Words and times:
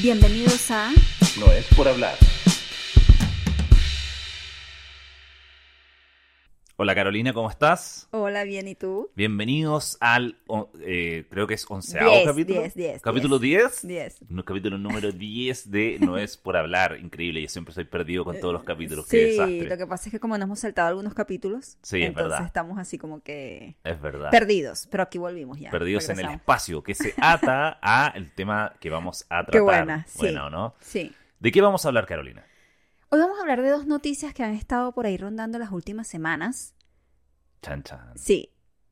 Bienvenidos 0.00 0.70
a 0.70 0.92
No 1.40 1.50
es 1.50 1.66
por 1.74 1.88
hablar. 1.88 2.16
Hola 6.80 6.94
Carolina, 6.94 7.32
¿cómo 7.32 7.50
estás? 7.50 8.06
Hola, 8.12 8.44
bien, 8.44 8.68
¿y 8.68 8.76
tú? 8.76 9.10
Bienvenidos 9.16 9.96
al, 10.00 10.38
eh, 10.80 11.24
creo 11.28 11.48
que 11.48 11.54
es 11.54 11.68
onceavo 11.68 12.08
Diez, 12.08 12.24
capítulo. 12.24 12.60
diez, 12.60 12.74
diez, 12.76 13.02
¿Capítulo 13.02 13.40
10? 13.40 13.84
10. 13.84 14.18
No, 14.28 14.44
capítulo 14.44 14.78
número 14.78 15.10
10 15.10 15.72
de 15.72 15.98
No 16.00 16.18
es 16.18 16.36
por 16.36 16.56
hablar. 16.56 16.96
Increíble, 17.02 17.42
yo 17.42 17.48
siempre 17.48 17.74
soy 17.74 17.82
perdido 17.82 18.24
con 18.24 18.38
todos 18.38 18.54
los 18.54 18.62
capítulos. 18.62 19.08
Qué 19.08 19.16
Sí, 19.24 19.30
desastre. 19.32 19.64
lo 19.68 19.76
que 19.76 19.86
pasa 19.88 20.04
es 20.08 20.12
que 20.12 20.20
como 20.20 20.38
nos 20.38 20.44
hemos 20.46 20.60
saltado 20.60 20.86
algunos 20.90 21.14
capítulos, 21.14 21.78
Sí, 21.82 22.00
es 22.00 22.14
verdad. 22.14 22.46
estamos 22.46 22.78
así 22.78 22.96
como 22.96 23.24
que 23.24 23.74
Es 23.82 24.00
verdad. 24.00 24.30
perdidos, 24.30 24.86
pero 24.88 25.02
aquí 25.02 25.18
volvimos 25.18 25.58
ya. 25.58 25.72
Perdidos 25.72 26.08
en 26.10 26.20
el 26.20 26.28
espacio, 26.30 26.84
que 26.84 26.94
se 26.94 27.12
ata 27.20 27.80
a 27.82 28.12
el 28.14 28.30
tema 28.32 28.74
que 28.78 28.88
vamos 28.88 29.24
a 29.24 29.42
tratar. 29.46 29.50
Qué 29.50 29.60
buena, 29.60 30.06
sí. 30.06 30.18
Bueno, 30.18 30.48
¿no? 30.48 30.76
Sí. 30.78 31.10
¿De 31.40 31.50
qué 31.50 31.60
vamos 31.60 31.84
a 31.84 31.88
hablar, 31.88 32.06
Carolina? 32.06 32.44
Hoy 33.10 33.20
vamos 33.20 33.38
a 33.38 33.42
hablar 33.42 33.62
de 33.62 33.70
dos 33.70 33.86
noticias 33.86 34.34
que 34.34 34.42
han 34.42 34.52
estado 34.54 34.92
por 34.92 35.06
ahí 35.06 35.16
rondando 35.16 35.58
las 35.58 35.70
últimas 35.72 36.06
semanas. 36.08 36.74
Chan, 37.62 37.82
chan. 37.82 38.12
Sí. 38.16 38.50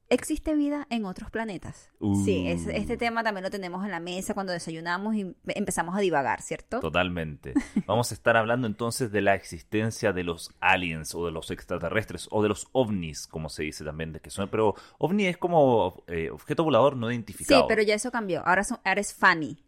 ¿Existe 0.08 0.54
vida 0.54 0.86
en 0.88 1.04
otros 1.04 1.30
planetas? 1.32 1.90
Sí, 2.24 2.46
es- 2.46 2.66
Uh. 2.66 2.70
este 2.70 2.96
tema 2.96 3.24
también 3.24 3.42
lo 3.42 3.50
tenemos 3.50 3.84
en 3.84 3.90
la 3.90 3.98
mesa 3.98 4.34
cuando 4.34 4.52
desayunamos 4.52 5.16
y 5.16 5.34
empezamos 5.48 5.96
a 5.96 6.00
divagar, 6.00 6.40
¿cierto? 6.42 6.78
Totalmente. 6.78 7.54
Vamos 7.88 8.12
a 8.12 8.14
estar 8.14 8.36
hablando 8.36 8.68
entonces 8.68 9.10
de 9.10 9.20
la 9.20 9.34
existencia 9.34 10.12
de 10.12 10.22
los 10.22 10.52
aliens 10.60 11.12
o 11.16 11.26
de 11.26 11.32
los 11.32 11.50
extraterrestres 11.50 12.28
o 12.30 12.40
de 12.40 12.48
los 12.48 12.68
ovnis, 12.70 13.26
como 13.26 13.48
se 13.48 13.64
dice 13.64 13.84
también, 13.84 14.12
de 14.12 14.20
que 14.20 14.30
son, 14.30 14.48
pero 14.48 14.76
ovni 14.98 15.26
es 15.26 15.38
como 15.38 16.04
eh, 16.06 16.30
objeto 16.30 16.62
volador 16.62 16.96
no 16.96 17.08
Sí, 17.08 17.14
identificado. 17.14 17.66
pero 17.66 17.82
ya 17.82 17.94
eso 17.96 18.12
cambió. 18.12 18.46
Ahora, 18.46 18.62
son, 18.62 18.78
ahora 18.84 19.00
es 19.00 19.12
FANI. 19.12 19.58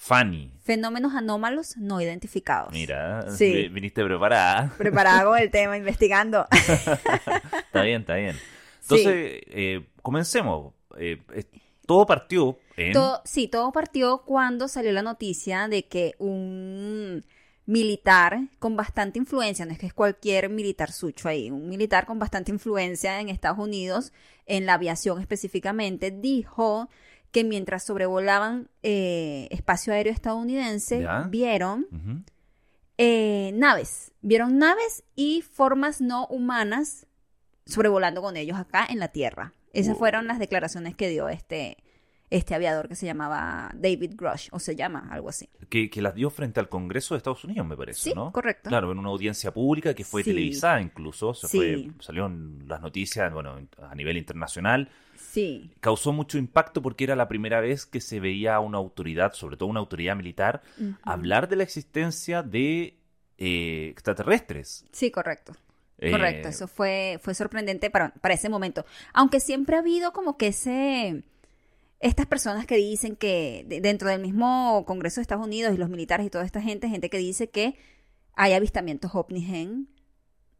Fanny, 0.00 0.52
Fenómenos 0.62 1.12
anómalos 1.14 1.76
no 1.76 2.00
identificados. 2.00 2.72
mira, 2.72 3.30
Sí. 3.32 3.52
vi- 3.52 3.68
viniste 3.68 4.04
preparada. 4.04 4.72
Preparada 4.78 5.24
con 5.24 5.36
el 5.38 5.50
tema, 5.50 5.76
investigando. 5.76 6.46
está 6.52 7.82
bien, 7.82 8.02
está 8.02 8.14
bien. 8.14 8.36
Entonces, 8.82 9.06
eh, 9.48 9.86
comencemos. 10.02 10.72
Eh, 10.98 11.20
eh, 11.34 11.44
todo 11.84 12.06
partió 12.06 12.58
en... 12.76 12.92
Todo- 12.92 13.20
sí, 13.24 13.48
todo 13.48 13.72
partió 13.72 14.22
cuando 14.24 14.68
salió 14.68 14.92
la 14.92 15.02
noticia 15.02 15.66
de 15.68 15.86
que 15.86 16.14
un 16.18 17.24
militar 17.66 18.38
con 18.60 18.76
bastante 18.76 19.18
influencia, 19.18 19.66
no 19.66 19.72
es 19.72 19.78
que 19.78 19.86
es 19.86 19.92
cualquier 19.94 20.48
militar 20.48 20.90
sucho 20.92 21.28
ahí, 21.28 21.50
un 21.50 21.68
militar 21.68 22.06
con 22.06 22.18
bastante 22.18 22.50
influencia 22.50 23.20
en 23.20 23.28
Estados 23.28 23.58
Unidos, 23.58 24.12
en 24.46 24.64
la 24.64 24.74
aviación 24.74 25.20
específicamente, 25.20 26.10
dijo 26.10 26.88
que 27.30 27.44
mientras 27.44 27.84
sobrevolaban 27.84 28.68
eh, 28.82 29.48
espacio 29.50 29.92
aéreo 29.92 30.12
estadounidense, 30.12 31.02
Ya. 31.02 31.22
vieron 31.28 31.86
eh, 32.96 33.52
naves, 33.54 34.12
vieron 34.22 34.58
naves 34.58 35.04
y 35.14 35.42
formas 35.42 36.00
no 36.00 36.26
humanas 36.26 37.06
sobrevolando 37.66 38.22
con 38.22 38.36
ellos 38.36 38.56
acá 38.58 38.86
en 38.88 38.98
la 38.98 39.08
Tierra. 39.08 39.52
Esas 39.72 39.96
fueron 39.96 40.26
las 40.26 40.38
declaraciones 40.38 40.96
que 40.96 41.08
dio 41.08 41.28
este, 41.28 41.76
este 42.30 42.54
aviador 42.54 42.88
que 42.88 42.96
se 42.96 43.04
llamaba 43.06 43.70
David 43.74 44.14
Grush, 44.16 44.48
o 44.50 44.58
se 44.58 44.74
llama 44.74 45.06
algo 45.10 45.28
así. 45.28 45.48
que, 45.68 45.90
que 45.90 46.00
las 46.02 46.14
dio 46.14 46.30
frente 46.30 46.58
al 46.60 46.68
Congreso 46.70 47.14
de 47.14 47.18
Estados 47.18 47.44
Unidos, 47.44 47.66
me 47.66 47.76
parece, 47.76 48.00
Sí, 48.00 48.12
¿no? 48.14 48.32
correcto. 48.32 48.70
Claro, 48.70 48.90
en 48.90 48.98
una 48.98 49.10
audiencia 49.10 49.52
pública 49.52 49.92
que 49.94 50.02
fue 50.04 50.22
Sí. 50.24 50.30
televisada 50.30 50.80
incluso, 50.80 51.34
se 51.34 51.46
Sí. 51.46 51.56
fue, 51.58 51.90
salieron 52.00 52.64
las 52.66 52.80
noticias, 52.80 53.30
bueno, 53.32 53.56
a 53.82 53.94
nivel 53.94 54.16
internacional. 54.16 54.90
Sí, 55.38 55.70
Causó 55.80 56.12
mucho 56.12 56.36
impacto 56.36 56.82
porque 56.82 57.04
era 57.04 57.14
la 57.14 57.28
primera 57.28 57.60
vez 57.60 57.86
que 57.86 58.00
se 58.00 58.18
veía 58.18 58.56
a 58.56 58.60
una 58.60 58.78
autoridad, 58.78 59.34
sobre 59.34 59.56
todo 59.56 59.68
una 59.68 59.78
autoridad 59.80 60.16
militar, 60.16 60.62
hablar 61.02 61.48
de 61.48 61.54
la 61.56 61.62
existencia 61.62 62.42
de 62.42 62.98
eh, 63.38 63.88
extraterrestres. 63.92 64.84
sí, 64.90 65.10
correcto. 65.12 65.52
Eh, 66.00 66.10
Correcto, 66.10 66.48
eso 66.48 66.66
fue, 66.68 67.18
fue 67.22 67.34
sorprendente 67.34 67.90
para, 67.90 68.10
para 68.14 68.34
ese 68.34 68.48
momento. 68.48 68.84
Aunque 69.12 69.38
siempre 69.40 69.76
ha 69.76 69.80
habido 69.80 70.12
como 70.12 70.36
que 70.36 70.48
ese... 70.48 71.22
Estas 72.00 72.26
personas 72.26 72.66
que 72.66 72.76
dicen 72.76 73.16
que 73.16 73.64
de- 73.68 73.80
dentro 73.80 74.08
del 74.08 74.20
mismo 74.22 74.84
Congreso 74.86 75.16
de 75.16 75.22
Estados 75.22 75.44
Unidos 75.44 75.74
y 75.74 75.76
los 75.76 75.88
militares 75.88 76.26
y 76.26 76.30
toda 76.30 76.44
esta 76.44 76.60
gente, 76.62 76.88
gente 76.88 77.10
que 77.10 77.18
dice 77.18 77.50
que 77.50 77.76
hay 78.34 78.52
avistamientos 78.52 79.12
ovnis 79.14 79.48
en 79.52 79.88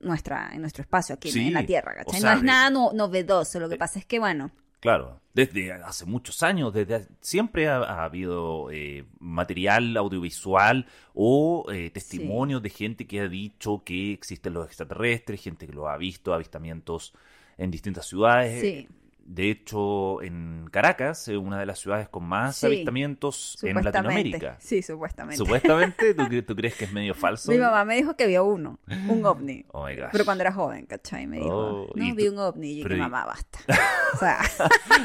nuestra 0.00 0.50
en 0.52 0.60
nuestro 0.60 0.82
espacio 0.82 1.14
aquí 1.16 1.30
Sí, 1.30 1.46
en 1.48 1.54
la 1.54 1.64
Tierra, 1.66 1.94
no 2.04 2.32
es 2.32 2.42
nada 2.42 2.70
no- 2.70 2.92
novedoso, 2.92 3.58
lo 3.60 3.68
que 3.68 3.76
pasa 3.76 3.98
es 4.00 4.04
que, 4.06 4.18
bueno, 4.18 4.50
Claro, 4.80 5.20
desde 5.34 5.72
hace 5.72 6.04
muchos 6.04 6.42
años, 6.42 6.72
desde 6.72 7.08
siempre 7.20 7.68
ha, 7.68 7.78
ha 7.78 8.04
habido 8.04 8.70
eh, 8.70 9.04
material 9.18 9.96
audiovisual 9.96 10.86
o 11.14 11.66
eh, 11.72 11.90
testimonios 11.90 12.62
de 12.62 12.70
gente 12.70 13.06
que 13.06 13.20
ha 13.20 13.28
dicho 13.28 13.82
que 13.84 14.12
existen 14.12 14.54
los 14.54 14.66
extraterrestres, 14.66 15.42
gente 15.42 15.66
que 15.66 15.72
lo 15.72 15.88
ha 15.88 15.96
visto, 15.96 16.32
avistamientos 16.32 17.12
en 17.56 17.72
distintas 17.72 18.06
ciudades. 18.06 18.60
sí, 18.60 18.88
De 19.30 19.50
hecho, 19.50 20.22
en 20.22 20.70
Caracas, 20.72 21.28
eh, 21.28 21.36
una 21.36 21.60
de 21.60 21.66
las 21.66 21.78
ciudades 21.78 22.08
con 22.08 22.24
más 22.24 22.56
Sí, 22.56 22.64
avistamientos 22.64 23.58
en. 23.62 23.74
Latinoamérica. 23.76 24.56
Sí, 24.58 24.80
supuestamente. 24.80 25.36
Supuestamente, 25.36 26.14
¿tú, 26.14 26.22
cre- 26.32 26.46
tú 26.46 26.56
crees 26.56 26.74
que 26.74 26.86
es 26.86 26.92
medio 26.94 27.14
falso? 27.14 27.52
Mi 27.52 27.58
mamá 27.58 27.84
me 27.84 27.96
dijo 27.96 28.16
que 28.16 28.26
vio 28.26 28.46
uno, 28.46 28.78
un 29.06 29.26
ovni. 29.26 29.66
Oh 29.72 29.84
my 29.86 29.94
gosh. 29.96 30.08
Pero 30.12 30.24
cuando 30.24 30.42
era 30.42 30.52
joven, 30.52 30.86
¿cachai? 30.86 31.26
Me 31.26 31.36
dijo, 31.40 31.50
Oh, 31.54 31.92
no, 31.94 32.14
vi 32.14 32.24
tú- 32.26 32.32
un 32.32 32.38
ovni. 32.38 32.78
Y 32.80 32.82
pero 32.82 32.96
y- 32.96 33.00
mamá, 33.00 33.26
basta. 33.26 33.58
O 34.14 34.16
sea, 34.18 34.38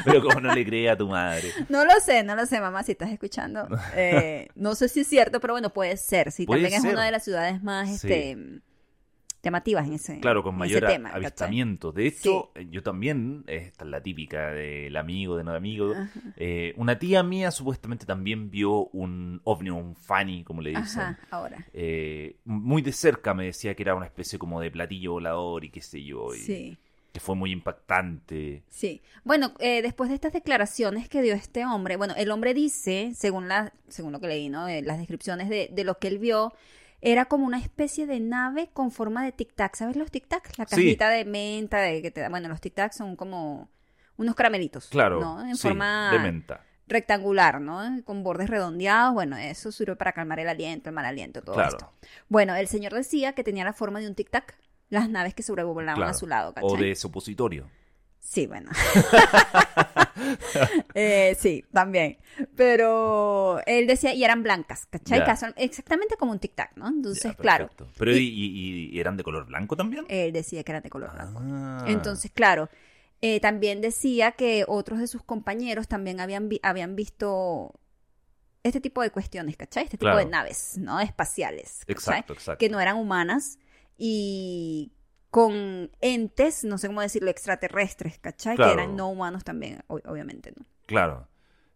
Pero 0.06 0.22
como 0.22 0.40
no 0.40 0.54
le 0.54 0.64
cree 0.64 0.88
a 0.88 0.96
tu 0.96 1.06
madre. 1.06 1.50
No 1.68 1.84
lo 1.84 1.92
sé, 2.00 2.22
no 2.24 2.34
lo 2.34 2.46
sé, 2.46 2.58
mamá, 2.62 2.82
si 2.82 2.92
estás 2.92 3.10
escuchando. 3.10 3.68
Eh, 3.94 4.48
no 4.54 4.74
sé 4.74 4.88
si 4.88 5.00
es 5.00 5.06
cierto, 5.06 5.38
pero 5.40 5.52
bueno, 5.52 5.68
puede 5.68 5.98
ser. 5.98 6.32
Sí, 6.32 6.46
Puede 6.46 6.62
también 6.62 6.80
ser. 6.80 6.88
es 6.92 6.94
una 6.96 7.04
de 7.04 7.10
las 7.12 7.22
ciudades 7.24 7.62
más 7.62 8.00
Sí. 8.00 8.10
este, 8.10 8.38
llamativas 9.44 9.86
en 9.86 9.92
ese, 9.92 10.18
Claro, 10.20 10.42
con 10.42 10.56
mayor 10.56 10.84
tema, 10.86 11.10
¿cachai? 11.10 11.24
avistamiento. 11.26 11.92
De 11.92 12.06
hecho, 12.08 12.50
eh, 12.54 12.66
yo 12.70 12.82
también, 12.82 13.44
eh, 13.46 13.66
esta 13.68 13.84
es 13.84 13.90
la 13.90 14.02
típica 14.02 14.48
del 14.50 14.96
amigo, 14.96 15.36
de 15.36 15.44
no 15.44 15.52
amigo. 15.52 15.92
Eh, 16.36 16.72
una 16.76 16.98
tía 16.98 17.22
mía 17.22 17.50
supuestamente 17.50 18.06
también 18.06 18.50
vio 18.50 18.86
un 18.88 19.40
ovni, 19.44 19.70
un 19.70 19.94
fanny, 19.94 20.42
como 20.42 20.62
le 20.62 20.70
dicen. 20.70 21.00
Ajá, 21.02 21.18
ahora. 21.30 21.64
Eh, 21.72 22.36
muy 22.44 22.82
de 22.82 22.92
cerca 22.92 23.34
me 23.34 23.44
decía 23.44 23.74
que 23.74 23.82
era 23.82 23.94
una 23.94 24.06
especie 24.06 24.38
como 24.38 24.60
de 24.60 24.70
platillo 24.70 25.12
volador 25.12 25.64
y 25.64 25.70
qué 25.70 25.80
sé 25.82 26.02
yo. 26.02 26.34
Y 26.34 26.38
Sí, 26.38 26.78
Que 27.12 27.20
fue 27.20 27.36
muy 27.36 27.52
impactante. 27.52 28.62
sí. 28.68 29.00
Bueno, 29.24 29.54
eh, 29.58 29.82
después 29.82 30.08
de 30.10 30.14
estas 30.16 30.32
declaraciones 30.32 31.08
que 31.08 31.22
dio 31.22 31.34
este 31.34 31.64
hombre, 31.64 31.96
bueno, 31.96 32.14
el 32.16 32.30
hombre 32.30 32.54
dice, 32.54 33.12
según, 33.14 33.48
la, 33.48 33.72
según 33.88 34.12
lo 34.12 34.20
que 34.20 34.26
leí, 34.28 34.48
¿no? 34.48 34.68
Eh, 34.68 34.82
las 34.82 34.98
descripciones 34.98 35.48
de, 35.48 35.68
de 35.72 35.84
lo 35.84 35.98
que 35.98 36.08
él 36.08 36.18
vio, 36.18 36.52
era 37.04 37.26
como 37.26 37.46
una 37.46 37.58
especie 37.58 38.06
de 38.06 38.18
nave 38.20 38.70
con 38.72 38.90
forma 38.90 39.24
de 39.24 39.32
tic-tac. 39.36 39.76
¿Sabes 39.76 39.96
los 39.96 40.10
tic-tac? 40.10 40.56
La 40.58 40.64
Sí. 40.66 40.76
cajita 40.76 41.08
de 41.10 41.24
menta, 41.24 41.78
de 41.78 42.00
que 42.02 42.10
te 42.10 42.20
da- 42.22 42.28
bueno, 42.30 42.48
los 42.48 42.60
tic-tac 42.60 42.92
son 42.92 43.14
como 43.16 43.68
unos 44.16 44.34
caramelitos. 44.34 44.88
Claro. 44.88 45.20
¿no? 45.20 45.40
En 45.46 45.56
sí, 45.56 45.62
forma 45.68 46.10
de 46.12 46.18
menta. 46.18 46.60
rectangular, 46.86 47.60
¿no? 47.60 47.82
Con 48.04 48.22
bordes 48.22 48.48
redondeados. 48.50 49.14
Bueno, 49.14 49.36
eso 49.36 49.72
sirve 49.72 49.96
para 49.96 50.12
calmar 50.12 50.38
el 50.40 50.48
aliento, 50.48 50.90
el 50.90 50.94
mal 50.94 51.04
aliento, 51.06 51.42
todo 51.42 51.54
Claro. 51.54 51.70
esto. 51.76 51.92
Bueno, 52.28 52.54
el 52.54 52.68
señor 52.68 52.92
decía 52.94 53.32
que 53.34 53.42
tenía 53.44 53.64
la 53.64 53.72
forma 53.72 54.00
de 54.00 54.08
un 54.08 54.14
tic-tac, 54.14 54.54
las 54.90 55.08
naves 55.08 55.34
que 55.34 55.42
sobrevolaban 55.42 55.96
Claro. 55.96 56.10
a 56.10 56.14
su 56.14 56.26
lado, 56.26 56.52
¿cachai? 56.54 56.70
O 56.70 56.76
de 56.76 56.94
supositorio. 56.94 57.68
Sí, 58.24 58.46
bueno. 58.46 58.70
Eh, 60.94 61.36
sí, 61.38 61.64
también. 61.72 62.18
Pero 62.56 63.60
él 63.66 63.86
decía, 63.86 64.14
y 64.14 64.24
eran 64.24 64.42
blancas, 64.42 64.86
¿cachai? 64.86 65.22
Exactamente 65.56 66.16
como 66.16 66.32
un 66.32 66.38
tic-tac, 66.40 66.70
¿no? 66.76 66.88
Entonces, 66.88 67.34
claro. 67.36 67.68
Pero 67.98 68.12
Y- 68.16 68.90
¿y, 68.92 68.98
eran 69.00 69.16
de 69.16 69.24
color 69.24 69.46
blanco 69.46 69.76
también? 69.76 70.04
él 70.08 70.32
decía 70.32 70.62
que 70.62 70.72
eran 70.72 70.82
de 70.82 70.90
color 70.90 71.12
blanco. 71.12 71.40
Ah. 71.42 71.84
Entonces, 71.88 72.30
claro, 72.32 72.70
eh, 73.20 73.40
también 73.40 73.80
decía 73.80 74.32
que 74.32 74.64
otros 74.66 74.98
de 75.00 75.06
sus 75.08 75.22
compañeros 75.22 75.88
también 75.88 76.20
habían, 76.20 76.48
vi- 76.48 76.60
habían 76.62 76.94
visto 76.96 77.72
este 78.62 78.80
tipo 78.80 79.02
de 79.02 79.10
cuestiones, 79.10 79.56
¿cachai? 79.56 79.84
Este 79.84 79.96
tipo 79.98 80.06
Claro. 80.06 80.18
de 80.18 80.26
naves, 80.26 80.78
¿no? 80.78 81.00
Espaciales, 81.00 81.80
¿cachai? 81.80 81.94
Exacto, 81.94 82.32
exacto. 82.32 82.58
Que 82.58 82.68
no 82.70 82.80
eran 82.80 82.96
humanas 82.96 83.58
y 83.98 84.92
con 85.34 85.90
entes, 86.00 86.62
no 86.62 86.78
sé 86.78 86.86
cómo 86.86 87.00
decirlo, 87.00 87.28
extraterrestres, 87.28 88.20
¿cachai? 88.20 88.54
Claro. 88.54 88.76
Que 88.76 88.82
eran 88.84 88.94
no 88.94 89.08
humanos 89.08 89.42
también, 89.42 89.80
ob- 89.88 90.06
obviamente, 90.08 90.52
¿no? 90.56 90.64
Claro. 90.86 91.26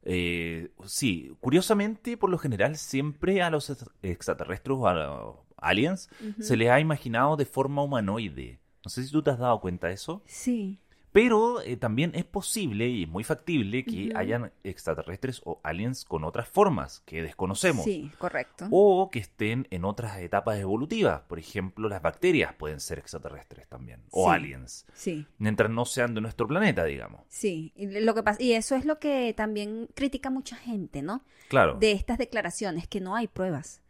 Eh, 0.04 0.70
sí, 0.86 1.32
curiosamente, 1.40 2.16
por 2.16 2.30
lo 2.30 2.38
general, 2.38 2.76
siempre 2.76 3.42
a 3.42 3.50
los 3.50 3.68
ex- 3.70 3.90
extraterrestres 4.02 4.76
o 4.78 4.86
a 4.86 4.94
los 4.94 5.36
aliens 5.56 6.08
se 6.38 6.56
les 6.56 6.70
ha 6.70 6.78
imaginado 6.78 7.36
de 7.36 7.46
forma 7.46 7.82
humanoide. 7.82 8.60
No 8.84 8.90
sé 8.90 9.02
si 9.02 9.10
tú 9.10 9.24
te 9.24 9.30
has 9.32 9.40
dado 9.40 9.60
cuenta 9.60 9.88
de 9.88 9.94
eso. 9.94 10.22
Sí. 10.24 10.78
Pero 11.20 11.60
eh, 11.62 11.76
también 11.76 12.12
es 12.14 12.24
posible 12.24 12.86
y 12.86 13.02
es 13.02 13.08
muy 13.08 13.24
factible 13.24 13.84
que 13.84 14.12
hayan 14.14 14.52
extraterrestres 14.62 15.42
o 15.44 15.58
aliens 15.64 16.04
con 16.04 16.22
otras 16.22 16.48
formas 16.48 17.00
que 17.06 17.22
desconocemos. 17.22 17.82
Sí, 17.84 18.08
correcto. 18.18 18.68
O 18.70 19.10
que 19.10 19.18
estén 19.18 19.66
en 19.72 19.84
otras 19.84 20.16
etapas 20.20 20.60
evolutivas. 20.60 21.22
Por 21.22 21.40
ejemplo, 21.40 21.88
las 21.88 22.02
bacterias 22.02 22.54
pueden 22.54 22.78
ser 22.78 23.00
extraterrestres 23.00 23.66
también. 23.66 24.00
O 24.12 24.28
Sí. 24.30 24.36
aliens. 24.36 24.86
Sí. 24.94 25.26
Mientras 25.38 25.68
no 25.70 25.84
sean 25.86 26.14
de 26.14 26.20
nuestro 26.20 26.46
planeta, 26.46 26.84
digamos. 26.84 27.22
Sí, 27.28 27.72
y 27.74 27.86
lo 28.00 28.14
que 28.14 28.22
pasa, 28.22 28.40
y 28.40 28.52
eso 28.52 28.76
es 28.76 28.84
lo 28.84 29.00
que 29.00 29.34
también 29.36 29.88
critica 29.96 30.30
mucha 30.30 30.54
gente, 30.54 31.02
¿no? 31.02 31.24
Claro. 31.48 31.74
De 31.80 31.90
estas 31.90 32.18
declaraciones, 32.18 32.86
que 32.86 33.00
no 33.00 33.16
hay 33.16 33.26
pruebas. 33.26 33.82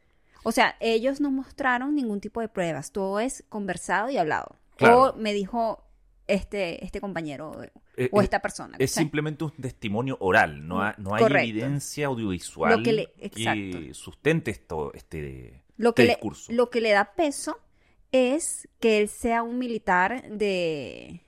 O 0.45 0.51
sea, 0.53 0.77
ellos 0.81 1.21
no 1.21 1.31
mostraron 1.31 1.95
ningún 1.95 2.23
tipo 2.23 2.41
de 2.41 2.49
pruebas, 2.49 2.91
todo 2.91 3.21
es 3.21 3.45
conversado 3.51 4.09
y 4.09 4.17
hablado. 4.17 4.57
Claro. 4.77 5.03
O 5.03 5.17
me 5.17 5.35
dijo 5.35 5.85
este, 6.29 6.85
este 6.85 7.01
compañero 7.01 7.61
Eh, 7.97 8.09
o 8.13 8.23
esta 8.23 8.39
persona. 8.41 8.77
Es 8.79 8.93
simplemente 8.93 9.43
un 9.45 9.51
testimonio 9.53 10.17
oral, 10.21 10.67
no, 10.69 10.83
ha- 10.83 10.95
no 10.99 11.15
hay 11.15 11.23
Correcto. 11.23 11.49
evidencia 11.49 12.07
audiovisual 12.07 12.77
Lo 12.79 12.83
que 12.85 12.93
le- 12.93 13.13
que 13.31 13.91
sustente 13.95 14.51
esto, 14.53 14.93
este, 14.95 15.65
lo, 15.77 15.89
este 15.91 16.03
que 16.03 16.07
le, 16.07 16.09
discurso. 16.15 16.53
lo 16.53 16.71
que 16.71 16.81
le 16.81 16.91
da 16.91 17.13
peso 17.17 17.59
es 18.13 18.69
que 18.79 18.99
él 18.99 19.09
sea 19.09 19.43
un 19.43 19.59
militar 19.59 20.29
de, 20.31 21.23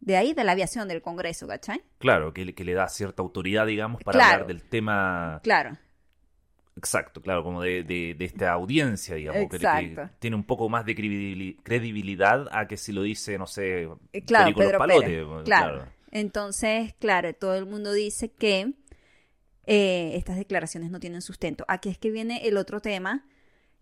de 0.00 0.16
ahí, 0.16 0.32
de 0.34 0.42
la 0.44 0.52
aviación 0.52 0.88
del 0.88 1.00
Congreso, 1.02 1.46
¿cachai? 1.46 1.82
Claro, 1.98 2.32
que, 2.32 2.44
le- 2.46 2.54
que 2.54 2.64
le 2.64 2.74
da 2.74 2.88
cierta 2.88 3.22
autoridad, 3.22 3.66
digamos, 3.66 4.02
para 4.02 4.18
Claro. 4.18 4.32
hablar 4.32 4.46
del 4.48 4.62
tema 4.62 5.40
Claro, 5.42 5.76
exacto, 6.76 7.20
claro, 7.22 7.42
como 7.42 7.62
de, 7.62 7.82
de- 7.82 8.14
de 8.18 8.24
esta 8.24 8.52
audiencia, 8.52 9.14
digamos, 9.16 9.50
que- 9.50 9.58
que, 9.58 10.08
tiene 10.18 10.36
un 10.36 10.44
poco 10.44 10.68
más 10.68 10.84
de 10.84 10.94
credibil- 10.96 11.56
credibilidad 11.62 12.48
a 12.52 12.66
que 12.66 12.76
si 12.76 12.92
lo 12.92 13.02
dice, 13.02 13.38
no 13.38 13.46
sé, 13.46 13.88
Eh, 14.12 14.22
claro, 14.24 14.44
Perico 14.46 14.60
Los 14.60 14.66
Pedro 14.68 14.78
Palotes, 14.78 15.08
Pérez, 15.08 15.26
bueno, 15.26 15.44
claro. 15.44 15.86
Entonces, 16.12 16.94
claro, 16.98 17.32
todo 17.34 17.54
el 17.56 17.66
mundo 17.66 17.92
dice 17.92 18.30
que 18.32 18.72
eh, 19.66 20.12
estas 20.16 20.36
declaraciones 20.36 20.90
no 20.90 20.98
tienen 21.00 21.22
sustento. 21.22 21.64
Aquí 21.68 21.88
es 21.88 21.98
que 21.98 22.10
viene 22.10 22.46
el 22.48 22.56
otro 22.56 22.80
tema, 22.80 23.24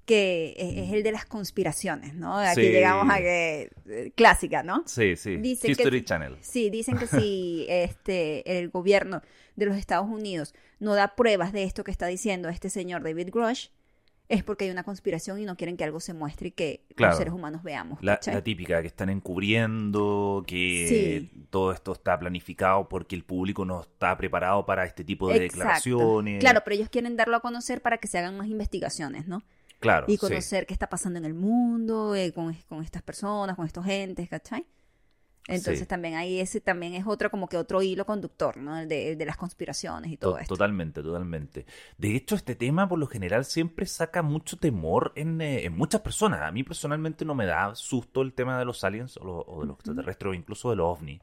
que 0.04 0.54
es, 0.58 0.86
es 0.88 0.92
el 0.92 1.02
de 1.02 1.12
las 1.12 1.24
conspiraciones, 1.24 2.14
¿no? 2.14 2.36
Aquí 2.36 2.62
Sí. 2.62 2.68
llegamos 2.68 3.08
a 3.10 3.18
que... 3.18 3.70
eh, 3.88 4.12
clásica, 4.14 4.62
¿no? 4.62 4.82
Sí, 4.86 5.16
sí. 5.16 5.36
Dice 5.36 5.66
que- 5.68 5.72
History 5.72 6.04
Channel. 6.04 6.36
Sí, 6.40 6.68
dicen 6.70 6.98
que 6.98 7.06
si 7.06 7.66
este, 7.68 8.58
el 8.58 8.68
gobierno 8.70 9.22
de 9.58 9.66
los 9.66 9.76
Estados 9.76 10.08
Unidos 10.08 10.54
no 10.78 10.94
da 10.94 11.14
pruebas 11.16 11.52
de 11.52 11.64
esto 11.64 11.84
que 11.84 11.90
está 11.90 12.06
diciendo 12.06 12.48
este 12.48 12.70
señor 12.70 13.02
David 13.02 13.30
Grush, 13.32 13.68
es 14.28 14.44
porque 14.44 14.66
hay 14.66 14.70
una 14.70 14.82
conspiración 14.84 15.40
y 15.40 15.46
no 15.46 15.56
quieren 15.56 15.76
que 15.78 15.84
algo 15.84 16.00
se 16.00 16.12
muestre 16.12 16.48
y 16.48 16.50
que 16.50 16.84
Claro. 16.94 17.12
los 17.12 17.18
seres 17.18 17.32
humanos 17.32 17.62
veamos. 17.62 17.98
La, 18.02 18.20
típica, 18.42 18.80
que 18.82 18.86
están 18.88 19.08
encubriendo, 19.08 20.44
que 20.46 20.86
Sí. 21.30 21.46
todo 21.50 21.72
esto 21.72 21.92
está 21.92 22.18
planificado 22.18 22.88
porque 22.88 23.16
el 23.16 23.24
público 23.24 23.64
no 23.64 23.80
está 23.80 24.16
preparado 24.16 24.66
para 24.66 24.84
este 24.84 25.02
tipo 25.04 25.28
de 25.28 25.36
Exacto. 25.36 25.56
declaraciones. 25.58 26.40
Claro, 26.40 26.60
pero 26.64 26.74
ellos 26.76 26.88
quieren 26.90 27.16
darlo 27.16 27.36
a 27.36 27.40
conocer 27.40 27.80
para 27.82 27.98
que 27.98 28.06
se 28.08 28.18
hagan 28.18 28.36
más 28.36 28.48
investigaciones, 28.48 29.26
¿no? 29.26 29.42
Claro, 29.80 30.06
Y 30.08 30.12
sí. 30.12 30.18
conocer 30.18 30.66
qué 30.66 30.74
está 30.74 30.88
pasando 30.88 31.18
en 31.18 31.24
el 31.24 31.34
mundo, 31.34 32.14
eh, 32.14 32.32
con, 32.32 32.52
con 32.68 32.82
estas 32.82 33.00
personas, 33.02 33.56
con 33.56 33.64
estos 33.64 33.84
gentes, 33.84 34.28
¿cachai? 34.28 34.66
Entonces 35.48 35.80
Sí. 35.80 35.86
también 35.86 36.14
ahí 36.14 36.38
ese 36.40 36.60
también 36.60 36.94
es 36.94 37.06
otro 37.06 37.30
como 37.30 37.48
que 37.48 37.56
otro 37.56 37.82
hilo 37.82 38.04
conductor, 38.06 38.56
¿no? 38.58 38.78
El 38.78 38.88
de, 38.88 39.16
las 39.26 39.36
conspiraciones 39.36 40.12
y 40.12 40.16
To- 40.18 40.28
todo 40.30 40.38
esto. 40.38 40.54
Totalmente, 40.54 41.02
totalmente. 41.02 41.64
De 41.96 42.14
hecho, 42.14 42.34
este 42.36 42.54
tema 42.54 42.88
por 42.88 42.98
lo 42.98 43.06
general 43.06 43.44
siempre 43.44 43.86
saca 43.86 44.22
mucho 44.22 44.58
temor 44.58 45.12
en, 45.16 45.40
eh, 45.40 45.64
en 45.64 45.74
muchas 45.76 46.02
personas. 46.02 46.42
A 46.42 46.52
mí 46.52 46.62
personalmente 46.64 47.24
no 47.24 47.34
me 47.34 47.46
da 47.46 47.74
susto 47.74 48.22
el 48.22 48.34
tema 48.34 48.58
de 48.58 48.64
los 48.66 48.84
aliens 48.84 49.16
o, 49.16 49.24
lo- 49.24 49.40
o 49.46 49.60
de 49.62 49.66
los 49.68 49.76
extraterrestres 49.76 50.30
o 50.30 50.34
incluso 50.34 50.70
de 50.70 50.76
los 50.76 50.86
ovnis. 50.86 51.20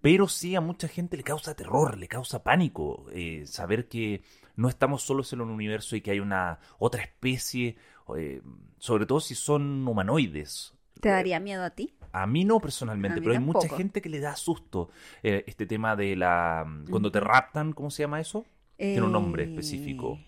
Pero 0.00 0.28
sí 0.28 0.54
a 0.56 0.60
mucha 0.60 0.88
gente 0.88 1.16
le 1.16 1.22
causa 1.22 1.54
terror, 1.54 1.96
le 1.96 2.08
causa 2.08 2.42
pánico 2.42 3.06
eh, 3.12 3.44
saber 3.46 3.88
que 3.88 4.22
no 4.56 4.68
estamos 4.68 5.02
solos 5.02 5.32
en 5.32 5.40
un 5.40 5.50
universo 5.50 5.96
y 5.96 6.00
que 6.00 6.10
hay 6.10 6.20
una 6.20 6.58
otra 6.78 7.02
especie, 7.02 7.76
eh, 8.16 8.42
sobre 8.78 9.06
todo 9.06 9.20
si 9.20 9.34
son 9.34 9.86
humanoides. 9.86 10.74
¿Te 11.00 11.08
daría 11.08 11.40
miedo 11.40 11.62
a 11.64 11.70
ti? 11.70 11.94
A 12.12 12.26
mí 12.28 12.44
no 12.44 12.60
personalmente, 12.60 13.20
mí 13.20 13.24
pero 13.26 13.32
hay 13.32 13.40
mucha 13.40 13.68
gente 13.68 14.00
que 14.00 14.08
le 14.08 14.20
da 14.20 14.36
susto 14.36 14.88
eh, 15.22 15.42
este 15.48 15.66
tema 15.66 15.96
de 15.96 16.14
la... 16.14 16.64
Cuando 16.88 17.10
te 17.10 17.18
raptan, 17.20 17.72
¿cómo 17.72 17.90
se 17.90 18.04
llama 18.04 18.20
eso? 18.20 18.46
Tiene 18.92 19.06
un 19.06 19.12
nombre 19.12 19.42
Eh, 19.42 19.46
específico. 19.46 20.18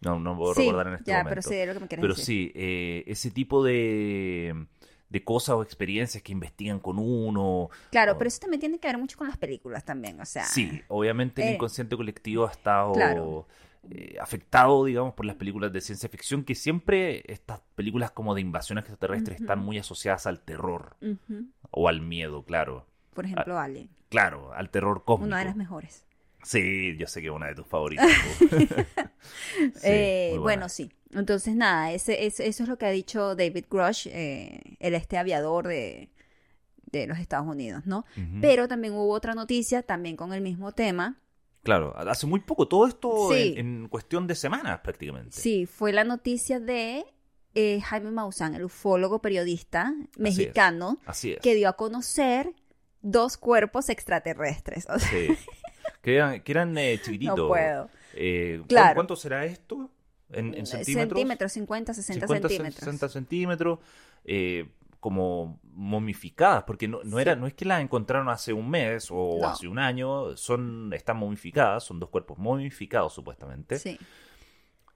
No, 0.00 0.18
no 0.18 0.36
puedo 0.36 0.54
Sí, 0.54 0.66
recordar 0.66 0.88
en 0.88 0.94
este 0.94 1.10
ya, 1.10 1.18
momento. 1.18 1.28
pero 1.30 1.42
sé 1.42 1.54
de 1.56 1.66
lo 1.66 1.74
que 1.74 1.80
me 1.80 1.88
quieres 1.88 2.02
Pero 2.02 2.14
decir. 2.14 2.24
sí, 2.24 2.52
eh, 2.54 3.04
ese 3.06 3.30
tipo 3.30 3.62
de, 3.64 4.66
de 5.10 5.24
cosas 5.24 5.56
o 5.56 5.62
experiencias 5.62 6.22
que 6.22 6.32
investigan 6.32 6.80
con 6.80 6.98
uno. 6.98 7.68
Claro, 7.90 8.12
o- 8.14 8.18
pero 8.18 8.28
eso 8.28 8.40
también 8.40 8.60
tiene 8.60 8.78
que 8.80 8.88
ver 8.88 8.98
mucho 8.98 9.18
con 9.18 9.28
las 9.28 9.36
películas 9.36 9.84
también, 9.84 10.20
o 10.20 10.24
sea. 10.24 10.46
Sí, 10.46 10.84
obviamente 10.88 11.42
el 11.42 11.48
eh, 11.48 11.54
inconsciente 11.54 11.96
colectivo 11.96 12.46
ha 12.46 12.50
estado 12.50 12.92
claro. 12.92 13.46
Eh, 13.90 14.16
afectado, 14.20 14.84
digamos, 14.84 15.14
por 15.14 15.26
las 15.26 15.36
películas 15.36 15.72
de 15.72 15.80
ciencia 15.80 16.08
ficción, 16.08 16.44
que 16.44 16.54
siempre 16.54 17.22
estas 17.32 17.60
películas 17.74 18.10
como 18.12 18.34
de 18.34 18.40
invasión 18.40 18.78
extraterrestre 18.78 19.34
Ujú. 19.34 19.44
están 19.44 19.58
muy 19.58 19.78
asociadas 19.78 20.26
al 20.26 20.40
terror 20.40 20.96
o 21.70 21.88
al 21.88 22.00
miedo, 22.00 22.44
claro. 22.44 22.86
Por 23.14 23.24
ejemplo, 23.26 23.58
Alien, 23.58 23.90
Claro, 24.08 24.52
al 24.54 24.70
terror 24.70 25.04
cósmico. 25.04 25.26
una 25.28 25.38
de 25.40 25.44
las 25.46 25.56
mejores. 25.56 26.04
Sí, 26.44 26.96
yo 26.98 27.06
sé 27.06 27.20
que 27.20 27.28
es 27.28 27.32
una 27.32 27.46
de 27.46 27.54
tus 27.54 27.66
favoritas. 27.66 28.06
Sí, 29.74 29.78
Eh, 29.84 30.36
bueno, 30.40 30.68
sí. 30.68 30.90
Entonces, 31.12 31.54
nada, 31.54 31.92
ese, 31.92 32.24
ese- 32.26 32.46
eso 32.48 32.62
es 32.62 32.68
lo 32.68 32.78
que 32.78 32.86
ha 32.86 32.90
dicho 32.90 33.36
David 33.36 33.66
Grush, 33.70 34.08
eh, 34.10 34.76
el 34.80 34.94
este 34.94 35.18
aviador 35.18 35.68
de, 35.68 36.08
de 36.90 37.06
los 37.06 37.18
Estados 37.18 37.46
Unidos, 37.46 37.86
¿no? 37.86 38.04
Pero 38.40 38.66
también 38.66 38.94
hubo 38.94 39.10
otra 39.12 39.34
noticia, 39.34 39.82
también 39.82 40.16
con 40.16 40.32
el 40.32 40.40
mismo 40.40 40.72
tema. 40.72 41.18
Claro, 41.62 41.94
hace 41.96 42.26
muy 42.26 42.40
poco, 42.40 42.66
todo 42.66 42.86
esto 42.88 43.28
Sí. 43.32 43.54
en, 43.56 43.82
en 43.82 43.88
cuestión 43.88 44.26
de 44.26 44.34
semanas 44.34 44.80
prácticamente. 44.80 45.30
Sí, 45.32 45.66
fue 45.66 45.92
la 45.92 46.02
noticia 46.04 46.58
de 46.60 47.04
eh, 47.54 47.80
Jaime 47.82 48.10
Maussan, 48.10 48.54
el 48.54 48.64
ufólogo 48.64 49.20
periodista 49.20 49.94
mexicano, 50.16 50.98
Así 51.06 51.32
es. 51.32 51.40
que 51.40 51.54
dio 51.54 51.68
a 51.68 51.74
conocer 51.74 52.52
dos 53.00 53.36
cuerpos 53.36 53.88
extraterrestres. 53.90 54.86
O 54.88 54.98
sea, 54.98 55.08
Sí. 55.08 55.28
que 56.02 56.16
eran, 56.16 56.40
que 56.42 56.52
eran 56.52 56.76
eh, 56.78 56.98
chiquititos. 57.02 57.36
no 57.38 57.48
puedo. 57.48 57.88
Eh, 58.14 58.58
¿cu- 58.62 58.66
Claro. 58.68 58.94
¿Cuánto 58.94 59.16
será 59.16 59.44
esto? 59.44 59.90
¿En, 60.30 60.54
en 60.54 60.66
centímetros? 60.66 61.18
Centímetros, 61.18 61.52
50, 61.52 61.94
60 61.94 62.26
50, 62.26 62.48
centímetros. 62.48 62.84
60 62.84 63.08
centímetros. 63.10 63.78
eh, 64.24 64.68
como 65.02 65.58
momificadas, 65.74 66.62
porque 66.62 66.86
no, 66.86 67.00
no, 67.02 67.18
era, 67.18 67.34
no 67.34 67.48
es 67.48 67.54
que 67.54 67.64
las 67.64 67.82
encontraron 67.82 68.28
hace 68.28 68.52
un 68.52 68.70
mes 68.70 69.08
o 69.10 69.40
No. 69.40 69.48
hace 69.48 69.66
un 69.66 69.80
año, 69.80 70.36
son, 70.36 70.92
están 70.94 71.16
momificadas, 71.16 71.82
son 71.82 71.98
dos 71.98 72.08
cuerpos 72.08 72.38
momificados 72.38 73.12
supuestamente, 73.12 73.80
Sí, 73.80 73.98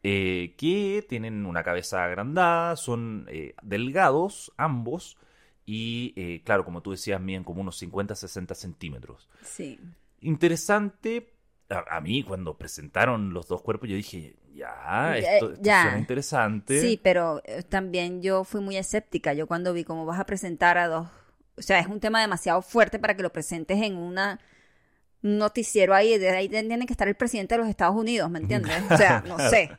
eh, 0.05 0.55
que 0.57 1.05
tienen 1.09 1.45
una 1.45 1.65
cabeza 1.65 2.05
agrandada, 2.05 2.77
son 2.77 3.27
eh, 3.29 3.55
delgados 3.63 4.53
ambos 4.57 5.17
y, 5.65 6.13
eh, 6.15 6.43
claro, 6.45 6.65
como 6.65 6.83
tú 6.83 6.93
decías, 6.93 7.21
miden 7.21 7.43
como 7.43 7.61
unos 7.61 7.77
50-60 7.83 8.55
centímetros. 8.55 9.29
sí. 9.43 9.81
Interesante, 10.21 11.35
a, 11.71 11.97
a 11.97 12.01
mí 12.01 12.23
cuando 12.23 12.57
presentaron 12.57 13.33
los 13.35 13.49
dos 13.49 13.63
cuerpos 13.63 13.89
yo 13.89 13.97
dije, 13.97 14.37
ya, 14.55 14.75
Ya, 14.85 15.19
esto, 15.19 15.51
esto 15.53 15.63
ya. 15.63 15.83
suena 15.83 15.99
interesante. 15.99 16.81
Sí, 16.81 17.01
pero 17.03 17.41
eh, 17.45 17.63
también 17.63 18.23
yo 18.23 18.45
fui 18.45 18.61
muy 18.61 18.77
escéptica. 18.77 19.33
Yo 19.35 19.47
cuando 19.47 19.73
vi 19.73 19.85
cómo 19.85 20.07
vas 20.07 20.19
a 20.21 20.27
presentar 20.27 20.79
a 20.79 20.89
dos, 20.89 21.09
o 21.59 21.63
sea, 21.63 21.79
es 21.79 21.87
un 21.87 22.01
tema 22.01 22.21
demasiado 22.21 22.63
fuerte 22.63 22.99
para 22.99 23.17
que 23.17 23.23
lo 23.23 23.33
presentes 23.33 23.81
en 23.83 23.97
una 23.97 24.41
un 25.23 25.39
noticiero 25.39 25.95
ahí, 25.95 26.19
de 26.19 26.29
ahí 26.31 26.49
tiene 26.49 26.87
que 26.87 26.93
estar 26.93 27.09
el 27.09 27.17
presidente 27.17 27.55
de 27.55 27.59
los 27.61 27.69
Estados 27.69 27.97
Unidos, 27.97 28.31
¿me 28.31 28.39
entiendes? 28.39 28.73
O 28.91 28.97
sea, 28.97 29.25
no 29.27 29.37
sé. 29.51 29.71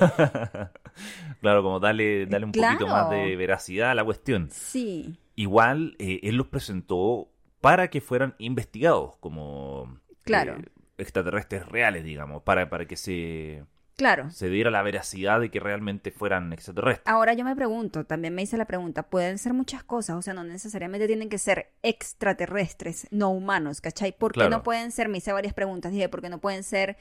claro, 1.40 1.62
como 1.62 1.80
dale, 1.80 2.26
dale 2.26 2.44
un 2.46 2.52
poquito 2.52 2.86
más 2.86 3.10
de 3.10 3.36
veracidad 3.36 3.90
a 3.90 3.94
la 3.94 4.04
cuestión. 4.04 4.48
Sí, 4.50 5.18
Igual, 5.36 5.96
eh, 5.98 6.20
él 6.22 6.36
los 6.36 6.46
presentó 6.46 7.28
para 7.60 7.88
que 7.90 8.00
fueran 8.00 8.36
investigados 8.38 9.16
como 9.18 9.98
Claro. 10.22 10.58
eh, 10.58 10.64
extraterrestres 10.98 11.66
reales, 11.66 12.04
digamos, 12.04 12.42
para, 12.42 12.68
para 12.70 12.86
que 12.86 12.96
se, 12.96 13.64
claro. 13.96 14.30
se 14.30 14.48
diera 14.48 14.70
la 14.70 14.82
veracidad 14.82 15.40
de 15.40 15.50
que 15.50 15.60
realmente 15.60 16.10
fueran 16.10 16.52
extraterrestres. 16.52 17.06
Ahora 17.06 17.34
yo 17.34 17.44
me 17.44 17.56
pregunto, 17.56 18.04
también 18.04 18.34
me 18.34 18.42
hice 18.42 18.56
la 18.56 18.64
pregunta, 18.66 19.02
pueden 19.04 19.38
ser 19.38 19.52
muchas 19.54 19.82
cosas, 19.84 20.16
o 20.16 20.22
sea, 20.22 20.34
no 20.34 20.44
necesariamente 20.44 21.06
tienen 21.06 21.28
que 21.28 21.38
ser 21.38 21.72
extraterrestres, 21.82 23.06
no 23.10 23.30
humanos, 23.30 23.80
¿cachai? 23.80 24.12
¿Por 24.16 24.32
qué 24.32 24.40
Claro. 24.40 24.50
no 24.50 24.62
pueden 24.62 24.92
ser? 24.92 25.08
Me 25.08 25.18
hice 25.18 25.32
varias 25.32 25.54
preguntas, 25.54 25.92
dije, 25.92 26.08
¿por 26.08 26.22
qué 26.22 26.28
no 26.28 26.38
pueden 26.40 26.62
ser 26.62 26.96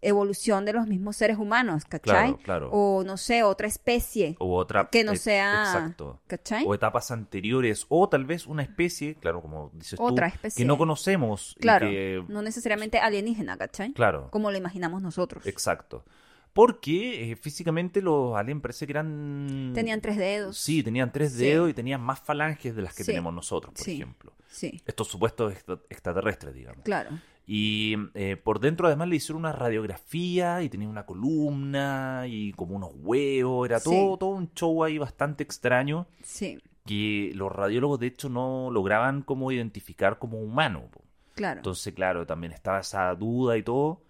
evolución 0.00 0.64
de 0.64 0.72
los 0.72 0.86
mismos 0.86 1.16
seres 1.16 1.38
humanos, 1.38 1.84
¿cachai? 1.84 2.34
Claro, 2.36 2.38
claro. 2.42 2.70
O 2.72 3.02
no 3.04 3.16
sé, 3.16 3.42
otra 3.42 3.66
especie, 3.66 4.36
O 4.38 4.56
otra... 4.56 4.88
que 4.90 5.04
no 5.04 5.12
eh, 5.12 5.16
sea, 5.16 5.64
Exacto. 5.64 6.20
¿cachai? 6.26 6.64
o 6.66 6.74
etapas 6.74 7.10
anteriores, 7.10 7.84
o 7.88 8.08
tal 8.08 8.24
vez 8.24 8.46
una 8.46 8.62
especie, 8.62 9.16
claro, 9.16 9.42
como 9.42 9.70
dices 9.74 9.98
Otra 10.00 10.28
tú, 10.28 10.34
especie. 10.34 10.62
que 10.62 10.66
no 10.66 10.78
conocemos. 10.78 11.54
y 11.58 11.60
Claro, 11.60 11.88
que- 11.88 12.24
no 12.28 12.42
necesariamente 12.42 12.98
alienígena, 12.98 13.56
¿cachai? 13.56 13.92
claro, 13.92 14.28
Como 14.30 14.50
lo 14.50 14.56
imaginamos 14.56 15.02
nosotros. 15.02 15.46
exacto. 15.46 16.04
Porque 16.52 17.30
eh, 17.32 17.36
físicamente 17.36 18.02
los 18.02 18.36
aliens 18.36 18.60
parece 18.62 18.86
que 18.86 18.92
eran... 18.92 19.72
Tenían 19.74 20.00
tres 20.00 20.16
dedos. 20.16 20.58
Sí, 20.58 20.82
tenían 20.82 21.12
tres 21.12 21.32
Sí. 21.32 21.44
dedos 21.44 21.70
y 21.70 21.74
tenían 21.74 22.00
más 22.00 22.18
falanges 22.20 22.74
de 22.74 22.82
las 22.82 22.94
que 22.94 23.04
Sí. 23.04 23.12
tenemos 23.12 23.32
nosotros, 23.32 23.74
por 23.74 23.84
Sí. 23.84 23.92
ejemplo. 23.96 24.32
Sí, 24.48 24.80
Estos 24.86 25.06
supuestos 25.08 25.52
extra- 25.52 25.78
extraterrestres, 25.90 26.54
digamos. 26.54 26.82
claro. 26.82 27.10
Y 27.50 27.96
eh, 28.12 28.36
por 28.36 28.60
dentro 28.60 28.86
además 28.88 29.08
le 29.08 29.16
hicieron 29.16 29.40
una 29.40 29.52
radiografía 29.52 30.62
y 30.62 30.68
tenía 30.68 30.86
una 30.86 31.06
columna 31.06 32.24
y 32.28 32.52
como 32.52 32.76
unos 32.76 32.90
huevos, 32.96 33.66
era 33.66 33.80
Sí. 33.80 33.88
todo, 33.88 34.18
todo 34.18 34.30
un 34.30 34.52
show 34.52 34.84
ahí 34.84 34.98
bastante 34.98 35.44
extraño 35.44 36.06
Sí, 36.22 36.58
que 36.84 37.32
los 37.34 37.50
radiólogos 37.50 38.00
de 38.00 38.08
hecho 38.08 38.28
no 38.28 38.70
lograban 38.70 39.22
como 39.22 39.50
identificar 39.50 40.18
como 40.18 40.38
humano. 40.42 40.88
po. 40.90 41.00
claro. 41.34 41.60
Entonces, 41.60 41.94
claro, 41.94 42.26
también 42.26 42.52
estaba 42.52 42.80
esa 42.80 43.14
duda 43.14 43.56
y 43.56 43.62
todo. 43.62 44.02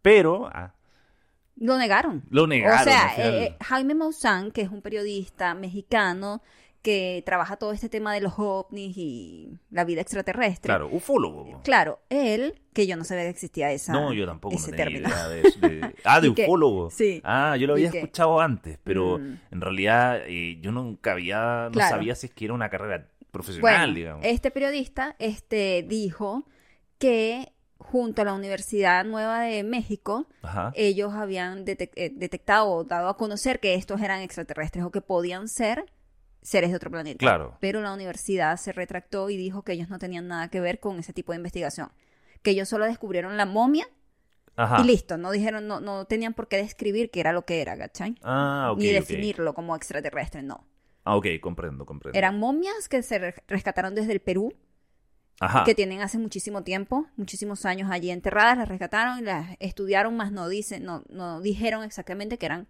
Pero 0.00 0.46
ah, 0.52 0.72
Lo 1.56 1.76
negaron. 1.76 2.22
lo 2.30 2.46
negaron. 2.46 2.80
o 2.80 2.84
sea, 2.84 3.08
final. 3.10 3.34
eh, 3.34 3.56
Jaime 3.60 3.94
Maussan, 3.94 4.50
que 4.50 4.62
es 4.62 4.70
un 4.70 4.80
periodista 4.80 5.52
mexicano 5.54 6.40
que 6.86 7.20
trabaja 7.26 7.56
todo 7.56 7.72
este 7.72 7.88
tema 7.88 8.14
de 8.14 8.20
los 8.20 8.34
ovnis 8.36 8.96
y 8.96 9.58
la 9.70 9.82
vida 9.84 10.00
extraterrestre. 10.02 10.68
claro, 10.68 10.88
ufólogo. 10.92 11.44
po. 11.50 11.60
Claro, 11.64 11.98
él, 12.10 12.60
que 12.72 12.86
yo 12.86 12.96
no 12.96 13.02
sabía 13.02 13.24
que 13.24 13.30
existía 13.30 13.72
esa, 13.72 13.92
No, 13.92 14.12
yo 14.12 14.24
tampoco 14.24 14.54
no 14.54 14.60
tenía 14.64 14.76
término. 14.76 15.08
idea 15.08 15.28
de 15.28 15.40
eso. 15.40 15.58
de- 15.58 15.94
ah, 16.04 16.20
de 16.20 16.32
que- 16.32 16.44
ufólogo. 16.44 16.90
sí. 16.90 17.20
Ah, 17.24 17.56
yo 17.58 17.66
lo 17.66 17.72
había 17.72 17.90
que- 17.90 17.98
escuchado 17.98 18.40
antes, 18.40 18.78
pero 18.84 19.18
Mm. 19.18 19.38
en 19.50 19.60
realidad 19.60 20.20
eh, 20.28 20.58
yo 20.60 20.70
nunca 20.70 21.10
había, 21.10 21.64
no 21.64 21.70
Claro. 21.72 21.96
sabía 21.96 22.14
si 22.14 22.28
es 22.28 22.34
que 22.34 22.44
era 22.44 22.54
una 22.54 22.68
carrera 22.70 23.08
profesional, 23.32 23.78
Bueno, 23.88 23.94
digamos. 23.94 24.24
este 24.24 24.52
periodista 24.52 25.16
este, 25.18 25.84
dijo 25.88 26.46
que 26.98 27.52
junto 27.78 28.22
a 28.22 28.24
la 28.24 28.32
Universidad 28.32 29.04
Nueva 29.04 29.40
de 29.40 29.62
México, 29.64 30.26
Ajá. 30.42 30.72
ellos 30.76 31.12
habían 31.14 31.66
detec- 31.66 31.92
eh, 31.96 32.10
detectado 32.14 32.68
o 32.70 32.84
dado 32.84 33.08
a 33.08 33.16
conocer 33.16 33.60
que 33.60 33.74
estos 33.74 34.00
eran 34.00 34.22
extraterrestres 34.22 34.84
o 34.84 34.90
que 34.90 35.00
podían 35.00 35.48
ser 35.48 35.84
seres 36.46 36.70
de 36.70 36.76
otro 36.76 36.90
planeta. 36.92 37.18
Claro. 37.18 37.56
Pero 37.60 37.80
la 37.80 37.92
universidad 37.92 38.56
se 38.56 38.72
retractó 38.72 39.30
y 39.30 39.36
dijo 39.36 39.62
que 39.62 39.72
ellos 39.72 39.88
no 39.88 39.98
tenían 39.98 40.28
nada 40.28 40.48
que 40.48 40.60
ver 40.60 40.78
con 40.78 40.98
ese 41.00 41.12
tipo 41.12 41.32
de 41.32 41.36
investigación. 41.38 41.90
Que 42.42 42.52
ellos 42.52 42.68
solo 42.68 42.84
descubrieron 42.84 43.36
la 43.36 43.46
momia 43.46 43.88
Ajá. 44.54 44.80
y 44.80 44.84
listo. 44.86 45.16
No 45.18 45.32
dijeron, 45.32 45.66
no, 45.66 45.80
no 45.80 46.04
tenían 46.04 46.34
por 46.34 46.46
qué 46.46 46.58
describir 46.58 47.10
qué 47.10 47.18
era 47.18 47.32
lo 47.32 47.44
que 47.44 47.60
era, 47.60 47.76
¿cachai? 47.76 48.14
Ah, 48.22 48.68
ok. 48.72 48.78
Ni 48.78 48.86
definirlo 48.92 49.54
como 49.54 49.74
extraterrestre, 49.74 50.44
no. 50.44 50.64
Ah, 51.02 51.16
ok, 51.16 51.26
comprendo, 51.40 51.84
comprendo. 51.84 52.16
Eran 52.16 52.38
momias 52.38 52.88
que 52.88 53.02
se 53.02 53.18
re- 53.18 53.34
rescataron 53.48 53.94
desde 53.96 54.12
el 54.12 54.20
Perú, 54.20 54.54
Ajá. 55.40 55.64
que 55.64 55.74
tienen 55.74 56.00
hace 56.00 56.16
muchísimo 56.18 56.62
tiempo, 56.62 57.06
muchísimos 57.16 57.66
años 57.66 57.90
allí 57.90 58.10
enterradas, 58.12 58.56
las 58.58 58.68
rescataron 58.68 59.18
y 59.18 59.22
las 59.22 59.56
estudiaron, 59.58 60.16
más 60.16 60.30
no 60.30 60.48
dicen, 60.48 60.84
no, 60.84 61.02
no 61.08 61.40
dijeron 61.40 61.82
exactamente 61.82 62.38
que 62.38 62.46
eran 62.46 62.68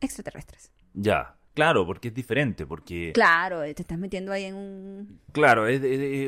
extraterrestres. 0.00 0.72
Ya. 0.94 1.36
Claro, 1.54 1.86
porque 1.86 2.08
es 2.08 2.14
diferente, 2.14 2.66
porque... 2.66 3.12
Claro, 3.14 3.62
eh, 3.62 3.72
te 3.74 3.82
estás 3.82 3.96
metiendo 3.98 4.32
ahí 4.32 4.44
en 4.44 4.56
un... 4.56 5.20
Claro, 5.32 5.68
es, 5.68 5.80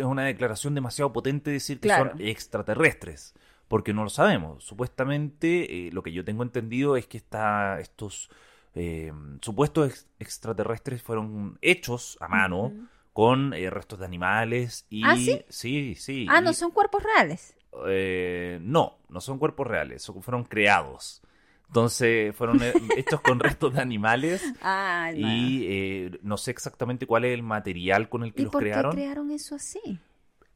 una 0.04 0.24
declaración 0.24 0.74
demasiado 0.74 1.12
potente 1.12 1.50
decir 1.50 1.80
que 1.80 1.88
Claro. 1.88 2.10
son 2.12 2.20
extraterrestres, 2.22 3.34
porque 3.68 3.92
no 3.92 4.04
lo 4.04 4.08
sabemos. 4.10 4.64
Supuestamente, 4.64 5.88
eh, 5.88 5.90
lo 5.92 6.02
que 6.02 6.12
yo 6.12 6.24
tengo 6.24 6.42
entendido 6.44 6.96
es 6.96 7.06
que 7.08 7.16
está, 7.16 7.80
estos 7.80 8.30
eh, 8.74 9.12
supuestos 9.40 9.88
ex- 9.90 10.06
extraterrestres 10.20 11.02
fueron 11.02 11.58
hechos 11.60 12.16
a 12.20 12.28
mano 12.28 12.72
con 13.12 13.52
eh, 13.54 13.68
restos 13.70 13.98
de 13.98 14.04
animales 14.04 14.86
y... 14.90 15.02
¿Ah, 15.04 15.16
sí? 15.16 15.40
Sí, 15.48 15.94
sí. 15.96 16.26
Ah, 16.30 16.38
y- 16.40 16.44
no 16.44 16.52
son 16.52 16.70
cuerpos 16.70 17.02
reales. 17.02 17.56
eh, 17.88 18.58
no, 18.62 18.98
no 19.08 19.20
son 19.20 19.38
cuerpos 19.38 19.66
reales, 19.66 20.02
son- 20.02 20.22
fueron 20.22 20.44
creados. 20.44 21.20
Entonces, 21.68 22.34
fueron 22.34 22.62
eh, 22.62 22.72
hechos 22.96 23.20
con 23.20 23.40
restos 23.40 23.74
de 23.74 23.80
animales 23.80 24.42
Ah, 24.62 25.10
no. 25.14 25.18
y 25.28 25.66
eh, 25.68 26.18
no 26.22 26.36
sé 26.36 26.50
exactamente 26.52 27.06
cuál 27.06 27.24
es 27.24 27.34
el 27.34 27.42
material 27.42 28.08
con 28.08 28.22
el 28.24 28.32
que 28.32 28.42
¿Y 28.42 28.44
los 28.44 28.52
por 28.52 28.62
crearon. 28.62 28.92
qué 28.92 28.98
crearon 28.98 29.30
eso 29.30 29.54
así? 29.56 29.98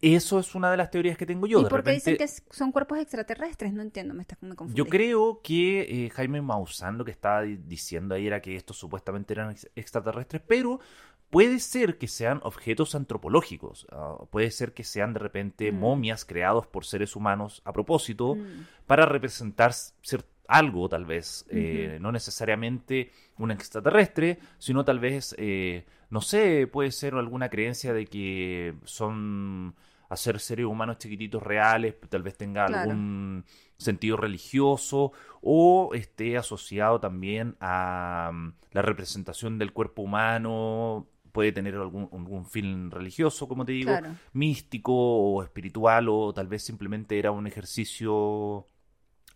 Eso 0.03 0.39
es 0.39 0.55
una 0.55 0.71
de 0.71 0.79
las 0.79 0.91
teorías 0.91 1.19
que 1.19 1.27
tengo 1.27 1.47
yo. 1.47 1.61
¿Y 1.61 1.65
de 1.65 1.69
por 1.69 1.83
qué 1.83 1.91
repente, 1.91 2.13
dicen 2.13 2.45
que 2.47 2.55
son 2.57 2.73
cuerpos 2.73 2.99
extraterrestres? 3.01 3.73
No 3.75 3.83
entiendo, 3.83 4.15
me, 4.15 4.23
está, 4.23 4.39
me 4.41 4.55
confundí. 4.55 4.79
yo 4.79 4.87
creo 4.87 5.41
que 5.43 6.07
eh, 6.07 6.11
Jaime 6.11 6.41
Maussan 6.41 6.97
lo 6.97 7.05
que 7.05 7.11
estaba 7.11 7.43
di- 7.43 7.59
diciendo 7.59 8.15
ahí 8.15 8.27
era 8.27 8.41
que 8.41 8.57
estos 8.57 8.79
supuestamente 8.79 9.35
eran 9.35 9.51
ex- 9.51 9.69
extraterrestres, 9.77 10.41
pero 10.47 10.81
puede 11.29 11.59
ser 11.61 11.99
que 11.99 12.09
sean 12.09 12.41
objetos 12.45 12.95
antropológicos. 12.95 13.87
ah, 13.93 14.17
puede 14.31 14.51
ser 14.51 14.73
que 14.73 14.85
sean 14.85 15.13
de 15.13 15.19
repente 15.19 15.71
Mm. 15.71 15.79
momias 15.79 16.25
creados 16.25 16.67
por 16.67 16.87
seres 16.87 17.15
humanos 17.15 17.61
a 17.67 17.73
propósito 17.75 18.37
Mm, 18.37 18.65
para 18.87 19.05
representar 19.05 19.73
cier- 19.73 20.25
algo, 20.51 20.89
tal 20.89 21.05
vez, 21.07 21.45
eh, 21.49 21.99
no 22.01 22.13
necesariamente 22.13 23.11
un 23.39 23.51
extraterrestre, 23.51 24.39
sino 24.59 24.85
tal 24.85 24.99
vez, 24.99 25.35
eh, 25.39 25.87
no 26.11 26.21
sé, 26.21 26.67
puede 26.67 26.91
ser 26.91 27.15
alguna 27.15 27.49
creencia 27.49 27.93
de 27.93 28.07
que 28.07 28.75
son 28.85 29.75
hacer 30.09 30.41
seres 30.41 30.67
humanos 30.67 30.99
chiquititos 30.99 31.41
reales, 31.43 31.95
tal 32.09 32.23
vez 32.23 32.37
tenga 32.37 32.67
Claro. 32.67 32.91
algún 32.91 33.45
sentido 33.77 34.17
religioso 34.17 35.13
o 35.41 35.95
esté 35.95 36.37
asociado 36.37 36.99
también 37.01 37.57
a 37.61 38.31
mm, 38.33 38.53
la 38.73 38.83
representación 38.83 39.57
del 39.59 39.73
cuerpo 39.73 40.03
humano, 40.03 41.07
puede 41.31 41.53
tener 41.53 41.77
algún, 41.77 42.09
algún 42.13 42.45
fin 42.45 42.91
religioso, 42.91 43.47
como 43.47 43.65
te 43.65 43.71
digo, 43.73 43.93
Claro. 43.93 44.17
místico 44.33 44.93
o 44.95 45.43
espiritual 45.45 46.09
o 46.09 46.33
tal 46.35 46.49
vez 46.49 46.65
simplemente 46.65 47.17
era 47.19 47.31
un 47.31 47.47
ejercicio 47.47 48.67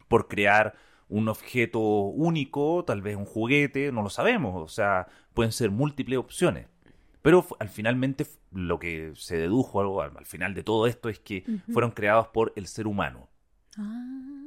por 0.09 0.27
crear 0.29 0.75
un 1.15 1.29
objeto 1.29 1.79
único, 1.79 2.85
tal 2.85 3.01
vez 3.01 3.17
un 3.17 3.25
juguete, 3.25 3.93
no 3.93 4.03
lo 4.03 4.11
sabemos, 4.11 4.61
o 4.61 4.67
sea, 4.67 5.07
pueden 5.33 5.53
ser 5.53 5.71
múltiples 5.71 6.19
opciones. 6.19 6.67
Pero 7.23 7.47
al 7.61 7.69
finalmente 7.69 8.27
lo 8.51 8.81
que 8.81 9.13
se 9.15 9.37
dedujo 9.37 10.01
al, 10.01 10.17
al 10.17 10.27
final 10.27 10.55
de 10.55 10.65
todo 10.65 10.89
esto 10.89 11.09
es 11.09 11.21
que 11.21 11.45
fueron 11.73 11.93
creados 11.93 12.27
por 12.29 12.53
el 12.57 12.67
ser 12.67 12.89
humano. 12.89 13.29
Ah, 13.79 14.44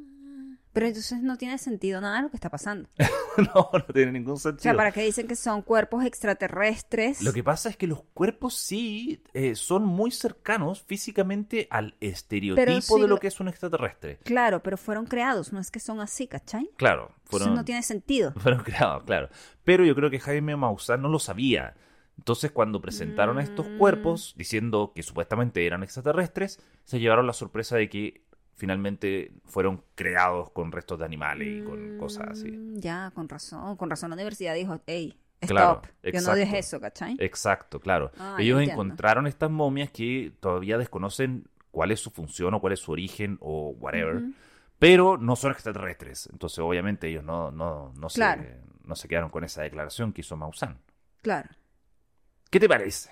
pero 0.78 0.88
entonces 0.88 1.22
no 1.22 1.38
tiene 1.38 1.58
sentido 1.58 2.00
nada 2.02 2.22
lo 2.22 2.30
que 2.30 2.38
está 2.38 2.50
pasando. 2.50 2.88
no, 3.56 3.70
no 3.74 3.86
tiene 3.94 4.12
ningún 4.12 4.34
O 4.34 4.38
sea, 4.38 4.52
sentido. 4.52 4.76
¿para 4.76 4.92
qué 4.92 5.02
dicen 5.04 5.28
que 5.28 5.36
son 5.36 5.62
cuerpos 5.62 6.06
extraterrestres? 6.06 7.22
Lo 7.22 7.34
que 7.34 7.44
pasa 7.44 7.70
es 7.70 7.78
que 7.78 7.88
los 7.88 8.04
cuerpos 8.14 8.56
sí 8.56 9.22
eh, 9.34 9.56
son 9.56 9.86
muy 9.86 10.12
cercanos 10.12 10.82
físicamente 10.82 11.68
al 11.70 11.96
estereotipo 12.00 12.96
si 12.96 13.02
de 13.02 13.08
lo 13.08 13.18
que 13.18 13.28
es 13.28 13.40
un 13.40 13.48
extraterrestre. 13.48 14.20
Claro, 14.24 14.62
pero 14.62 14.78
fueron 14.78 15.06
creados, 15.06 15.52
no 15.54 15.60
es 15.60 15.72
que 15.72 15.80
son 15.80 16.00
así, 16.00 16.28
¿cachai? 16.28 16.70
Claro, 16.78 17.10
Entonces 17.10 17.30
fueron, 17.30 17.56
no 17.56 17.66
tiene 17.66 17.84
sentido. 17.84 18.34
fueron 18.38 18.64
creados, 18.64 19.04
claro. 19.04 19.30
Pero 19.64 19.86
yo 19.86 19.96
creo 19.96 20.10
que 20.10 20.20
Jaime 20.20 20.56
Maussan 20.56 21.02
no 21.02 21.10
lo 21.10 21.20
sabía. 21.20 21.76
Entonces, 22.18 22.52
cuando 22.52 22.82
presentaron 22.82 23.38
a 23.38 23.44
estos 23.44 23.68
Mm. 23.68 23.78
cuerpos, 23.78 24.34
diciendo 24.38 24.92
que 24.96 25.04
supuestamente 25.04 25.66
eran 25.68 25.84
extraterrestres, 25.84 26.60
se 26.84 27.00
llevaron 27.00 27.28
la 27.28 27.34
sorpresa 27.34 27.78
de 27.78 27.90
que 27.90 28.22
finalmente 28.58 29.32
fueron 29.46 29.84
creados 29.96 30.50
con 30.52 30.72
restos 30.72 31.00
de 31.00 31.06
animales 31.06 31.48
y 31.48 31.62
con 31.64 31.98
cosas 31.98 32.28
así. 32.32 32.52
Mm, 32.52 32.80
Ya, 32.80 33.12
con 33.16 33.30
razón. 33.30 33.78
Con 33.78 33.90
razón 33.90 34.10
la 34.10 34.16
universidad 34.16 34.54
dijo, 34.56 34.82
hey, 34.88 35.18
stop. 35.42 35.48
Claro, 35.50 35.82
Yo 36.04 36.22
no 36.22 36.36
dije 36.36 36.58
eso, 36.60 36.80
¿cachai? 36.82 37.16
Exacto, 37.20 37.80
claro. 37.80 38.12
Ah, 38.20 38.36
Ellos 38.40 38.62
encontraron 38.62 39.28
estas 39.28 39.50
momias 39.52 39.92
que 39.92 40.34
todavía 40.40 40.78
desconocen 40.78 41.48
cuál 41.72 41.92
es 41.92 42.00
su 42.00 42.10
función 42.10 42.54
o 42.56 42.60
cuál 42.60 42.74
es 42.74 42.80
su 42.80 42.92
origen 42.92 43.38
o 43.40 43.70
whatever, 43.80 44.24
pero 44.80 45.18
no 45.18 45.36
son 45.36 45.52
extraterrestres. 45.52 46.28
Entonces, 46.32 46.60
obviamente, 46.60 47.08
ellos 47.08 47.24
no, 47.24 47.52
no, 47.52 47.94
no, 47.96 48.08
Claro. 48.08 48.42
se, 48.44 48.58
no 48.84 48.96
se 48.96 49.08
quedaron 49.08 49.30
con 49.30 49.44
esa 49.44 49.62
declaración 49.62 50.12
que 50.14 50.22
hizo 50.22 50.36
Maussan. 50.36 50.80
Claro. 51.22 51.50
¿Qué 52.50 52.60
te 52.60 52.68
parece? 52.68 53.12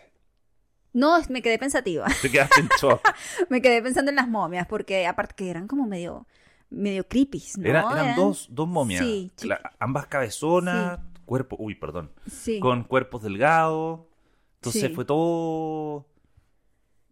No, 0.95 1.19
me 1.29 1.41
quedé 1.41 1.59
pensativa. 1.59 2.07
Te 2.21 2.31
quedaste 2.31 2.61
en 2.61 2.69
shock. 2.81 3.01
me 3.49 3.61
quedé 3.61 3.81
pensando 3.81 4.09
en 4.09 4.15
las 4.15 4.27
momias, 4.29 4.65
porque 4.65 5.05
aparte 5.05 5.35
que 5.35 5.49
eran 5.49 5.67
como 5.67 5.85
medio, 5.85 6.25
medio 6.69 7.05
creepy, 7.07 7.43
¿no? 7.57 7.67
Era- 7.69 7.81
eran 7.91 8.15
dos, 8.15 8.47
dos 8.49 8.67
momias. 8.67 9.03
Sí, 9.03 9.29
La- 9.43 9.59
ambas 9.79 10.07
cabezonas, 10.07 10.99
cuerpo, 11.25 11.57
uy, 11.59 11.75
perdón, 11.75 12.11
sí. 12.31 12.59
con 12.61 12.83
cuerpos 12.85 13.23
delgados. 13.23 14.01
Entonces 14.61 14.95
fue 14.95 15.03
todo 15.05 16.07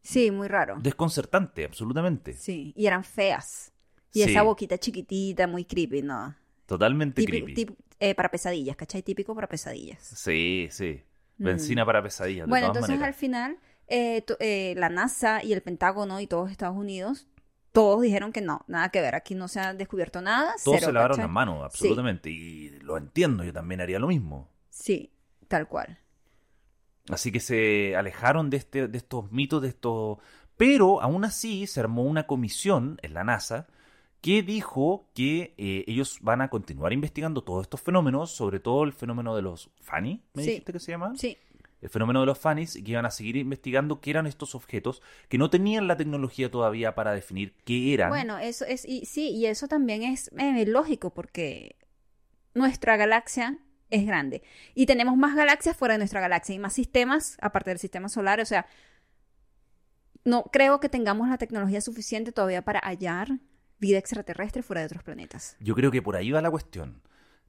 Sí, 0.01 0.31
muy 0.31 0.47
raro. 0.47 0.77
desconcertante, 0.81 1.65
absolutamente. 1.65 2.33
Sí, 2.33 2.73
y 2.75 2.87
eran 2.87 3.03
feas. 3.03 3.71
Y 4.13 4.21
esa 4.21 4.43
boquita 4.43 4.77
chiquitita, 4.77 5.47
muy 5.47 5.65
creepy, 5.65 6.01
¿no? 6.03 6.35
Totalmente 6.67 7.21
Típico- 7.21 7.45
creepy. 7.45 7.65
tip- 7.65 7.75
eh, 7.99 8.15
para 8.15 8.29
pesadillas, 8.29 8.75
¿cachai? 8.75 9.01
Típico 9.01 9.33
para 9.35 9.47
pesadillas. 9.47 9.99
Sí, 10.03 10.67
sí. 10.71 11.01
Mm. 11.37 11.43
Benzina 11.45 11.85
para 11.85 12.01
pesadillas. 12.03 12.45
de 12.45 12.49
Bueno, 12.49 12.67
todas 12.67 12.83
entonces 12.89 13.05
al 13.05 13.13
final, 13.13 13.57
eh, 13.87 14.23
eh, 14.39 14.73
la 14.77 14.89
NASA 14.89 15.43
y 15.43 15.53
el 15.53 15.61
Pentágono 15.61 16.19
y 16.19 16.27
todos 16.27 16.51
Estados 16.51 16.77
Unidos, 16.77 17.27
todos 17.71 18.01
dijeron 18.01 18.31
que 18.31 18.41
no, 18.41 18.63
nada 18.67 18.89
que 18.89 19.01
ver, 19.01 19.15
aquí 19.15 19.35
no 19.35 19.47
se 19.47 19.59
ha 19.59 19.73
descubierto 19.73 20.21
nada. 20.21 20.53
Todos 20.63 20.77
cero, 20.79 20.87
se 20.87 20.91
lavaron 20.93 21.17
las 21.17 21.29
manos, 21.29 21.63
absolutamente. 21.63 22.29
Y 22.29 22.69
lo 22.81 22.97
entiendo, 22.97 23.43
yo 23.43 23.51
también 23.53 23.81
haría 23.81 23.99
lo 23.99 24.07
mismo. 24.07 24.49
Sí, 24.69 25.11
tal 25.47 25.67
cual. 25.67 25.99
Así 27.09 27.31
que 27.31 27.39
se 27.39 27.95
alejaron 27.95 28.49
de, 28.49 28.57
este, 28.57 28.87
de 28.87 28.97
estos 28.97 29.31
mitos, 29.31 29.61
de 29.61 29.69
estos... 29.69 30.19
Pero 30.55 31.01
aún 31.01 31.25
así 31.25 31.65
se 31.67 31.79
armó 31.79 32.03
una 32.03 32.27
comisión 32.27 32.99
en 33.01 33.13
la 33.15 33.23
NASA 33.23 33.67
que 34.21 34.41
dijo 34.43 35.09
que 35.13 35.53
eh, 35.57 35.83
ellos 35.87 36.19
van 36.21 36.41
a 36.41 36.49
continuar 36.49 36.93
investigando 36.93 37.43
todos 37.43 37.63
estos 37.63 37.81
fenómenos, 37.81 38.31
sobre 38.31 38.59
todo 38.59 38.83
el 38.83 38.93
fenómeno 38.93 39.35
de 39.35 39.41
los 39.41 39.71
Fanny, 39.81 40.23
¿me 40.33 40.43
Sí. 40.43 40.49
dijiste 40.51 40.71
que 40.71 40.79
se 40.79 40.91
llama? 40.91 41.13
Sí, 41.17 41.37
El 41.83 41.89
fenómeno 41.89 42.21
de 42.21 42.25
los 42.25 42.39
Fannies, 42.39 42.77
y 42.77 42.83
que 42.83 42.91
iban 42.91 43.05
a 43.05 43.11
seguir 43.11 43.35
investigando 43.35 43.99
qué 43.99 44.11
eran 44.11 44.25
estos 44.25 44.55
objetos 44.55 45.01
que 45.27 45.37
no 45.37 45.49
tenían 45.49 45.85
la 45.85 45.97
tecnología 45.97 46.49
todavía 46.49 46.95
para 46.95 47.11
definir 47.11 47.53
qué 47.65 47.93
eran. 47.93 48.07
Bueno, 48.07 48.37
eso 48.37 48.63
es, 48.63 48.85
y, 48.85 49.05
sí, 49.05 49.31
y 49.31 49.47
eso 49.47 49.67
también 49.67 50.01
es 50.01 50.31
eh, 50.37 50.65
lógico 50.65 51.13
porque 51.13 51.75
nuestra 52.53 52.95
galaxia 52.95 53.57
es 53.89 54.05
grande 54.05 54.43
y 54.73 54.85
tenemos 54.85 55.17
más 55.17 55.35
galaxias 55.35 55.75
fuera 55.75 55.95
de 55.95 55.97
nuestra 55.97 56.21
galaxia 56.21 56.55
y 56.55 56.59
más 56.59 56.71
sistemas 56.71 57.37
aparte 57.41 57.71
del 57.71 57.79
sistema 57.79 58.07
solar, 58.07 58.39
o 58.39 58.45
sea, 58.45 58.65
no 60.23 60.43
creo 60.43 60.79
que 60.79 60.87
tengamos 60.87 61.27
la 61.27 61.37
tecnología 61.37 61.81
suficiente 61.81 62.31
todavía 62.31 62.61
para 62.61 62.79
hallar 62.79 63.39
vida 63.79 63.97
extraterrestre 63.97 64.63
fuera 64.63 64.79
de 64.79 64.85
otros 64.85 65.03
planetas. 65.03 65.57
Yo 65.59 65.75
creo 65.75 65.91
que 65.91 66.01
por 66.01 66.15
ahí 66.15 66.31
va 66.31 66.41
la 66.41 66.49
cuestión. 66.49 67.01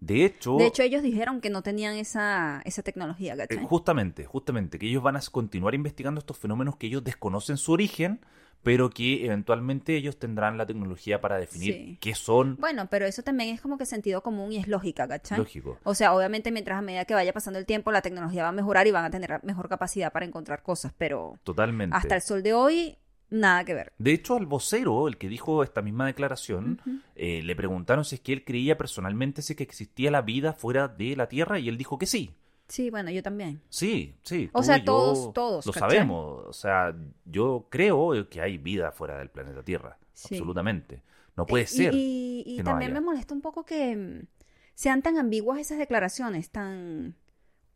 De 0.05 0.25
hecho, 0.25 0.57
De 0.57 0.67
hecho, 0.67 0.83
ellos 0.83 1.03
dijeron 1.03 1.41
que 1.41 1.49
no 1.51 1.63
tenían 1.63 1.95
esa, 1.97 2.61
esa 2.65 2.83
tecnología, 2.83 3.35
eh, 3.35 3.37
¿cachai? 3.39 3.65
justamente, 3.65 4.25
justamente, 4.27 4.79
que 4.79 4.87
ellos 4.87 5.03
van 5.03 5.17
a 5.17 5.21
continuar 5.33 5.75
investigando 5.75 6.19
estos 6.19 6.37
fenómenos 6.39 6.77
que 6.77 6.87
ellos 6.89 7.03
desconocen 7.03 7.57
su 7.57 7.73
origen, 7.73 8.21
pero 8.63 8.91
que 8.91 9.25
eventualmente 9.27 9.97
ellos 9.97 10.19
tendrán 10.19 10.57
la 10.59 10.67
tecnología 10.67 11.21
para 11.21 11.37
definir 11.39 11.75
Sí. 11.75 11.99
qué 12.01 12.15
son. 12.15 12.57
Bueno, 12.57 12.87
pero 12.91 13.07
eso 13.07 13.23
también 13.23 13.55
es 13.55 13.61
como 13.61 13.77
que 13.79 13.87
sentido 13.87 14.23
común 14.23 14.53
y 14.53 14.57
es 14.59 14.69
lógica, 14.69 15.07
¿cachai? 15.09 15.39
Lógico. 15.39 15.79
O 15.85 15.95
sea, 15.95 16.15
obviamente 16.15 16.51
mientras 16.51 16.79
a 16.79 16.83
medida 16.83 17.05
que 17.05 17.15
vaya 17.15 17.33
pasando 17.33 17.59
el 17.59 17.67
tiempo, 17.67 17.93
la 17.93 18.01
tecnología 18.03 18.43
va 18.43 18.49
a 18.51 18.53
mejorar 18.53 18.87
y 18.87 18.91
van 18.91 19.05
a 19.05 19.11
tener 19.11 19.41
mejor 19.43 19.69
capacidad 19.69 20.13
para 20.13 20.25
encontrar 20.27 20.63
cosas, 20.63 20.93
pero 20.97 21.39
Totalmente. 21.45 21.97
hasta 21.97 22.15
el 22.17 22.23
sol 22.23 22.43
de 22.43 22.55
hoy, 22.55 22.97
nada 23.41 23.65
que 23.65 23.75
ver. 23.75 23.93
De 23.99 24.13
hecho, 24.13 24.37
al 24.37 24.47
vocero, 24.47 25.09
el 25.09 25.17
que 25.19 25.29
dijo 25.29 25.63
esta 25.63 25.83
misma 25.83 26.07
declaración, 26.07 26.81
eh, 27.17 27.43
le 27.43 27.57
preguntaron 27.57 28.05
si 28.05 28.17
es 28.17 28.21
que 28.21 28.33
él 28.33 28.45
creía 28.45 28.77
personalmente 28.79 29.43
si 29.43 29.55
que 29.55 29.63
existía 29.63 30.11
la 30.11 30.23
vida 30.23 30.53
fuera 30.53 30.89
de 30.89 31.17
la 31.17 31.29
Tierra 31.29 31.59
y 31.59 31.69
él 31.69 31.77
dijo 31.77 31.99
que 31.99 32.07
sí. 32.07 32.31
Sí, 32.69 32.89
bueno, 32.91 33.11
yo 33.11 33.23
también. 33.23 33.61
Sí, 33.69 34.17
sí. 34.23 34.49
O 34.53 34.63
sea, 34.63 34.83
todos- 34.83 35.33
todos, 35.35 35.67
Lo 35.67 35.73
¿cachai? 35.73 35.91
sabemos. 35.91 36.45
O 36.47 36.53
sea, 36.53 36.97
yo 37.27 37.67
creo 37.71 38.29
que 38.31 38.41
hay 38.41 38.57
vida 38.57 38.91
fuera 38.91 39.19
del 39.19 39.29
planeta 39.29 39.63
Tierra. 39.63 39.99
Sí. 40.15 40.35
Absolutamente. 40.37 41.03
No 41.37 41.45
puede 41.45 41.65
Y- 41.65 41.67
ser. 41.67 41.93
Y, 41.95 42.61
también 42.65 42.93
me 42.93 43.01
molesta 43.01 43.35
un 43.35 43.41
poco 43.43 43.65
que 43.65 43.95
mm, 43.97 44.27
sean 44.75 45.03
tan 45.03 45.19
ambiguas 45.19 45.59
esas 45.59 45.77
declaraciones, 45.79 46.51
tan 46.51 47.17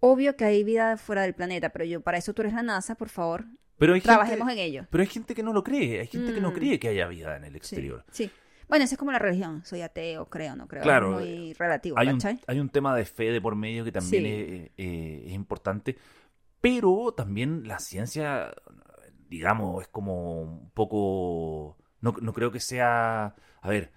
obvio 0.00 0.36
que 0.36 0.44
hay 0.44 0.64
vida 0.64 0.96
fuera 0.96 1.22
del 1.22 1.34
planeta, 1.34 1.70
pero 1.70 1.84
yo, 1.84 2.00
para 2.00 2.18
eso 2.18 2.32
tú 2.34 2.42
eres 2.42 2.54
la 2.54 2.62
NASA, 2.62 2.94
por 2.94 3.08
favor, 3.08 3.44
Pero 3.78 3.94
hay 3.94 4.00
trabajemos 4.00 4.48
gente, 4.48 4.62
en 4.62 4.68
ello. 4.68 4.86
Pero 4.90 5.02
hay 5.02 5.08
gente 5.08 5.34
que 5.34 5.42
no 5.42 5.52
lo 5.52 5.62
cree. 5.62 6.00
Hay 6.00 6.06
gente 6.08 6.34
que 6.34 6.40
no 6.40 6.50
Mm. 6.50 6.54
cree 6.54 6.78
que 6.80 6.88
haya 6.88 7.06
vida 7.06 7.36
en 7.36 7.44
el 7.44 7.52
Sí, 7.52 7.56
exterior. 7.58 8.04
Sí. 8.10 8.30
Bueno, 8.68 8.84
eso 8.84 8.94
es 8.94 8.98
como 8.98 9.12
la 9.12 9.18
religión. 9.18 9.62
Soy 9.64 9.80
ateo, 9.82 10.28
creo, 10.28 10.54
no 10.56 10.66
creo. 10.68 10.82
Claro, 10.82 11.20
Es 11.20 11.26
muy 11.26 11.52
relativo, 11.54 11.96
Hay 11.98 12.08
un, 12.08 12.20
hay 12.46 12.60
un 12.60 12.68
tema 12.68 12.94
de 12.96 13.04
fe 13.06 13.30
de 13.32 13.40
por 13.40 13.54
medio 13.56 13.84
que 13.84 13.92
también 13.92 14.24
Sí. 14.24 14.28
es, 14.28 14.70
eh, 14.76 15.22
es 15.26 15.32
importante, 15.32 15.96
pero 16.60 17.14
también 17.16 17.66
la 17.68 17.78
ciencia, 17.78 18.52
digamos, 19.28 19.82
es 19.82 19.88
como 19.88 20.42
un 20.42 20.70
poco... 20.70 21.78
No, 22.00 22.14
no 22.20 22.32
creo 22.32 22.50
que 22.52 22.60
sea... 22.60 23.34
A 23.62 23.68
ver, 23.68 23.92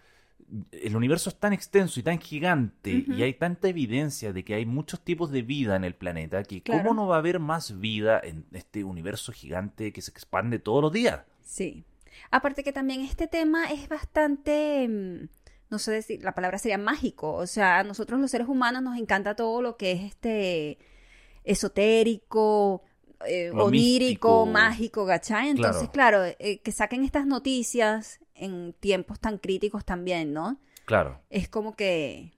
el 0.72 0.96
universo 0.96 1.30
es 1.30 1.40
tan 1.40 1.54
extenso 1.54 2.00
y 2.00 2.04
tan 2.04 2.20
gigante 2.20 3.06
y 3.08 3.22
hay 3.24 3.34
tanta 3.36 3.70
evidencia 3.70 4.34
de 4.34 4.44
que 4.44 4.54
hay 4.56 4.66
muchos 4.66 5.00
tipos 5.02 5.32
de 5.32 5.42
vida 5.44 5.76
en 5.76 5.84
el 5.84 5.96
planeta 5.96 6.44
que 6.44 6.62
Claro. 6.62 6.84
¿cómo 6.84 6.94
no 6.94 7.08
va 7.08 7.16
a 7.16 7.20
haber 7.20 7.40
más 7.40 7.80
vida 7.80 8.20
en 8.22 8.46
este 8.52 8.84
universo 8.84 9.32
gigante 9.32 9.94
que 9.94 10.02
se 10.02 10.12
expande 10.12 10.60
todos 10.60 10.82
los 10.82 10.92
días? 10.92 11.22
Sí. 11.42 11.86
Aparte 12.32 12.64
que 12.64 12.74
también 12.74 13.02
este 13.02 13.28
tema 13.28 13.72
es 13.72 13.88
bastante, 13.88 14.88
mm, 14.88 15.28
no 15.70 15.80
sé 15.80 15.92
decir, 15.92 16.22
la 16.24 16.34
palabra 16.34 16.58
sería 16.58 16.78
mágico. 16.78 17.34
O 17.34 17.48
sea, 17.48 17.80
a 17.80 17.84
nosotros 17.84 18.20
los 18.20 18.30
seres 18.30 18.48
humanos 18.50 18.82
nos 18.84 18.98
encanta 18.98 19.36
todo 19.36 19.62
lo 19.62 19.78
que 19.78 19.92
es 19.94 20.02
este 20.04 20.78
esotérico, 21.62 22.84
eh, 23.28 23.52
onírico, 23.52 23.70
místico. 23.72 24.46
mágico, 24.48 25.06
¿cachai? 25.08 25.50
Entonces, 25.50 25.90
claro, 25.90 26.24
eh, 26.26 26.60
que 26.64 26.72
saquen 26.72 27.04
estas 27.04 27.26
noticias 27.26 28.20
en 28.42 28.74
tiempos 28.80 29.20
tan 29.20 29.38
críticos 29.38 29.86
también, 29.86 30.34
¿no? 30.34 30.60
Claro. 30.86 31.22
Es 31.30 31.48
como 31.48 31.76
que 31.76 32.34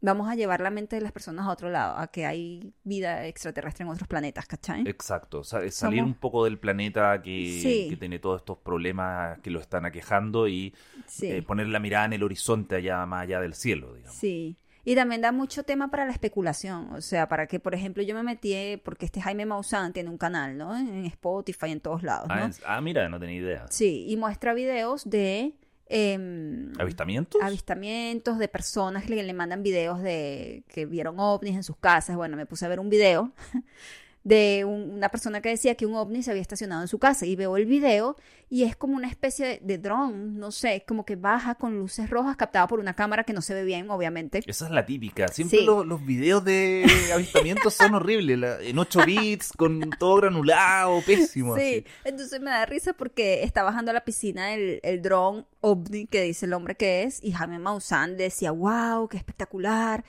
vamos 0.00 0.28
a 0.28 0.34
llevar 0.36 0.60
la 0.60 0.70
mente 0.70 0.94
de 0.96 1.02
las 1.02 1.10
personas 1.10 1.46
a 1.46 1.50
otro 1.50 1.70
lado, 1.70 1.96
a 1.98 2.06
que 2.08 2.26
hay 2.26 2.72
vida 2.84 3.26
extraterrestre 3.26 3.84
en 3.84 3.88
otros 3.90 4.06
planetas, 4.06 4.46
¿cachai? 4.46 4.82
Exacto, 4.86 5.42
sa- 5.42 5.68
salir 5.70 6.00
Somos- 6.00 6.06
un 6.06 6.14
poco 6.14 6.44
del 6.44 6.58
planeta 6.58 7.20
que, 7.22 7.58
Sí. 7.62 7.86
que 7.88 7.96
tiene 7.96 8.18
todos 8.18 8.42
estos 8.42 8.58
problemas 8.58 9.40
que 9.40 9.50
lo 9.50 9.58
están 9.58 9.84
aquejando 9.86 10.46
y 10.46 10.74
Sí. 11.06 11.26
eh, 11.32 11.42
poner 11.42 11.66
la 11.68 11.80
mirada 11.80 12.04
en 12.04 12.12
el 12.12 12.22
horizonte 12.22 12.76
allá 12.76 13.04
más 13.06 13.22
allá 13.22 13.40
del 13.40 13.54
cielo, 13.54 13.94
digamos. 13.94 14.16
Sí. 14.16 14.56
Y 14.86 14.94
también 14.94 15.20
da 15.20 15.32
mucho 15.32 15.64
tema 15.64 15.90
para 15.90 16.06
la 16.06 16.12
especulación. 16.12 16.92
O 16.92 17.00
sea, 17.00 17.28
para 17.28 17.48
que, 17.48 17.58
por 17.58 17.74
ejemplo, 17.74 18.04
yo 18.04 18.14
me 18.14 18.22
metí, 18.22 18.80
porque 18.84 19.04
este 19.04 19.20
Jaime 19.20 19.44
Maussan 19.44 19.92
tiene 19.92 20.08
un 20.10 20.16
canal, 20.16 20.56
¿no? 20.56 20.76
En 20.76 21.04
Spotify, 21.06 21.72
en 21.72 21.80
todos 21.80 22.04
lados, 22.04 22.28
Ah, 22.30 22.48
ah, 22.64 22.80
mira, 22.80 23.08
no 23.08 23.18
tenía 23.18 23.34
idea. 23.36 23.66
Sí, 23.68 24.06
y 24.08 24.16
muestra 24.16 24.54
videos 24.54 25.10
de 25.10 25.54
em, 25.88 26.72
¿Avistamientos? 26.78 27.42
avistamientos 27.42 28.38
de 28.38 28.46
personas 28.46 29.02
que 29.04 29.16
le, 29.16 29.24
le 29.24 29.32
mandan 29.32 29.64
videos 29.64 30.00
de 30.02 30.62
que 30.68 30.86
vieron 30.86 31.18
ovnis 31.18 31.56
en 31.56 31.64
sus 31.64 31.76
casas. 31.78 32.14
Bueno, 32.14 32.36
me 32.36 32.46
puse 32.46 32.64
a 32.64 32.68
ver 32.68 32.78
un 32.78 32.88
video 32.88 33.32
de 34.26 34.64
un- 34.64 34.90
una 34.90 35.08
persona 35.08 35.40
que 35.40 35.50
decía 35.50 35.76
que 35.76 35.86
un 35.86 35.94
ovni 35.94 36.20
se 36.20 36.32
había 36.32 36.42
estacionado 36.42 36.82
en 36.82 36.88
su 36.88 36.98
casa 36.98 37.26
y 37.26 37.36
veo 37.36 37.56
el 37.56 37.64
video 37.64 38.16
y 38.50 38.64
es 38.64 38.74
como 38.74 38.96
una 38.96 39.06
especie 39.08 39.46
de, 39.46 39.60
de 39.62 39.78
dron, 39.78 40.36
no 40.40 40.50
sé, 40.50 40.82
como 40.84 41.04
que 41.04 41.14
baja 41.14 41.54
con 41.54 41.78
luces 41.78 42.10
rojas 42.10 42.34
captada 42.36 42.66
por 42.66 42.80
una 42.80 42.94
cámara 42.94 43.22
que 43.22 43.32
no 43.32 43.40
se 43.40 43.54
ve 43.54 43.62
bien, 43.62 43.88
obviamente. 43.88 44.42
Esa 44.44 44.64
es 44.64 44.72
la 44.72 44.84
típica. 44.84 45.28
Siempre 45.28 45.60
Sí. 45.60 45.64
lo- 45.64 45.84
los, 45.84 46.04
videos 46.04 46.44
de 46.44 46.84
avistamientos 47.14 47.74
son 47.74 47.94
horribles. 47.94 48.36
la- 48.36 48.60
en 48.60 48.76
8 48.80 49.02
bits, 49.06 49.52
con 49.56 49.90
todo 49.96 50.16
granulado, 50.16 51.00
pésimo. 51.06 51.54
Sí, 51.56 51.62
así. 51.62 51.84
entonces 52.04 52.40
me 52.40 52.50
da 52.50 52.66
risa 52.66 52.94
porque 52.94 53.44
está 53.44 53.62
bajando 53.62 53.92
a 53.92 53.94
la 53.94 54.04
piscina 54.04 54.54
el, 54.54 54.80
el 54.82 55.02
dron 55.02 55.46
ovni 55.60 56.06
que 56.08 56.22
dice 56.22 56.46
el 56.46 56.52
hombre 56.52 56.74
que 56.74 57.04
es 57.04 57.22
y 57.22 57.30
Jaime 57.30 57.60
Maussan 57.60 58.16
decía, 58.16 58.50
wow, 58.50 59.06
qué 59.08 59.18
espectacular, 59.18 60.04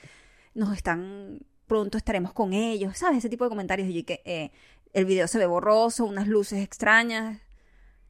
nos 0.54 0.76
están, 0.76 1.38
pronto 1.68 1.96
estaremos 1.98 2.32
con 2.32 2.52
ellos, 2.52 2.98
¿sabes? 2.98 3.18
Ese 3.18 3.28
tipo 3.28 3.44
de 3.44 3.50
comentarios 3.50 3.88
y 3.88 4.02
que 4.02 4.22
eh, 4.24 4.50
el 4.92 5.04
video 5.04 5.28
se 5.28 5.38
ve 5.38 5.46
borroso, 5.46 6.04
unas 6.06 6.26
luces 6.26 6.64
extrañas, 6.64 7.38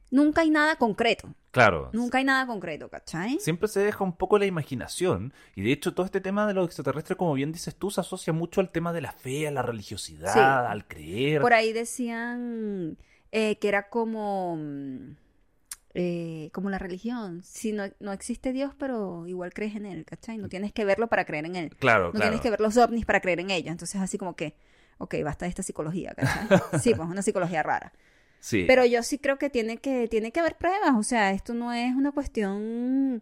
nunca 0.09 0.41
hay 0.41 0.49
nada 0.49 0.75
concreto, 0.77 1.35
Claro. 1.51 1.89
nunca 1.93 2.17
hay 2.19 2.23
nada 2.23 2.47
concreto, 2.47 2.89
¿cachai? 2.89 3.37
Siempre 3.39 3.67
se 3.67 3.81
deja 3.81 4.03
un 4.03 4.13
poco 4.15 4.39
la 4.39 4.45
imaginación 4.47 5.33
y 5.55 5.61
de 5.61 5.71
hecho 5.71 5.93
todo 5.93 6.05
este 6.05 6.21
tema 6.21 6.47
de 6.47 6.53
los 6.55 6.65
extraterrestres, 6.65 7.17
como 7.17 7.33
bien 7.33 7.51
dices 7.51 7.75
tú, 7.75 7.91
se 7.91 8.01
asocia 8.01 8.33
mucho 8.33 8.61
al 8.61 8.71
tema 8.71 8.93
de 8.93 9.01
la 9.01 9.11
fe, 9.11 9.47
a 9.47 9.51
la 9.51 9.61
religiosidad, 9.61 10.33
Sí. 10.33 10.39
al 10.39 10.87
creer. 10.87 11.41
Por 11.41 11.53
ahí 11.53 11.73
decían 11.73 12.97
eh, 13.31 13.57
que 13.57 13.67
era 13.67 13.89
como, 13.89 14.55
mm, 14.57 15.15
eh, 15.93 16.49
como 16.53 16.69
la 16.69 16.77
religión. 16.77 17.41
Si 17.43 17.71
no, 17.71 17.83
no 17.99 18.11
existe 18.11 18.53
Dios, 18.53 18.73
pero 18.77 19.27
igual 19.27 19.53
crees 19.53 19.75
en 19.75 19.85
él, 19.85 20.05
¿cachai? 20.05 20.37
No 20.37 20.49
tienes 20.49 20.71
que 20.71 20.85
verlo 20.85 21.07
para 21.07 21.25
creer 21.25 21.45
en 21.45 21.55
él. 21.55 21.75
Claro, 21.77 22.07
No 22.07 22.11
claro. 22.11 22.25
tienes 22.25 22.41
que 22.41 22.49
ver 22.49 22.61
los 22.61 22.77
ovnis 22.77 23.05
para 23.05 23.21
creer 23.21 23.39
en 23.39 23.49
ellos. 23.51 23.71
Entonces, 23.71 23.99
así 23.99 24.17
como 24.17 24.35
que, 24.35 24.55
ok, 24.99 25.15
basta 25.23 25.45
de 25.45 25.49
esta 25.49 25.63
psicología, 25.63 26.13
¿cachai? 26.15 26.47
Sí, 26.81 26.93
pues 26.93 27.09
una 27.09 27.21
psicología 27.21 27.63
rara. 27.63 27.91
Sí. 28.39 28.63
Pero 28.67 28.85
yo 28.85 29.03
sí 29.03 29.17
creo 29.17 29.37
que 29.37 29.49
tiene 29.49 29.77
que, 29.77 30.07
tiene 30.07 30.31
que 30.31 30.39
haber 30.39 30.55
pruebas. 30.57 30.91
O 30.95 31.03
sea, 31.03 31.31
esto 31.31 31.53
no 31.53 31.73
es 31.73 31.93
una 31.95 32.11
cuestión 32.11 33.21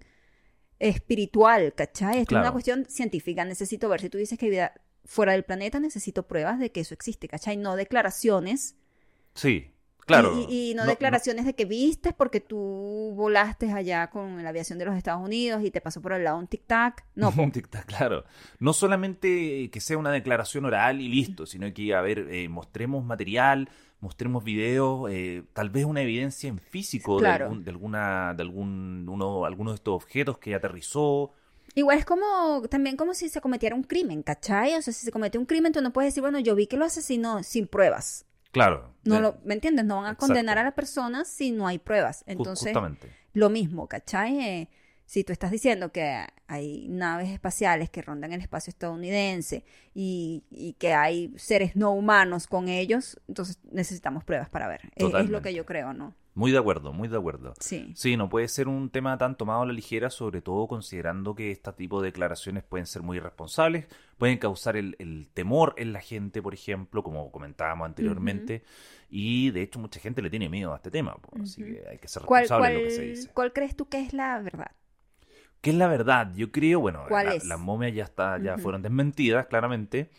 espiritual, 0.80 1.73
¿cachai? 1.73 2.19
Esto 2.19 2.36
es 2.36 2.41
una 2.41 2.51
cuestión 2.51 2.86
científica. 2.88 3.43
Necesito 3.45 3.89
ver 3.89 4.01
si 4.01 4.10
tú 4.10 4.17
dices 4.17 4.38
que 4.38 4.45
hay 4.45 4.51
vida 4.51 4.73
fuera 5.06 5.32
del 5.32 5.43
planeta, 5.43 5.80
necesito 5.80 6.27
pruebas 6.27 6.60
de 6.60 6.71
que 6.71 6.82
eso 6.82 6.93
existe, 6.93 7.27
¿cachai? 7.27 7.58
No 7.58 7.75
declaraciones. 7.75 8.75
Sí, 9.34 9.71
claro. 10.08 10.48
Y, 10.50 10.74
no, 10.76 10.86
declaraciones 10.86 11.46
de 11.46 11.54
que 11.54 11.65
viste 11.65 12.13
porque 12.13 12.39
tú 12.39 13.13
volaste 13.15 13.72
allá 13.72 14.10
con 14.10 14.41
la 14.41 14.50
aviación 14.50 14.80
de 14.80 14.86
los 14.86 14.96
Estados 14.96 15.24
Unidos 15.24 15.63
y 15.63 15.70
te 15.70 15.82
pasó 15.82 16.02
por 16.02 16.13
el 16.13 16.24
lado 16.24 16.39
un 16.39 16.48
tic-tac. 16.48 17.04
No. 17.13 17.30
Un 17.38 17.52
tic-tac, 17.52 17.86
claro. 17.86 18.26
No 18.60 18.74
solamente 18.74 19.70
que 19.70 19.80
sea 19.80 19.98
una 19.98 20.12
declaración 20.12 20.65
oral 20.65 21.00
y 21.02 21.10
listo, 21.10 21.46
sino 21.46 21.72
que, 21.74 21.93
a 21.93 22.02
ver, 22.02 22.28
eh, 22.32 22.50
mostremos 22.50 23.06
material, 23.06 23.70
mostremos 24.00 24.43
videos, 24.43 25.10
eh, 25.12 25.43
tal 25.54 25.70
vez 25.70 25.86
una 25.86 26.02
evidencia 26.02 26.48
en 26.48 26.60
físico 26.60 27.17
Claro. 27.17 27.46
de, 27.46 27.50
algún, 27.50 27.63
de 27.63 27.72
alguna, 27.72 28.34
de 28.34 28.41
algún, 28.43 29.08
uno, 29.10 29.46
alguno 29.46 29.72
de 29.72 29.76
estos 29.76 29.93
objetos 29.96 30.38
que 30.38 30.56
aterrizó. 30.56 31.32
Igual 31.76 32.00
es 32.00 32.06
como, 32.06 32.63
también 32.70 32.96
como 32.96 33.13
si 33.13 33.30
se 33.30 33.41
cometiera 33.41 33.76
un 33.76 33.84
crimen, 33.84 34.24
¿cachai? 34.24 34.76
O 34.76 34.82
sea, 34.82 34.93
si 34.93 35.06
se 35.06 35.12
comete 35.12 35.38
un 35.38 35.46
crimen, 35.46 35.74
tú 35.74 35.82
no 35.82 35.91
puedes 35.93 36.13
decir, 36.13 36.22
bueno, 36.22 36.39
yo 36.39 36.56
vi 36.56 36.67
que 36.67 36.78
lo 36.78 36.86
asesinó 36.86 37.43
sin 37.43 37.67
pruebas. 37.67 38.26
Claro. 38.51 38.93
No 39.03 39.15
de- 39.15 39.21
lo, 39.21 39.38
¿Me 39.43 39.53
entiendes? 39.53 39.86
No 39.86 39.97
van 39.97 40.05
a 40.05 40.10
Exacto. 40.10 40.27
condenar 40.27 40.57
a 40.57 40.63
la 40.63 40.71
persona 40.75 41.25
si 41.25 41.51
no 41.51 41.67
hay 41.67 41.79
pruebas. 41.79 42.23
Entonces, 42.27 42.67
Justamente. 42.69 43.10
lo 43.33 43.49
mismo, 43.49 43.88
¿cachai? 43.88 44.39
Eh, 44.39 44.69
si 45.05 45.23
tú 45.23 45.31
estás 45.31 45.51
diciendo 45.51 45.91
que 45.93 46.25
hay 46.47 46.88
naves 46.89 47.29
espaciales 47.29 47.89
que 47.89 48.01
rondan 48.01 48.33
el 48.33 48.41
espacio 48.41 48.71
estadounidense 48.71 49.63
y, 49.93 50.43
y 50.49 50.73
que 50.73 50.93
hay 50.93 51.33
seres 51.38 51.75
no 51.77 51.91
humanos 51.91 52.45
con 52.47 52.67
ellos, 52.67 53.17
entonces 53.27 53.57
necesitamos 53.71 54.25
pruebas 54.25 54.49
para 54.49 54.67
ver. 54.67 54.81
Es- 54.95 55.13
Es, 55.13 55.29
lo 55.29 55.41
que 55.41 55.53
yo 55.53 55.65
creo, 55.65 55.93
¿no? 55.93 56.13
Muy 56.38 56.52
de 56.52 56.60
acuerdo, 56.60 56.93
muy 56.93 57.08
de 57.08 57.17
acuerdo. 57.17 57.56
Sí. 57.60 57.91
Sí, 57.95 58.15
no 58.15 58.30
puede 58.30 58.47
ser 58.47 58.67
un 58.67 58.91
tema 58.91 59.17
tan 59.17 59.36
tomado 59.36 59.63
a 59.63 59.65
la 59.65 59.73
ligera, 59.73 60.12
sobre 60.12 60.43
todo 60.43 60.67
considerando 60.67 61.34
que 61.34 61.50
este 61.50 61.73
tipo 61.73 62.00
de 62.00 62.10
declaraciones 62.10 62.63
pueden 62.63 62.86
ser 62.86 63.02
muy 63.02 63.17
irresponsables, 63.17 63.88
pueden 64.19 64.38
causar 64.38 64.78
el, 64.78 64.95
el 65.00 65.30
temor 65.34 65.73
en 65.78 65.93
la 65.93 66.00
gente, 66.00 66.43
por 66.43 66.54
ejemplo, 66.54 67.02
como 67.02 67.32
comentábamos 67.32 67.88
anteriormente, 67.88 68.63
y 69.10 69.50
de 69.50 69.63
hecho 69.63 69.80
mucha 69.80 70.00
gente 70.00 70.21
le 70.21 70.30
tiene 70.30 70.47
miedo 70.47 70.73
a 70.73 70.76
este 70.76 70.91
tema, 70.91 71.15
pues, 71.15 71.41
así 71.41 71.63
que 71.63 71.84
hay 71.89 71.97
que 71.97 72.08
ser 72.08 72.21
¿Cuál, 72.21 72.41
responsable 72.41 72.76
de 72.76 72.82
lo 72.82 72.88
que 72.88 72.91
se 72.93 73.02
dice. 73.02 73.30
cuál 73.34 73.52
crees 73.52 73.76
tú 73.76 73.89
que 73.89 74.00
es 74.00 74.13
la 74.13 74.39
verdad? 74.39 74.69
¿Qué 75.62 75.71
es 75.71 75.76
la 75.76 75.88
verdad? 75.88 76.34
Yo 76.36 76.52
creo, 76.52 76.80
bueno, 76.80 77.04
las 77.10 77.60
momias 77.60 77.95
ya, 77.95 78.04
está, 78.04 78.38
ya 78.38 78.60
fueron 78.60 78.84
desmentidas, 78.84 79.47
claramente. 79.47 80.12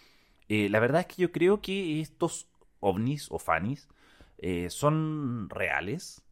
Eh, 0.48 0.68
la 0.68 0.81
verdad 0.81 1.02
es 1.02 1.07
que 1.07 1.22
yo 1.22 1.31
creo 1.31 1.61
que 1.61 2.00
estos 2.00 2.48
ovnis 2.81 3.28
o 3.31 3.38
fanis 3.38 3.88
eh, 4.38 4.70
son 4.70 5.48
reales. 5.51 6.22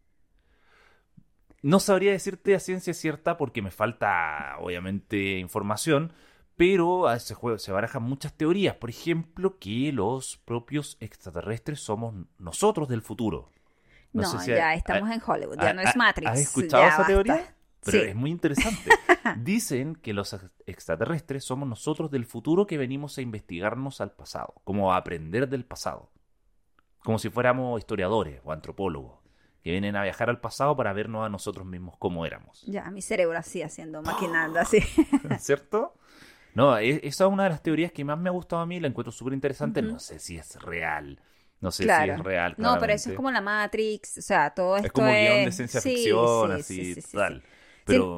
No 1.62 1.80
sabría 1.80 2.12
decirte 2.12 2.54
a 2.54 2.60
ciencia 2.60 2.94
cierta 2.94 3.36
porque 3.36 3.62
me 3.62 3.70
falta, 3.70 4.56
obviamente, 4.60 5.38
información, 5.38 6.12
pero 6.56 7.08
a 7.08 7.16
ese 7.16 7.34
juego 7.34 7.58
se 7.58 7.72
barajan 7.72 8.02
muchas 8.02 8.32
teorías. 8.34 8.76
Por 8.76 8.90
ejemplo, 8.90 9.58
que 9.58 9.90
los 9.92 10.36
propios 10.38 10.96
extraterrestres 11.00 11.80
somos 11.80 12.14
nosotros 12.38 12.88
del 12.88 13.02
futuro. 13.02 13.50
No, 14.12 14.24
sé 14.24 14.38
si 14.38 14.50
ya 14.52 14.72
estamos 14.74 15.10
en 15.10 15.20
Hollywood, 15.24 15.58
ya 15.60 15.74
no 15.74 15.82
es 15.82 15.94
Matrix. 15.96 16.30
¿Has 16.30 16.40
escuchado 16.40 16.84
esa 16.84 16.98
basta. 16.98 17.06
teoría? 17.12 17.54
Pero 17.84 18.02
Sí. 18.02 18.08
es 18.08 18.14
muy 18.16 18.30
interesante. 18.30 18.90
Dicen 19.36 19.94
que 19.96 20.12
los 20.14 20.32
ex- 20.32 20.50
extraterrestres 20.66 21.44
somos 21.44 21.68
nosotros 21.68 22.10
del 22.10 22.24
futuro 22.24 22.66
que 22.66 22.78
venimos 22.78 23.18
a 23.18 23.22
investigarnos 23.22 24.00
al 24.00 24.12
pasado, 24.12 24.54
como 24.64 24.92
a 24.92 24.96
aprender 24.96 25.48
del 25.48 25.64
pasado. 25.64 26.10
Como 27.02 27.18
si 27.18 27.30
fuéramos 27.30 27.78
historiadores 27.78 28.40
o 28.44 28.52
antropólogos, 28.52 29.20
que 29.62 29.70
vienen 29.70 29.96
a 29.96 30.02
viajar 30.02 30.28
al 30.30 30.40
pasado 30.40 30.76
para 30.76 30.92
vernos 30.92 31.24
a 31.24 31.28
nosotros 31.28 31.66
mismos 31.66 31.96
como 31.98 32.26
éramos. 32.26 32.62
Ya, 32.66 32.90
mi 32.90 33.02
cerebro 33.02 33.38
así 33.38 33.62
haciendo, 33.62 34.02
maquinando 34.02 34.60
así. 34.60 34.78
¿Cierto? 35.38 35.94
No, 36.54 36.78
e- 36.78 37.00
esa 37.06 37.24
es 37.26 37.30
una 37.30 37.44
de 37.44 37.50
las 37.50 37.62
teorías 37.62 37.92
que 37.92 38.04
más 38.04 38.18
me 38.18 38.28
ha 38.28 38.32
gustado 38.32 38.62
a 38.62 38.66
mí, 38.66 38.80
la 38.80 38.88
encuentro 38.88 39.12
súper 39.12 39.34
interesante. 39.34 39.82
No 39.82 39.98
sé 39.98 40.18
si 40.18 40.36
es 40.38 40.60
real. 40.62 41.20
No 41.60 41.70
sé 41.70 41.84
Claro. 41.84 42.14
si 42.14 42.20
es 42.20 42.24
real. 42.24 42.54
No, 42.58 42.78
pero 42.78 42.92
eso 42.92 43.10
es 43.10 43.16
como 43.16 43.30
la 43.30 43.40
Matrix, 43.40 44.18
o 44.18 44.22
sea, 44.22 44.50
todo 44.50 44.76
esto 44.76 44.86
Es 44.86 44.92
como 44.92 45.08
guion 45.12 45.36
de 45.44 45.44
es- 45.48 45.56
ciencia 45.56 45.80
sí, 45.80 45.90
ficción, 45.94 46.52
sí, 46.54 46.60
así, 46.60 46.84
sí, 46.84 46.94
sí, 46.94 47.02
sí, 47.02 47.16
tal. 47.16 47.42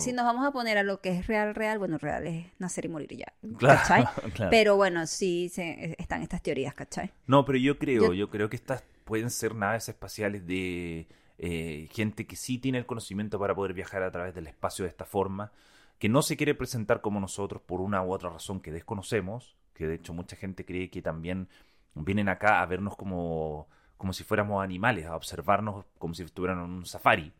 Si- 0.01 0.13
nos 0.13 0.25
vamos 0.25 0.47
a 0.47 0.51
poner 0.53 0.79
a 0.79 0.83
lo 0.83 1.01
que 1.01 1.11
es 1.11 1.27
real, 1.27 1.55
real, 1.55 1.79
bueno, 1.79 1.99
real 1.99 2.27
es 2.27 2.47
nacer 2.59 2.87
y 2.87 2.89
morir 2.89 3.15
ya, 3.17 3.33
Claro, 3.59 3.79
¿cachai? 3.79 4.05
claro. 4.33 4.51
Pero 4.51 4.77
bueno, 4.77 5.07
sí 5.07 5.49
se- 5.51 5.95
están 5.99 6.23
estas 6.23 6.43
teorías, 6.43 6.75
¿cachai? 6.75 7.11
No, 7.27 7.45
pero 7.45 7.59
yo 7.59 7.79
creo, 7.79 8.05
Yo- 8.07 8.15
yo, 8.15 8.31
creo 8.31 8.49
que 8.49 8.57
estas 8.57 8.83
pueden 9.05 9.31
ser 9.31 9.55
naves 9.55 9.89
espaciales 9.89 10.47
de 10.47 11.07
eh, 11.39 11.89
gente 11.93 12.27
que 12.27 12.37
sí 12.37 12.59
tiene 12.59 12.79
el 12.79 12.87
conocimiento 12.87 13.39
para 13.39 13.55
poder 13.55 13.73
viajar 13.75 14.03
a 14.03 14.11
través 14.11 14.35
del 14.35 14.47
espacio 14.47 14.85
de 14.85 14.89
esta 14.91 15.05
forma, 15.05 15.53
que 15.99 16.09
no 16.09 16.23
se 16.23 16.37
quiere 16.37 16.55
presentar 16.55 17.01
como 17.01 17.21
nosotros 17.21 17.61
por 17.63 17.81
una 17.81 18.03
u 18.03 18.13
otra 18.13 18.31
razón 18.31 18.61
que 18.61 18.73
desconocemos, 18.73 19.57
que 19.75 19.87
de 19.87 19.95
hecho 19.97 20.13
mucha 20.15 20.37
gente 20.37 20.65
cree 20.65 20.91
que 20.91 21.03
también 21.03 21.49
vienen 21.95 22.29
acá 22.29 22.61
a 22.63 22.67
vernos 22.67 22.97
como, 22.97 23.69
como 23.97 24.13
si 24.13 24.25
fuéramos 24.25 24.63
animales, 24.63 25.07
a 25.07 25.17
observarnos 25.17 25.85
como 25.99 26.15
si 26.15 26.23
estuvieran 26.23 26.59
en 26.59 26.71
un 26.71 26.87
safari. 26.87 27.33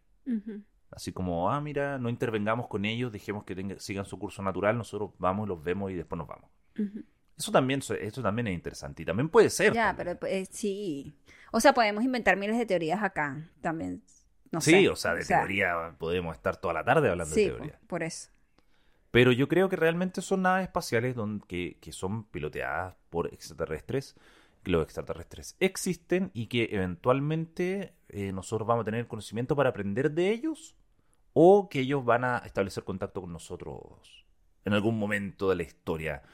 Así 0.91 1.13
como, 1.13 1.51
ah, 1.51 1.61
mira, 1.61 1.99
no 1.99 2.09
intervengamos 2.09 2.67
con 2.69 2.85
ellos, 2.85 3.13
dejemos 3.13 3.45
que 3.45 3.55
tenga- 3.55 3.79
sigan 3.79 4.05
su 4.07 4.19
curso 4.19 4.43
natural, 4.43 4.77
nosotros 4.79 5.11
vamos, 5.19 5.47
los 5.49 5.63
vemos 5.63 5.91
y 5.91 5.95
después 5.95 6.17
nos 6.19 6.27
vamos. 6.27 6.51
Eso 7.37 7.53
también, 7.53 7.81
eso 8.01 8.23
también 8.23 8.47
es 8.49 8.55
interesante 8.55 9.03
y 9.03 9.05
también 9.05 9.29
puede 9.29 9.51
ser. 9.51 9.73
Ya, 9.73 9.95
también. 9.95 10.19
pero 10.21 10.33
eh, 10.33 10.47
sí. 10.51 11.15
O 11.53 11.61
sea, 11.61 11.73
podemos 11.75 12.03
inventar 12.05 12.37
miles 12.37 12.57
de 12.59 12.67
teorías 12.67 13.03
acá 13.03 13.49
también. 13.61 14.03
No 14.51 14.61
sí, 14.63 14.71
sé. 14.71 14.89
o 14.89 14.97
sea, 14.97 15.15
de 15.15 15.25
teoría 15.25 15.95
podemos 15.99 16.35
estar 16.35 16.57
toda 16.57 16.73
la 16.75 16.85
tarde 16.85 17.11
hablando 17.11 17.35
sí, 17.35 17.43
de 17.45 17.51
teoría. 17.51 17.79
po- 17.81 17.87
por 17.87 18.03
eso. 18.03 18.31
Pero 19.11 19.31
yo 19.33 19.47
creo 19.49 19.69
que 19.69 19.77
realmente 19.77 20.21
son 20.23 20.43
naves 20.43 20.65
espaciales 20.65 21.17
que, 21.47 21.79
que 21.81 21.93
son 21.93 22.25
piloteadas 22.25 22.95
por 23.11 23.33
extraterrestres, 23.33 24.17
que 24.63 24.71
los 24.71 24.83
extraterrestres 24.85 25.57
existen 25.61 26.31
y 26.35 26.47
que 26.47 26.69
eventualmente 26.73 27.95
eh, 28.09 28.33
nosotros 28.33 28.67
vamos 28.67 28.83
a 28.83 28.85
tener 28.87 29.07
conocimiento 29.07 29.55
para 29.57 29.71
aprender 29.71 30.11
de 30.11 30.31
ellos 30.31 30.77
o 31.41 31.69
que 31.69 31.79
ellos 31.79 32.05
van 32.05 32.25
a 32.25 32.39
establecer 32.39 32.83
contacto 32.83 33.21
con 33.21 33.33
nosotros 33.33 34.27
en 34.65 34.73
algún 34.73 34.99
momento 34.99 35.49
de 35.49 35.55
la 35.55 35.63
historia. 35.63 36.25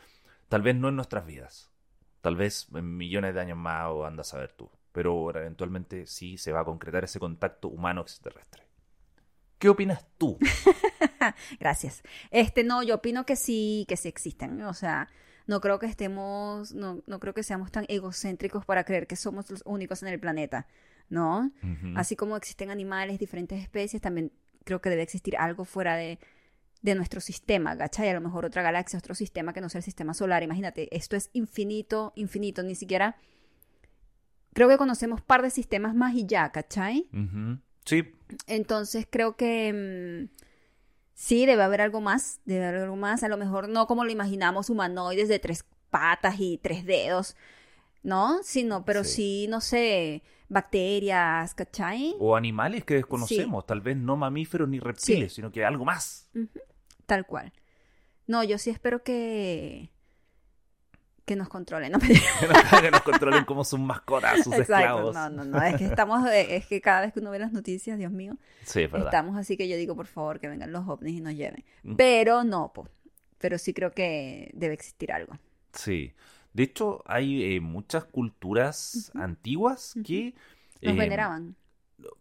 Tal 0.49 0.63
vez 0.63 0.75
no 0.77 0.89
en 0.89 0.97
nuestras 0.97 1.27
vidas, 1.27 1.71
tal 2.23 2.37
vez 2.37 2.69
en 2.75 2.97
millones 2.97 3.35
de 3.35 3.41
años 3.43 3.59
más 3.59 3.91
o 3.91 4.07
andas 4.07 4.33
a 4.33 4.39
ver 4.39 4.53
tú, 4.53 4.71
pero 4.93 5.29
eventualmente 5.37 6.07
sí 6.07 6.39
se 6.39 6.53
va 6.53 6.61
a 6.61 6.65
concretar 6.65 7.05
ese 7.05 7.21
contacto 7.21 7.69
humano 7.69 8.01
extraterrestre. 8.01 8.63
¿Qué 9.59 9.69
opinas 9.69 10.07
tú? 10.17 10.39
Gracias. 11.61 12.03
Este, 12.31 12.65
no, 12.65 12.83
yo 12.83 12.95
opino 12.95 13.27
que 13.27 13.37
sí, 13.37 13.85
que 13.87 13.99
sí 13.99 14.09
existen. 14.09 14.63
O 14.63 14.73
sea, 14.73 15.11
no 15.47 15.61
creo 15.61 15.79
que 15.79 15.85
estemos, 15.85 16.73
no, 16.73 17.03
no 17.07 17.21
creo 17.21 17.35
que 17.35 17.43
seamos 17.43 17.71
tan 17.71 17.85
egocéntricos 17.89 18.65
para 18.65 18.85
creer 18.85 19.07
que 19.07 19.17
somos 19.17 19.51
los 19.51 19.61
únicos 19.67 20.03
en 20.03 20.09
el 20.09 20.19
planeta, 20.19 20.67
¿no? 21.11 21.53
Así 21.95 22.17
como 22.17 22.39
existen 22.39 22.71
animales, 22.71 23.19
diferentes 23.19 23.61
especies, 23.61 24.01
también 24.01 24.33
creo 24.65 24.81
que 24.81 24.91
debe 24.91 25.03
existir 25.03 25.37
algo 25.37 25.65
fuera 25.65 25.97
de, 25.97 26.19
de 26.83 26.95
nuestro 26.95 27.21
sistema, 27.21 27.77
¿cachai? 27.77 28.09
A 28.09 28.15
lo 28.15 28.21
mejor 28.21 28.45
otra 28.45 28.63
galaxia, 28.63 28.99
otro 28.99 29.15
sistema 29.15 29.53
que 29.53 29.61
no 29.61 29.69
sea 29.69 29.79
el 29.79 29.85
sistema 29.85 30.15
solar. 30.15 30.43
Imagínate, 30.43 30.95
esto 30.97 31.17
es 31.17 31.31
infinito, 31.33 32.13
infinito, 32.17 32.63
ni 32.63 32.75
siquiera... 32.75 33.17
Creo 34.53 34.69
que 34.69 34.77
conocemos 34.79 35.21
par 35.21 35.43
de 35.43 35.51
sistemas 35.51 35.97
más 35.97 36.15
y 36.15 36.27
ya, 36.27 36.53
¿cachai? 36.53 37.09
Sí, 37.85 38.13
Entonces 38.47 39.05
creo 39.11 39.37
que 39.37 40.29
mm, 40.31 40.37
sí, 41.13 41.45
debe 41.45 41.65
haber 41.65 41.81
algo 41.81 42.01
más, 42.01 42.41
debe 42.45 42.65
haber 42.67 42.83
algo 42.83 42.95
más. 42.95 43.25
A 43.25 43.29
lo 43.29 43.37
mejor 43.37 43.69
no 43.69 43.89
como 43.89 44.05
lo 44.05 44.13
imaginamos, 44.13 44.71
humanoides 44.71 45.29
de 45.29 45.41
tres 45.41 45.65
patas 45.91 46.37
y 46.39 46.59
tres 46.59 46.85
dedos, 46.85 47.35
¿no? 48.05 48.45
Sino, 48.45 48.85
pero 48.85 49.03
Sí. 49.03 49.11
sí, 49.11 49.47
no 49.49 49.61
sé, 49.61 50.23
bacterias, 50.49 51.55
¿cachai? 51.55 52.15
o 52.19 52.37
animales 52.37 52.85
que 52.85 52.95
desconocemos, 52.95 53.67
tal 53.67 53.81
vez 53.81 53.97
no 53.97 54.17
mamíferos 54.17 54.69
ni 54.69 54.79
reptiles, 54.79 55.33
sino 55.33 55.51
que 55.51 55.65
algo 55.65 55.85
más. 55.85 56.31
Tal 57.07 57.27
cual. 57.27 57.53
No, 58.27 58.43
yo 58.45 58.59
sí 58.59 58.71
espero 58.71 59.03
que 59.03 59.91
que 61.25 61.37
nos 61.37 61.49
controlen, 61.49 61.93
¿no? 61.93 61.99
que 62.81 62.91
nos 62.91 63.03
controlen 63.03 63.45
como 63.45 63.65
sus 63.65 63.81
mascotas, 63.81 64.45
sus 64.45 64.53
Exacto, 64.55 64.63
esclavos. 64.63 65.15
no, 65.15 65.31
no, 65.31 65.45
no, 65.45 65.63
es 65.63 65.77
que 65.77 65.85
estamos, 65.87 66.29
eh, 66.29 66.57
es 66.57 66.67
que 66.67 66.81
cada 66.81 67.01
vez 67.01 67.13
que 67.13 67.21
uno 67.21 67.31
ve 67.31 67.39
las 67.39 67.53
noticias, 67.53 67.99
Dios 67.99 68.13
mío, 68.13 68.37
Sí, 68.65 68.83
es 68.83 68.91
verdad. 68.93 69.09
estamos 69.09 69.37
así 69.37 69.57
que 69.57 69.69
yo 69.69 69.77
digo, 69.77 69.97
por 69.97 70.07
favor, 70.07 70.39
que 70.39 70.49
vengan 70.49 70.71
los 70.73 70.87
ovnis 70.87 71.15
y 71.17 71.21
nos 71.21 71.35
lleven. 71.35 71.65
Mm. 71.83 71.97
Pero 71.97 72.45
no, 72.45 72.73
po. 72.73 72.89
pero 73.39 73.59
sí 73.59 73.73
creo 73.73 73.93
que 73.93 74.51
debe 74.55 74.75
existir 74.75 75.13
algo. 75.13 75.39
Sí. 75.73 76.13
De 76.55 76.63
hecho, 76.63 77.03
hay 77.05 77.57
eh, 77.57 77.61
muchas 77.61 78.05
culturas 78.05 79.13
antiguas 79.15 79.95
que... 80.07 80.35
Nos 80.81 80.95
eh, 80.95 80.99
veneraban. 80.99 81.57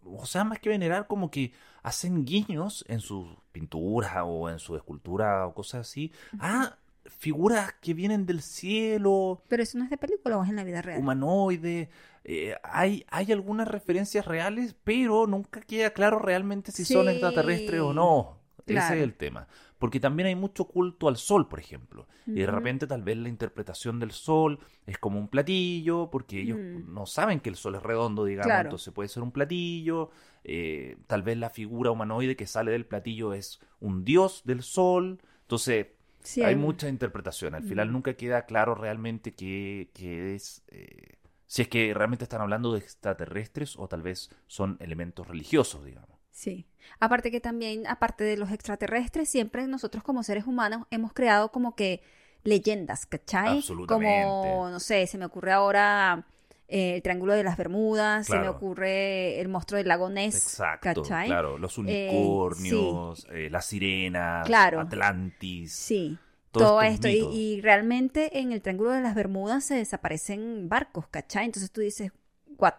O 0.04 0.26
sea, 0.26 0.44
más 0.44 0.60
que 0.60 0.70
venerar, 0.70 1.08
como 1.08 1.32
que 1.32 1.54
hacen 1.84 2.26
guiños 2.26 2.84
en 2.88 3.00
sus 3.00 3.28
pinturas 3.52 4.24
o 4.26 4.50
en 4.50 4.60
su 4.60 4.76
escultura 4.76 5.48
o 5.48 5.54
cosas 5.54 5.82
así. 5.82 6.12
a 6.40 6.78
figuras 7.06 7.74
que 7.82 7.94
vienen 7.94 8.26
del 8.26 8.42
cielo, 8.42 9.44
Pero 9.48 9.64
eso 9.64 9.78
no 9.78 9.84
es 9.84 9.90
de 9.90 9.98
película 9.98 10.38
o 10.38 10.44
es 10.44 10.50
en 10.50 10.56
la 10.56 10.64
vida 10.64 10.82
real. 10.82 11.00
humanoide. 11.00 11.90
eh, 12.24 12.56
hay, 12.64 13.06
hay 13.10 13.32
algunas 13.32 13.68
referencias 13.68 14.26
reales, 14.26 14.76
pero 14.84 15.28
nunca 15.28 15.62
queda 15.62 15.92
claro 15.92 16.20
realmente 16.20 16.72
si 16.72 16.86
son 16.86 17.10
extraterrestres 17.10 17.82
o 17.82 17.94
no. 17.94 18.40
Ese 18.66 18.80
es 18.80 19.04
el 19.04 19.14
tema. 19.14 19.48
Porque 19.84 20.00
también 20.00 20.28
hay 20.28 20.36
mucho 20.36 20.64
culto 20.64 21.10
al 21.10 21.18
sol, 21.18 21.50
por 21.50 21.60
ejemplo. 21.60 22.08
Y 22.26 22.40
de 22.40 22.48
repente 22.48 22.88
tal 22.88 23.04
vez 23.04 23.18
la 23.18 23.28
interpretación 23.28 24.00
del 24.00 24.12
sol 24.12 24.60
es 24.86 24.98
como 24.98 25.20
un 25.20 25.28
platillo, 25.28 26.10
porque 26.10 26.40
ellos 26.40 26.58
Mm. 26.58 26.94
no 26.94 27.06
saben 27.06 27.42
que 27.42 27.50
el 27.50 27.58
sol 27.58 27.76
es 27.76 27.84
redondo, 27.84 28.24
digamos. 28.24 28.48
Claro. 28.48 28.68
Entonces 28.70 28.94
puede 28.94 29.10
ser 29.10 29.24
un 29.24 29.32
platillo. 29.34 30.10
eh, 30.46 30.96
tal 31.08 31.22
vez 31.22 31.38
la 31.38 31.50
figura 31.50 31.92
humanoide 31.92 32.38
que 32.38 32.48
sale 32.48 32.72
del 32.72 32.86
platillo 32.86 33.34
es 33.34 33.60
un 33.82 34.06
dios 34.06 34.42
del 34.46 34.62
sol. 34.64 35.20
Entonces 35.42 35.88
Sí, 36.22 36.42
hay 36.42 36.48
hay- 36.54 36.56
mucha 36.56 36.88
interpretación. 36.88 37.54
Al 37.54 37.64
final 37.64 37.92
nunca 37.92 38.14
queda 38.14 38.46
claro 38.46 38.74
realmente 38.76 39.34
qué, 39.34 39.90
qué 39.94 40.34
es. 40.36 40.64
eh, 40.70 41.18
si 41.46 41.62
es 41.64 41.68
que 41.68 41.94
realmente 41.94 42.24
están 42.24 42.40
hablando 42.42 42.72
de 42.72 42.80
extraterrestres 42.80 43.76
o 43.78 43.90
tal 43.90 44.02
vez 44.02 44.30
son 44.48 44.78
elementos 44.80 45.28
religiosos, 45.28 45.84
digamos. 45.84 46.13
Sí. 46.34 46.66
Aparte 47.00 47.32
que 47.32 47.40
también, 47.40 47.88
aparte 47.88 48.24
de 48.26 48.36
los 48.38 48.52
extraterrestres, 48.52 49.30
siempre 49.30 49.66
nosotros 49.68 50.04
como 50.04 50.24
seres 50.24 50.46
humanos 50.48 50.86
hemos 50.92 51.14
creado 51.14 51.52
como 51.52 51.76
que 51.76 52.02
leyendas, 52.44 53.06
¿cachai? 53.06 53.58
Absolutamente. 53.60 54.28
Como, 54.28 54.70
no 54.70 54.80
sé, 54.80 55.08
se 55.08 55.18
me 55.18 55.26
ocurre 55.26 55.52
ahora 55.54 56.26
eh, 56.68 56.96
el 56.96 57.02
Triángulo 57.04 57.34
de 57.34 57.44
las 57.44 57.56
Bermudas, 57.56 58.26
se 58.28 58.38
me 58.40 58.50
ocurre 58.50 59.40
el 59.40 59.48
monstruo 59.48 59.78
del 59.78 59.88
lago 59.88 60.10
Ness, 60.10 60.36
Exacto, 60.36 61.04
¿cachai? 61.04 61.28
claro. 61.28 61.58
Los 61.58 61.78
Eh, 61.78 62.10
unicornios, 62.10 63.28
eh, 63.32 63.50
las 63.52 63.66
sirenas, 63.68 64.46
Claro. 64.48 64.80
Atlantis. 64.82 65.72
Sí. 65.74 66.18
Todo 66.52 66.82
esto. 66.82 67.08
Y, 67.08 67.20
y 67.32 67.62
realmente 67.62 68.40
en 68.40 68.52
el 68.52 68.62
Triángulo 68.62 68.92
de 68.92 69.02
las 69.02 69.16
Bermudas 69.16 69.64
se 69.66 69.76
desaparecen 69.76 70.68
barcos, 70.68 71.08
¿cachai? 71.08 71.46
Entonces 71.46 71.72
tú 71.72 71.82
dices, 71.82 72.12
¿what? 72.58 72.74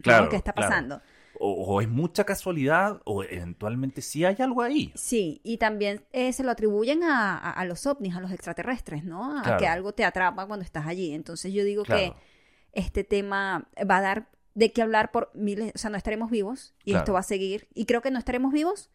Claro, 0.00 0.28
¿Qué 0.28 0.36
está 0.36 0.52
claro. 0.52 1.00
O, 1.44 1.64
o 1.74 1.80
es 1.80 1.88
mucha 1.88 2.24
casualidad 2.24 3.00
o 3.04 3.24
eventualmente 3.24 4.00
sí 4.00 4.24
hay 4.24 4.36
algo 4.38 4.62
ahí. 4.62 4.92
Sí, 4.94 5.40
y 5.42 5.56
también 5.58 6.04
eh, 6.12 6.32
se 6.32 6.44
lo 6.44 6.50
atribuyen 6.52 7.02
a, 7.02 7.36
a- 7.36 7.50
a 7.50 7.64
los 7.64 7.84
ovnis, 7.86 8.14
a 8.14 8.20
los 8.20 8.30
extraterrestres, 8.30 9.04
¿no? 9.04 9.38
A 9.38 9.42
Claro. 9.42 9.58
que 9.58 9.66
algo 9.66 9.92
te 9.92 10.04
atrapa 10.04 10.46
cuando 10.46 10.64
estás 10.64 10.86
allí. 10.86 11.12
Entonces 11.14 11.52
yo 11.52 11.64
digo 11.64 11.82
Claro. 11.84 12.00
que 12.14 12.80
este 12.80 13.02
tema 13.04 13.66
va 13.90 13.96
a 13.96 14.00
dar 14.00 14.28
de 14.54 14.70
qué 14.72 14.82
hablar 14.82 15.10
por 15.10 15.30
miles, 15.34 15.72
o 15.74 15.78
sea, 15.78 15.90
no 15.90 15.96
estaremos 15.96 16.30
vivos 16.30 16.74
y 16.84 16.94
esto 16.94 17.12
va 17.14 17.20
a 17.20 17.24
seguir. 17.24 17.68
Y 17.74 17.86
creo 17.86 18.02
que 18.02 18.10
no 18.10 18.18
estaremos 18.18 18.52
vivos 18.52 18.90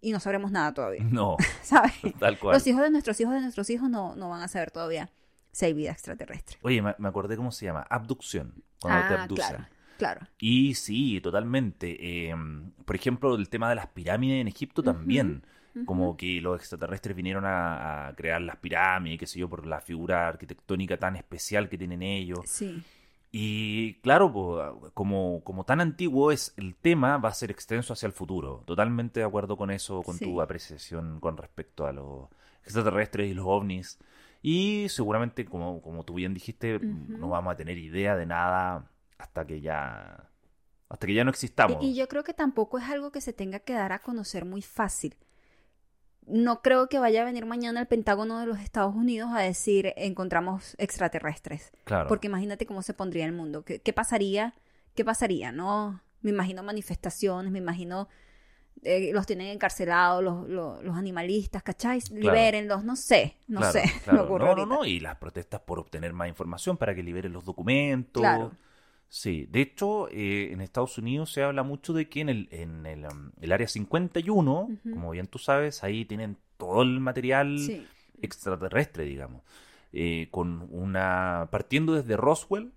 y 0.00 0.10
no 0.10 0.18
sabremos 0.20 0.50
nada 0.50 0.74
todavía, 0.74 1.04
No, 1.04 1.36
¿sabes? 1.62 1.92
tal 2.18 2.38
cual. 2.38 2.54
Los 2.54 2.66
hijos 2.66 2.82
de 2.82 2.90
nuestros 2.90 3.20
hijos 3.20 3.34
de 3.34 3.40
nuestros 3.42 3.70
hijos 3.70 3.88
no, 3.88 4.16
no 4.16 4.28
van 4.28 4.42
a 4.42 4.48
saber 4.48 4.70
todavía 4.70 5.10
si 5.52 5.66
hay 5.66 5.72
vida 5.74 5.92
extraterrestre. 5.92 6.58
Oye, 6.62 6.82
me, 6.82 6.94
me 6.98 7.08
acordé 7.08 7.36
cómo 7.36 7.52
se 7.52 7.66
llama, 7.66 7.86
abducción, 7.88 8.64
cuando 8.80 9.06
te 9.08 9.14
ah, 9.14 9.22
abducen. 9.22 9.46
claro, 9.48 9.66
claro. 9.98 10.26
Y 10.38 10.74
sí, 10.74 11.20
totalmente. 11.20 11.96
eh, 12.30 12.34
por 12.84 12.96
ejemplo, 12.96 13.34
el 13.34 13.48
tema 13.48 13.68
de 13.68 13.74
las 13.76 13.86
pirámides 13.88 14.40
en 14.40 14.48
Egipto 14.48 14.82
también. 14.82 15.44
Como 15.86 16.18
que 16.18 16.38
los 16.42 16.58
extraterrestres 16.60 17.16
vinieron 17.16 17.46
a, 17.46 18.08
a 18.08 18.14
crear 18.14 18.42
las 18.42 18.56
pirámides, 18.56 19.18
qué 19.18 19.26
sé 19.26 19.38
yo, 19.38 19.48
por 19.48 19.64
la 19.66 19.80
figura 19.80 20.28
arquitectónica 20.28 20.98
tan 20.98 21.16
especial 21.16 21.70
que 21.70 21.78
tienen 21.78 22.02
ellos. 22.02 22.40
Sí, 22.44 22.82
Y 23.30 23.94
claro, 24.02 24.30
po, 24.30 24.90
como, 24.92 25.42
como 25.42 25.64
tan 25.64 25.80
antiguo 25.80 26.30
es 26.30 26.52
el 26.58 26.74
tema, 26.74 27.16
va 27.16 27.30
a 27.30 27.34
ser 27.34 27.50
extenso 27.50 27.94
hacia 27.94 28.06
el 28.06 28.12
futuro. 28.12 28.62
Totalmente 28.66 29.20
de 29.20 29.26
acuerdo 29.26 29.56
con 29.56 29.70
eso, 29.70 30.02
con 30.02 30.18
Sí. 30.18 30.26
tu 30.26 30.42
apreciación 30.42 31.20
con 31.20 31.38
respecto 31.38 31.86
a 31.86 31.92
los 31.94 32.28
extraterrestres 32.62 33.30
y 33.30 33.34
los 33.34 33.46
ovnis. 33.48 33.98
Y 34.42 34.90
seguramente, 34.90 35.46
como, 35.46 35.80
como 35.80 36.04
tú 36.04 36.12
bien 36.14 36.34
dijiste, 36.34 36.80
no 36.82 37.30
vamos 37.30 37.54
a 37.54 37.56
tener 37.56 37.78
idea 37.78 38.14
de 38.14 38.26
nada 38.26 38.90
hasta 39.22 39.46
que 39.46 39.60
ya 39.60 40.28
hasta 40.88 41.06
que 41.06 41.14
ya 41.14 41.24
no 41.24 41.30
existamos. 41.30 41.78
Y, 41.82 41.94
yo 41.94 42.06
creo 42.06 42.22
que 42.22 42.34
tampoco 42.34 42.78
es 42.78 42.84
algo 42.84 43.10
que 43.12 43.22
se 43.22 43.32
tenga 43.32 43.60
que 43.60 43.72
dar 43.72 43.92
a 43.92 44.00
conocer 44.00 44.44
muy 44.44 44.60
fácil. 44.60 45.16
No 46.26 46.60
creo 46.60 46.88
que 46.88 46.98
vaya 46.98 47.22
a 47.22 47.24
venir 47.24 47.46
mañana 47.46 47.80
el 47.80 47.86
Pentágono 47.86 48.38
de 48.38 48.46
los 48.46 48.60
Estados 48.60 48.94
Unidos 48.94 49.30
a 49.34 49.40
decir 49.40 49.94
encontramos 49.96 50.76
extraterrestres. 50.78 51.72
claro. 51.84 52.08
Porque 52.08 52.26
imagínate 52.26 52.66
cómo 52.66 52.82
se 52.82 52.92
pondría 52.92 53.24
el 53.24 53.32
mundo. 53.32 53.64
¿Qué, 53.64 53.80
qué 53.80 53.92
pasaría? 53.92 54.54
¿Qué 54.94 55.04
pasaría? 55.04 55.50
No, 55.50 56.02
me 56.20 56.30
imagino 56.30 56.62
manifestaciones, 56.62 57.50
me 57.50 57.58
imagino 57.58 58.08
eh, 58.82 59.12
los 59.12 59.26
tienen 59.26 59.46
encarcelados, 59.46 60.22
los, 60.24 60.48
los, 60.48 60.82
los 60.82 60.96
animalistas, 60.96 61.62
¿cachai? 61.62 62.00
Libérenlos, 62.10 62.84
no 62.84 62.96
sé, 62.96 63.36
no 63.46 63.60
Claro, 63.60 63.72
sé. 63.72 63.82
claro. 64.04 64.38
no, 64.38 64.54
no, 64.56 64.66
no, 64.66 64.84
y 64.84 64.98
las 64.98 65.16
protestas 65.16 65.60
por 65.60 65.78
obtener 65.78 66.12
más 66.12 66.28
información 66.28 66.76
para 66.76 66.94
que 66.94 67.02
liberen 67.02 67.32
los 67.32 67.44
documentos. 67.44 68.20
Claro. 68.20 68.52
Sí, 69.14 69.46
de 69.50 69.60
hecho, 69.60 70.08
eh, 70.08 70.52
en 70.52 70.62
Estados 70.62 70.96
Unidos 70.96 71.30
se 71.30 71.42
habla 71.42 71.62
mucho 71.62 71.92
de 71.92 72.08
que 72.08 72.22
en 72.22 72.30
el, 72.30 72.48
en 72.50 72.86
el, 72.86 73.04
um, 73.04 73.30
el 73.42 73.52
área 73.52 73.68
51, 73.68 74.62
Ujú. 74.62 74.90
como 74.90 75.10
bien 75.10 75.26
tú 75.26 75.38
sabes, 75.38 75.84
ahí 75.84 76.06
tienen 76.06 76.38
todo 76.56 76.80
el 76.80 76.98
material 76.98 77.58
Sí. 77.58 77.86
extraterrestre, 78.22 79.04
digamos. 79.04 79.42
Eh, 79.92 80.28
con 80.30 80.66
una. 80.70 81.48
partiendo 81.50 81.92
desde 81.92 82.16
Roswell. 82.16 82.72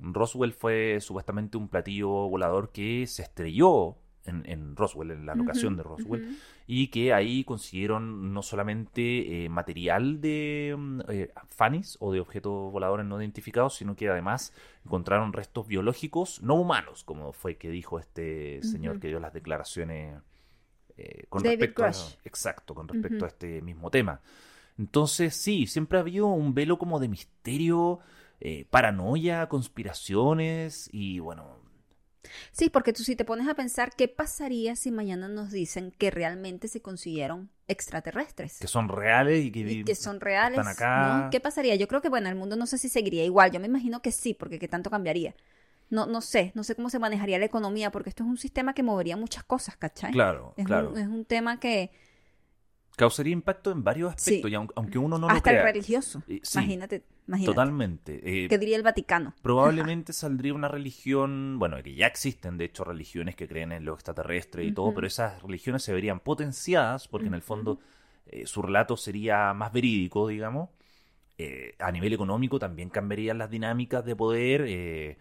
Roswell 0.00 0.54
fue 0.54 0.98
supuestamente 1.02 1.58
un 1.58 1.68
platillo 1.68 2.08
volador 2.08 2.72
que 2.72 3.06
se 3.06 3.20
estrelló 3.22 3.98
en, 4.26 4.42
en 4.46 4.76
Roswell, 4.76 5.10
en 5.10 5.26
la 5.26 5.34
locación 5.34 5.76
de 5.76 5.82
Roswell 5.82 6.38
y 6.66 6.88
que 6.88 7.12
ahí 7.12 7.44
consiguieron 7.44 8.32
no 8.32 8.42
solamente 8.42 9.44
eh, 9.44 9.48
material 9.48 10.20
de 10.20 10.74
mm, 10.76 11.00
eh, 11.08 11.32
FANIS 11.48 11.96
o 12.00 12.12
de 12.12 12.20
objetos 12.20 12.72
voladores 12.72 13.06
no 13.06 13.20
identificados, 13.20 13.76
sino 13.76 13.94
que 13.94 14.08
además 14.08 14.52
encontraron 14.84 15.32
restos 15.32 15.66
biológicos 15.66 16.42
no 16.42 16.54
humanos, 16.54 17.04
como 17.04 17.32
fue 17.32 17.56
que 17.56 17.70
dijo 17.70 17.98
este 17.98 18.62
señor 18.62 19.00
que 19.00 19.08
dio 19.08 19.20
las 19.20 19.32
declaraciones 19.32 20.16
eh, 20.96 21.26
con 21.28 21.42
David 21.42 21.60
respecto 21.60 21.84
a, 21.84 21.90
exacto, 22.24 22.74
con 22.74 22.88
respecto 22.88 23.24
a 23.24 23.28
este 23.28 23.62
mismo 23.62 23.90
tema. 23.90 24.20
Entonces, 24.78 25.34
sí, 25.34 25.66
siempre 25.66 25.98
ha 25.98 26.02
habido 26.02 26.26
un 26.26 26.54
velo 26.54 26.78
como 26.78 26.98
de 26.98 27.08
misterio, 27.08 28.00
eh, 28.40 28.66
paranoia, 28.68 29.48
conspiraciones 29.48 30.90
y 30.92 31.18
bueno, 31.20 31.58
Sí, 32.52 32.70
porque 32.70 32.92
tú 32.92 33.02
si 33.02 33.16
te 33.16 33.24
pones 33.24 33.48
a 33.48 33.54
pensar, 33.54 33.92
¿qué 33.96 34.08
pasaría 34.08 34.76
si 34.76 34.90
mañana 34.90 35.28
nos 35.28 35.50
dicen 35.50 35.92
que 35.96 36.10
realmente 36.10 36.68
se 36.68 36.80
consiguieron 36.80 37.50
extraterrestres? 37.68 38.58
que 38.58 38.68
son 38.68 38.88
reales 38.88 39.44
y 39.44 39.50
que, 39.52 39.60
y 39.60 39.84
que 39.84 39.94
son 39.94 40.20
reales, 40.20 40.58
están 40.58 40.72
acá. 40.72 41.24
¿no? 41.24 41.30
¿Qué 41.30 41.40
pasaría? 41.40 41.74
Yo 41.76 41.88
creo 41.88 42.00
que, 42.02 42.08
bueno, 42.08 42.28
el 42.28 42.34
mundo 42.34 42.56
no 42.56 42.66
sé 42.66 42.78
si 42.78 42.88
seguiría 42.88 43.24
igual. 43.24 43.50
Yo 43.50 43.60
me 43.60 43.66
imagino 43.66 44.00
que 44.02 44.12
sí, 44.12 44.34
porque 44.34 44.58
¿qué 44.58 44.68
tanto 44.68 44.90
cambiaría? 44.90 45.34
No, 45.88 46.06
no 46.06 46.20
sé, 46.20 46.50
no 46.54 46.64
sé 46.64 46.74
cómo 46.74 46.90
se 46.90 46.98
manejaría 46.98 47.38
la 47.38 47.44
economía, 47.44 47.90
porque 47.92 48.08
esto 48.10 48.24
es 48.24 48.28
un 48.28 48.38
sistema 48.38 48.74
que 48.74 48.82
movería 48.82 49.16
muchas 49.16 49.44
cosas, 49.44 49.76
¿cachai? 49.76 50.10
Claro, 50.12 50.52
Es, 50.56 50.66
claro. 50.66 50.90
un, 50.90 50.98
es 50.98 51.06
un 51.06 51.24
tema 51.24 51.60
que 51.60 51.90
Causaría 52.96 53.32
impacto 53.34 53.70
en 53.70 53.84
varios 53.84 54.14
aspectos, 54.14 54.48
Sí. 54.48 54.52
y 54.52 54.56
aun- 54.56 54.72
aunque 54.74 54.98
uno 54.98 55.18
no 55.18 55.28
lo 55.28 55.34
hasta 55.34 55.50
el 55.50 55.56
crea. 55.58 55.66
religioso. 55.70 56.22
Eh, 56.28 56.40
sí, 56.42 56.58
Imagínate, 56.58 57.04
imagínate. 57.26 57.54
Totalmente. 57.54 58.44
Eh, 58.44 58.48
¿Qué 58.48 58.58
diría 58.58 58.76
el 58.76 58.82
Vaticano? 58.82 59.34
probablemente 59.42 60.12
saldría 60.12 60.54
una 60.54 60.68
religión, 60.68 61.58
bueno, 61.58 61.82
que 61.82 61.94
ya 61.94 62.06
existen 62.06 62.58
de 62.58 62.66
hecho 62.66 62.84
religiones 62.84 63.36
que 63.36 63.48
creen 63.48 63.72
en 63.72 63.84
lo 63.84 63.94
extraterrestre 63.94 64.64
y 64.64 64.72
todo, 64.72 64.94
pero 64.94 65.06
esas 65.06 65.42
religiones 65.42 65.82
se 65.82 65.92
verían 65.92 66.20
potenciadas 66.20 67.08
porque 67.08 67.26
en 67.26 67.34
el 67.34 67.42
fondo 67.42 67.78
eh, 68.26 68.46
su 68.46 68.62
relato 68.62 68.96
sería 68.96 69.52
más 69.54 69.72
verídico, 69.72 70.28
digamos. 70.28 70.70
Eh, 71.38 71.74
a 71.78 71.92
nivel 71.92 72.14
económico 72.14 72.58
también 72.58 72.88
cambiarían 72.88 73.38
las 73.38 73.50
dinámicas 73.50 74.04
de 74.04 74.16
poder. 74.16 75.16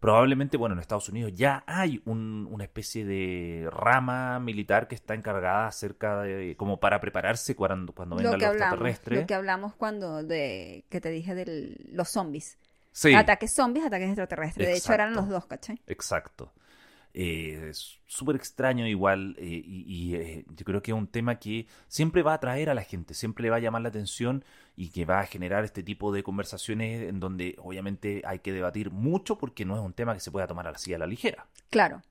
Probablemente, 0.00 0.56
bueno, 0.56 0.74
en 0.74 0.80
Estados 0.80 1.08
Unidos 1.08 1.32
ya 1.34 1.64
hay 1.66 2.00
un- 2.04 2.46
una 2.50 2.64
especie 2.64 3.04
de 3.04 3.68
rama 3.70 4.38
militar 4.40 4.86
que 4.88 4.94
está 4.94 5.14
encargada 5.14 5.66
acerca 5.66 6.22
de, 6.22 6.54
como 6.56 6.78
para 6.80 7.00
prepararse 7.00 7.56
cuando, 7.56 7.92
cuando 7.92 8.16
vengan 8.16 8.32
Lo 8.32 8.38
que 8.38 8.44
los 8.44 8.52
hablamos, 8.54 8.72
extraterrestres. 8.74 9.20
lo 9.20 9.26
que 9.26 9.34
hablamos 9.34 9.74
cuando 9.74 10.22
de 10.22 10.84
que 10.88 11.00
te 11.00 11.10
dije 11.10 11.34
de 11.34 11.76
los 11.92 12.08
zombies. 12.08 12.58
Sí. 12.92 13.14
Ataques 13.14 13.54
zombies, 13.54 13.86
ataques 13.86 14.08
extraterrestres. 14.08 14.66
De 14.68 14.76
hecho, 14.76 14.92
eran 14.92 15.14
los 15.14 15.28
dos, 15.28 15.46
¿cachai? 15.46 15.80
Exacto. 15.86 16.52
Eh, 17.14 17.68
es 17.70 17.98
súper 18.06 18.36
extraño 18.36 18.86
igual 18.86 19.34
eh, 19.38 19.46
y, 19.46 19.84
y, 19.86 20.14
eh, 20.14 20.44
yo 20.54 20.64
creo 20.64 20.82
que 20.82 20.92
es 20.92 20.96
un 20.96 21.06
tema 21.08 21.38
que 21.38 21.66
siempre 21.88 22.22
va 22.22 22.32
a 22.32 22.34
atraer 22.36 22.70
a 22.70 22.74
la 22.74 22.82
gente, 22.82 23.14
siempre 23.14 23.42
le 23.42 23.50
va 23.50 23.56
a 23.56 23.60
llamar 23.60 23.82
la 23.82 23.88
atención 23.88 24.44
y 24.76 24.90
que 24.90 25.04
va 25.04 25.20
a 25.20 25.26
generar 25.26 25.64
este 25.64 25.82
tipo 25.82 26.12
de 26.12 26.22
conversaciones 26.22 27.08
en 27.08 27.18
donde 27.18 27.56
obviamente 27.58 28.22
hay 28.24 28.38
que 28.40 28.52
debatir 28.52 28.90
mucho 28.90 29.36
porque 29.38 29.64
no 29.64 29.74
es 29.74 29.80
un 29.82 29.94
tema 29.94 30.14
que 30.14 30.20
se 30.20 30.30
pueda 30.30 30.46
tomar 30.46 30.68
así 30.68 30.92
a 30.94 30.98
la 30.98 31.06
ligera. 31.06 31.46
Claro. 31.70 32.02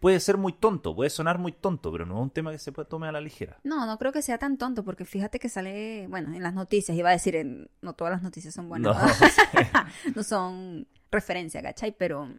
Puede 0.00 0.18
ser 0.18 0.36
muy 0.38 0.54
tonto, 0.54 0.94
puede 0.96 1.10
sonar 1.10 1.38
muy 1.38 1.52
tonto, 1.52 1.92
pero 1.92 2.06
no 2.06 2.16
es 2.16 2.22
un 2.22 2.30
tema 2.30 2.50
que 2.52 2.58
se 2.58 2.72
pueda 2.72 2.88
tomar 2.88 3.10
a 3.10 3.12
la 3.12 3.20
ligera. 3.20 3.58
No, 3.64 3.84
no 3.84 3.98
creo 3.98 4.12
que 4.12 4.22
sea 4.22 4.38
tan 4.38 4.56
tonto, 4.56 4.82
porque 4.82 5.04
fíjate 5.04 5.38
que 5.38 5.50
sale, 5.50 6.06
bueno, 6.08 6.34
en 6.34 6.42
las 6.42 6.54
noticias, 6.54 6.96
iba 6.96 7.10
a 7.10 7.12
decir, 7.12 7.36
en- 7.36 7.68
no 7.82 7.92
todas 7.92 8.10
las 8.12 8.22
noticias 8.22 8.54
son 8.54 8.68
buenas, 8.68 8.96
No, 8.96 10.12
no 10.16 10.22
son 10.24 10.86
referencia, 11.12 11.62
¿cachai? 11.62 11.94
Pero 11.96 12.30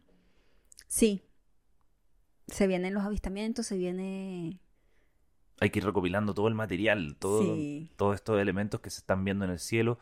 sí, 0.88 1.21
se 2.47 2.67
vienen 2.67 2.93
los 2.93 3.04
avistamientos, 3.04 3.65
se 3.67 3.77
viene... 3.77 4.60
hay 5.60 5.69
que 5.69 5.80
ir 5.80 5.86
recopilando 5.86 6.34
todo 6.34 6.47
el 6.47 6.56
material, 6.56 7.15
todo, 7.19 7.56
Sí. 7.56 7.89
todos 7.95 8.15
estos 8.15 8.39
elementos 8.41 8.80
que 8.82 8.89
se 8.89 8.99
están 8.99 9.23
viendo 9.23 9.45
en 9.45 9.51
el 9.51 9.60
cielo. 9.60 9.99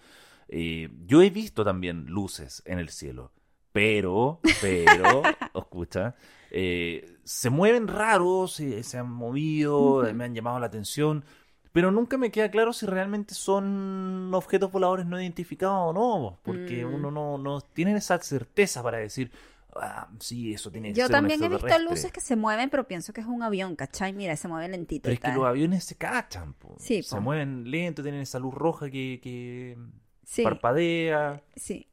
Eh, 0.47 0.89
yo 1.06 1.21
he 1.21 1.30
visto 1.30 1.63
también 1.63 2.06
luces 2.08 2.63
en 2.65 2.80
el 2.80 2.89
cielo, 2.89 3.32
pero, 3.71 4.39
pero, 4.62 5.21
escucha, 5.54 6.15
eh, 6.52 7.17
se 7.23 7.49
mueven 7.49 7.88
raros, 7.88 8.54
se, 8.54 8.82
se 8.84 8.97
han 8.97 9.10
movido, 9.12 10.04
me 10.13 10.23
han 10.23 10.34
llamado 10.34 10.60
la 10.60 10.65
atención, 10.67 11.23
pero 11.71 11.91
nunca 11.91 12.17
me 12.17 12.32
queda 12.32 12.49
claro 12.49 12.73
si 12.73 12.88
realmente 12.88 13.36
son 13.36 14.34
objetos 14.34 14.71
voladores 14.71 15.06
no 15.06 15.21
identificados 15.21 15.89
o 15.89 15.93
no, 15.93 16.39
porque 16.41 16.84
Mm. 16.84 16.93
uno 16.95 17.12
no, 17.12 17.38
no 17.38 17.62
tiene 17.62 17.95
esa 17.95 18.17
certeza 18.19 18.82
para 18.82 18.97
decir, 18.97 19.32
ah, 19.75 20.10
sí, 20.19 20.53
eso 20.53 20.71
tiene 20.71 20.89
que 20.89 20.99
Yo 20.99 21.05
ser 21.08 21.15
también 21.15 21.39
he 21.43 21.47
visto 21.49 21.55
extraterrestre". 21.65 21.95
luces 21.95 22.12
que 22.12 22.21
se 22.21 22.36
mueven, 22.36 22.69
pero 22.69 22.88
pienso 22.88 23.13
que 23.13 23.21
es 23.21 23.27
un 23.27 23.43
avión, 23.43 23.75
¿cachai? 23.75 24.13
Mira, 24.13 24.36
se 24.36 24.47
mueve 24.47 24.67
lentito. 24.69 25.03
Pero 25.03 25.13
y 25.13 25.15
es 25.15 25.19
que 25.19 25.32
los 25.32 25.45
aviones 25.45 25.84
se 25.84 25.95
cachan, 25.95 26.53
po. 26.53 26.75
Sí, 26.79 27.03
se 27.03 27.15
po. 27.15 27.21
mueven 27.21 27.69
lento, 27.69 28.01
tienen 28.03 28.21
esa 28.21 28.39
luz 28.39 28.53
roja 28.53 28.89
que, 28.89 29.19
que 29.21 29.77
Sí, 30.25 30.43
parpadea. 30.43 31.41
sí. 31.55 31.88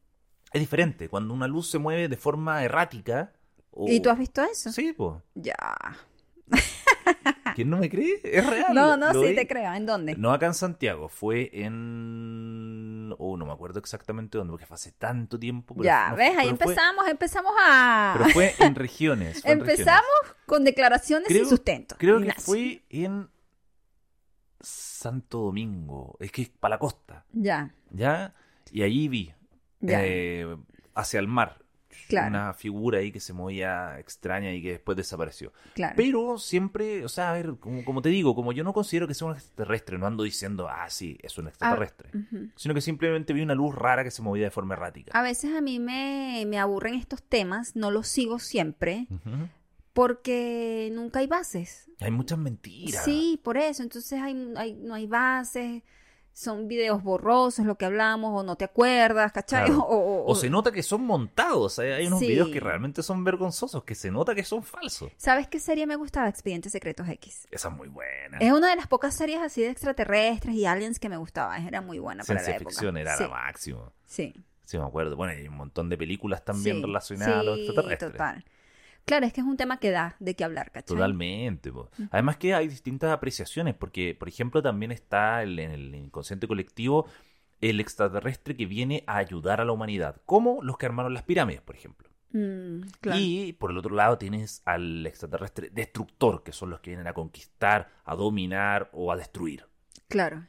Es 0.53 0.61
diferente, 0.61 1.09
cuando 1.09 1.35
una 1.35 1.47
luz 1.49 1.69
se 1.71 1.79
mueve 1.79 2.09
de 2.09 2.17
forma 2.17 2.62
errática. 2.62 3.33
¿Y 3.87 4.01
tú 4.01 4.09
has 4.11 4.19
visto 4.19 4.43
eso? 4.43 4.71
Sí, 4.73 4.93
pues. 4.97 5.21
Ya. 5.35 5.55
¿Quién 7.57 7.71
no 7.71 7.79
me 7.79 7.88
cree? 7.88 8.21
Es 8.23 8.47
real. 8.47 8.75
No, 8.75 8.99
no, 8.99 9.14
sí 9.14 9.35
te 9.35 9.49
creo. 9.49 9.73
¿En 9.73 9.87
dónde? 9.87 10.14
No 10.14 10.31
acá 10.31 10.45
en 10.45 10.53
Santiago, 10.53 11.09
fue 11.09 11.49
en... 11.55 13.14
Oh, 13.19 13.38
no 13.38 13.47
me 13.47 13.53
acuerdo 13.53 13.79
exactamente 13.81 14.37
dónde, 14.37 14.51
porque 14.51 14.66
fue 14.66 14.75
hace 14.75 14.92
tanto 14.92 15.38
tiempo. 15.38 15.75
pero 15.75 15.85
ya, 15.87 16.11
no- 16.11 16.16
¿ves? 16.16 16.37
Ahí 16.37 16.49
fue- 16.49 16.51
empezamos, 16.51 17.09
empezamos 17.09 17.53
a... 17.59 18.14
Pero 18.19 18.29
fue 18.31 18.55
en 18.59 18.75
regiones. 18.75 19.40
fue 19.40 19.53
en 19.53 19.61
regiones. 19.61 19.79
Empezamos 19.81 20.37
con 20.45 20.64
declaraciones 20.64 21.29
Creo- 21.29 21.40
sin 21.40 21.49
sustento. 21.49 21.97
Creo 21.99 22.21
que 22.21 22.33
fue 22.35 22.83
en 22.90 23.31
Santo 24.61 25.38
Domingo. 25.38 26.16
Es 26.21 26.31
que 26.33 26.42
es 26.42 26.49
para 26.51 26.75
la 26.75 26.79
costa. 26.79 27.25
Ya, 27.33 27.75
¿Ya? 27.90 28.35
Y 28.71 28.83
allí 28.83 29.09
vi 29.09 29.35
ya. 29.81 30.01
eh, 30.05 30.57
hacia 30.95 31.21
el 31.21 31.29
mar. 31.29 31.59
Claro. 32.09 32.29
una 32.29 32.55
figura 32.55 32.99
ahí 32.99 33.11
que 33.13 33.21
se 33.21 33.33
movía 33.33 33.99
extraña 33.99 34.53
y 34.53 34.63
que 34.63 34.71
después 34.73 34.97
desapareció. 34.97 35.53
Claro. 35.75 35.95
Pero 35.97 36.39
siempre, 36.39 37.05
o 37.05 37.09
sea, 37.09 37.31
a 37.31 37.33
ver, 37.35 37.55
como, 37.59 37.85
como 37.85 38.03
te 38.03 38.09
digo, 38.09 38.35
como 38.35 38.53
yo 38.53 38.63
no 38.65 38.73
considero 38.73 39.07
que 39.09 39.15
sea 39.15 39.29
un 39.29 39.35
extraterrestre, 39.35 39.99
no 39.99 40.07
ando 40.07 40.23
diciendo, 40.23 40.69
ah, 40.69 40.89
sí, 40.91 41.19
es 41.23 41.37
un 41.39 41.49
extraterrestre, 41.49 42.11
Ujú. 42.15 42.49
sino 42.57 42.75
que 42.75 42.81
simplemente 42.81 43.33
vi 43.33 43.43
una 43.43 43.55
luz 43.55 43.75
rara 43.75 44.05
que 44.05 44.11
se 44.11 44.23
movía 44.23 44.45
de 44.45 44.51
forma 44.51 44.75
errática. 44.75 45.19
A 45.19 45.23
veces 45.23 45.55
a 45.55 45.61
mí 45.61 45.79
me, 45.79 46.45
me 46.47 46.59
aburren 46.59 46.95
estos 46.95 47.23
temas, 47.23 47.75
no 47.77 47.91
los 47.91 48.07
sigo 48.09 48.39
siempre, 48.39 49.07
porque 49.93 50.91
nunca 50.93 51.21
hay 51.21 51.27
bases. 51.27 51.89
Hay 52.01 52.11
muchas 52.11 52.39
mentiras. 52.39 53.05
Sí, 53.05 53.41
por 53.43 53.57
eso. 53.57 53.83
Entonces 53.83 54.21
hay, 54.21 54.53
hay- 54.57 54.75
no 54.75 54.95
hay 54.95 55.07
bases, 55.07 55.83
son 56.38 56.68
videos 56.68 57.03
borrosos, 57.03 57.64
lo 57.64 57.77
que 57.79 57.87
hablamos, 57.87 58.38
o 58.38 58.42
no 58.44 58.57
te 58.57 58.66
acuerdas, 58.66 59.33
¿cachai? 59.33 59.64
Claro. 59.64 59.81
O, 59.88 59.96
o- 59.96 60.31
O 60.31 60.35
se 60.35 60.51
nota 60.51 60.70
que 60.70 60.83
son 60.83 61.03
montados. 61.07 61.79
Hay, 61.79 61.92
hay 61.92 62.07
unos 62.07 62.18
Sí. 62.18 62.27
videos 62.29 62.51
que 62.51 62.61
realmente 62.61 63.03
son 63.03 63.25
vergonzosos, 63.25 63.83
que 63.85 63.94
se 63.94 64.11
nota 64.11 64.35
que 64.35 64.44
son 64.44 64.62
falsos. 64.62 65.11
¿Sabes 65.16 65.49
qué 65.49 65.59
serie 65.59 65.87
me 65.87 65.96
gustaba? 65.96 66.29
Expedientes 66.29 66.72
Secretos 66.72 67.09
X. 67.09 67.49
Esa 67.51 67.68
es 67.68 67.75
muy 67.75 67.88
buena. 67.88 68.37
Es 68.38 68.53
una 68.53 68.68
de 68.68 68.77
las 68.77 68.87
pocas 68.87 69.16
series 69.16 69.40
así 69.40 69.62
de 69.62 69.70
extraterrestres 69.70 70.55
y 70.55 70.66
aliens 70.66 70.99
que 70.99 71.09
me 71.09 71.16
gustaba. 71.16 71.57
Era 71.57 71.81
muy 71.81 71.99
buena 71.99 72.22
para 72.22 72.35
la 72.35 72.44
Ciencia 72.44 72.57
época. 72.57 72.70
ficción 72.70 72.96
era 72.99 73.16
sí, 73.16 73.22
la 73.22 73.29
máxima. 73.31 73.92
Sí. 74.05 74.35
Sí, 74.64 74.77
me 74.79 74.85
acuerdo. 74.85 75.16
Bueno, 75.16 75.33
hay 75.33 75.49
un 75.49 75.57
montón 75.57 75.88
de 75.88 75.96
películas 75.96 76.44
también 76.44 76.77
sí, 76.77 76.83
relacionadas 76.83 77.35
a 77.37 77.42
los 77.44 77.59
extraterrestres. 77.61 78.12
total. 78.12 78.44
Claro, 79.07 79.25
es 79.25 79.33
que 79.33 79.40
es 79.40 79.47
un 79.47 79.57
tema 79.57 79.79
que 79.79 79.90
da 79.90 80.16
de 80.19 80.35
qué 80.35 80.45
hablar, 80.45 80.71
¿cachai? 80.73 80.95
Totalmente. 80.97 81.73
po. 81.73 81.88
Además 82.11 82.37
que 82.37 82.55
hay 82.55 82.69
distintas 82.69 83.11
apreciaciones, 83.12 83.75
porque, 83.75 84.14
por 84.14 84.29
ejemplo, 84.29 84.61
también 84.62 84.92
está 84.92 85.42
en 85.45 85.59
el 85.59 85.95
inconsciente 85.95 86.47
colectivo 86.49 87.07
el 87.61 87.81
extraterrestre 87.81 88.55
que 88.57 88.66
viene 88.66 89.03
a 89.07 89.16
ayudar 89.16 89.61
a 89.61 89.64
la 89.64 89.73
humanidad, 89.73 90.21
como 90.27 90.62
los 90.62 90.77
que 90.77 90.87
armaron 90.87 91.14
las 91.14 91.23
pirámides, 91.23 91.62
por 91.62 91.75
ejemplo. 91.77 92.09
Mm, 92.33 92.81
claro. 93.01 93.19
Y 93.21 93.53
por 93.55 93.71
el 93.71 93.79
otro 93.79 93.95
lado 93.95 94.19
tienes 94.19 94.61
al 94.66 95.07
extraterrestre 95.07 95.71
destructor, 95.71 96.42
que 96.42 96.53
son 96.53 96.69
los 96.71 96.81
que 96.81 96.90
vienen 96.90 97.07
a 97.07 97.14
conquistar, 97.14 97.88
a 98.05 98.14
dominar 98.16 98.90
o 98.92 99.11
a 99.12 99.16
destruir. 99.16 99.64
Claro. 100.09 100.42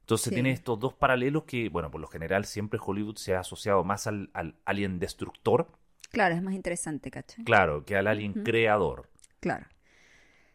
Entonces 0.00 0.30
Sí. 0.30 0.34
tienes 0.34 0.54
estos 0.58 0.80
dos 0.80 0.94
paralelos 0.94 1.44
que, 1.44 1.68
bueno, 1.68 1.90
por 1.90 2.00
lo 2.00 2.08
general 2.08 2.46
siempre 2.46 2.80
Hollywood 2.82 3.16
se 3.16 3.34
ha 3.36 3.40
asociado 3.40 3.84
más 3.84 4.06
al, 4.06 4.30
al 4.32 4.56
alien 4.64 4.98
destructor, 4.98 5.68
Claro, 6.10 6.34
es 6.34 6.42
más 6.42 6.54
interesante, 6.54 7.10
¿cachai? 7.10 7.44
claro, 7.44 7.84
que 7.84 7.96
al 7.96 8.06
Ujú. 8.30 8.42
creador. 8.44 9.08
Claro. 9.40 9.66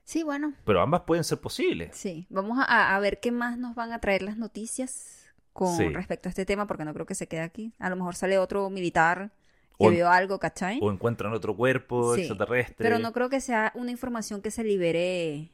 Sí, 0.03 0.23
bueno, 0.23 0.53
Pero 0.65 0.81
ambas 0.81 1.01
pueden 1.01 1.23
ser 1.23 1.39
posibles. 1.39 1.95
sí. 1.95 2.27
Vamos 2.29 2.57
a, 2.59 2.95
a 2.95 2.99
ver 2.99 3.19
qué 3.19 3.31
más 3.31 3.57
nos 3.57 3.73
van 3.75 3.93
a 3.93 3.99
traer 3.99 4.21
las 4.21 4.37
noticias 4.37 5.31
con 5.53 5.77
Sí. 5.77 5.87
respecto 5.89 6.27
a 6.27 6.31
este 6.31 6.45
tema, 6.45 6.67
porque 6.67 6.83
no 6.83 6.93
creo 6.93 7.05
que 7.05 7.15
se 7.15 7.27
quede 7.27 7.41
aquí. 7.41 7.73
A 7.79 7.89
lo 7.89 7.95
mejor 7.95 8.15
sale 8.15 8.37
otro 8.37 8.69
militar 8.69 9.31
que 9.79 9.87
O- 9.87 9.89
vio 9.91 10.09
algo, 10.09 10.39
¿cachai? 10.39 10.79
O 10.81 10.91
encuentran 10.91 11.31
otro 11.33 11.55
cuerpo 11.55 12.15
Sí, 12.15 12.21
extraterrestre. 12.21 12.75
Pero 12.79 12.99
no 12.99 13.13
creo 13.13 13.29
que 13.29 13.39
sea 13.39 13.71
una 13.75 13.91
información 13.91 14.41
que 14.41 14.51
se 14.51 14.63
libere. 14.63 15.51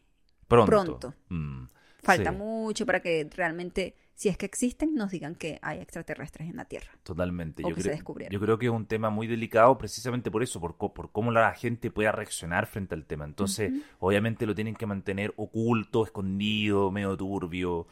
pronto. 0.47 0.69
pronto. 0.71 1.13
Mm, 1.29 1.65
Falta 2.01 2.31
sí, 2.31 2.38
mucho 2.38 2.85
para 2.88 3.01
que 3.01 3.29
realmente, 3.35 3.93
si 4.19 4.27
es 4.27 4.38
que 4.38 4.45
existen, 4.45 4.95
nos 4.95 5.12
digan 5.12 5.34
que 5.34 5.60
hay 5.62 5.79
extraterrestres 5.79 6.49
en 6.49 6.58
la 6.58 6.65
Tierra. 6.65 6.91
Totalmente. 7.03 7.63
o 7.63 7.69
Yo 7.69 7.75
que 7.75 7.82
se 7.82 7.88
creo, 7.88 7.95
descubrieron. 7.95 8.34
yo 8.34 8.39
creo 8.41 8.60
que 8.60 8.65
es 8.65 8.71
un 8.73 8.86
tema 8.86 9.10
muy 9.10 9.27
delicado 9.27 9.77
precisamente 9.77 10.29
por 10.29 10.43
eso, 10.43 10.60
por, 10.60 10.75
cómo 11.13 11.32
la 11.32 11.53
gente 11.53 11.89
pueda 11.89 12.12
reaccionar 12.12 12.67
frente 12.67 12.95
al 12.95 13.05
tema. 13.05 13.23
Entonces, 13.23 13.71
obviamente 13.97 14.45
lo 14.45 14.53
tienen 14.53 14.75
que 14.75 14.86
mantener 14.86 15.34
oculto, 15.38 16.03
escondido, 16.03 16.91
medio 16.91 17.15
turbio. 17.15 17.88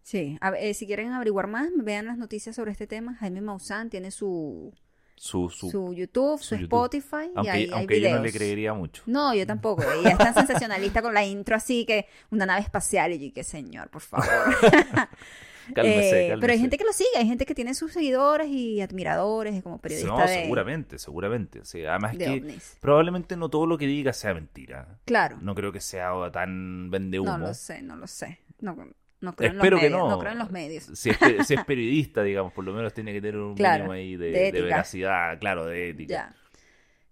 Sí, 0.00 0.38
a 0.40 0.52
ver, 0.52 0.64
eh, 0.64 0.72
si 0.72 0.86
quieren 0.86 1.12
averiguar 1.12 1.48
más, 1.48 1.68
vean 1.76 2.06
las 2.06 2.16
noticias 2.16 2.56
sobre 2.56 2.72
este 2.72 2.86
tema. 2.86 3.14
Jaime 3.16 3.42
Maussan 3.42 3.90
tiene 3.90 4.10
su, 4.10 4.72
Su, 5.16 5.50
su, 5.50 5.70
su 5.70 5.92
YouTube, 5.92 6.38
su, 6.38 6.46
su 6.46 6.56
YouTube. 6.62 6.86
Spotify 6.86 7.26
y 7.26 7.36
aunque 7.36 7.50
hay 7.50 7.70
aunque 7.70 8.00
yo 8.00 8.16
no 8.16 8.22
le 8.22 8.32
creería 8.32 8.72
mucho. 8.72 9.02
No, 9.04 9.34
yo 9.34 9.46
tampoco. 9.46 9.82
Ella 9.82 10.12
es 10.12 10.16
tan 10.16 10.32
sensacionalista 10.46 11.02
con 11.02 11.12
la 11.12 11.26
intro 11.26 11.56
así 11.56 11.84
que 11.84 12.06
una 12.30 12.46
nave 12.46 12.62
espacial 12.62 13.12
y 13.12 13.28
yo, 13.28 13.34
que 13.34 13.44
señor, 13.44 13.90
por 13.90 14.00
favor. 14.00 14.26
Cálmese, 15.74 16.28
Eh, 16.32 16.36
Pero 16.40 16.52
hay 16.52 16.58
gente 16.58 16.78
que 16.78 16.84
lo 16.84 16.92
sigue, 16.92 17.10
hay 17.16 17.26
gente 17.26 17.46
que 17.46 17.54
tiene 17.54 17.74
sus 17.74 17.92
seguidores 17.92 18.48
y 18.48 18.80
admiradores 18.80 19.62
como 19.62 19.78
periodista 19.78 20.10
No, 20.12 20.18
de, 20.20 20.28
seguramente, 20.28 20.98
seguramente. 20.98 21.60
Además 21.88 22.12
de 22.16 22.24
que 22.24 22.30
ovnis. 22.30 22.76
probablemente 22.80 23.36
no 23.36 23.48
todo 23.48 23.66
lo 23.66 23.78
que 23.78 23.86
diga 23.86 24.12
sea 24.12 24.34
mentira. 24.34 24.98
Claro. 25.04 25.38
No 25.40 25.54
creo 25.54 25.72
que 25.72 25.80
sea 25.80 26.12
tan 26.32 26.90
vende 26.90 27.20
humo. 27.20 27.36
No 27.38 27.48
lo 27.48 27.54
sé, 27.54 27.82
no 27.82 27.96
lo 27.96 28.06
sé. 28.06 28.38
No, 28.60 28.76
no 29.20 29.34
creo 29.34 29.50
en 29.50 29.56
los 29.56 29.64
Espero 29.64 29.78
que 29.78 29.90
medios. 29.90 30.08
no. 30.10 30.18
creo 30.18 30.32
en 30.32 30.38
los 30.38 30.50
medios. 30.50 30.84
Si 30.94 31.10
es, 31.10 31.18
si 31.46 31.54
es 31.54 31.64
periodista, 31.64 32.22
digamos, 32.22 32.52
por 32.52 32.64
lo 32.64 32.72
menos 32.72 32.92
tiene 32.94 33.12
que 33.12 33.20
tener 33.20 33.36
un 33.40 33.54
Claro, 33.56 33.84
mínimo 33.84 33.92
ahí 33.92 34.16
de, 34.16 34.52
de 34.52 34.62
veracidad, 34.62 35.38
claro, 35.38 35.66
de 35.66 35.90
ética. 35.90 36.14
Ya. 36.14 36.34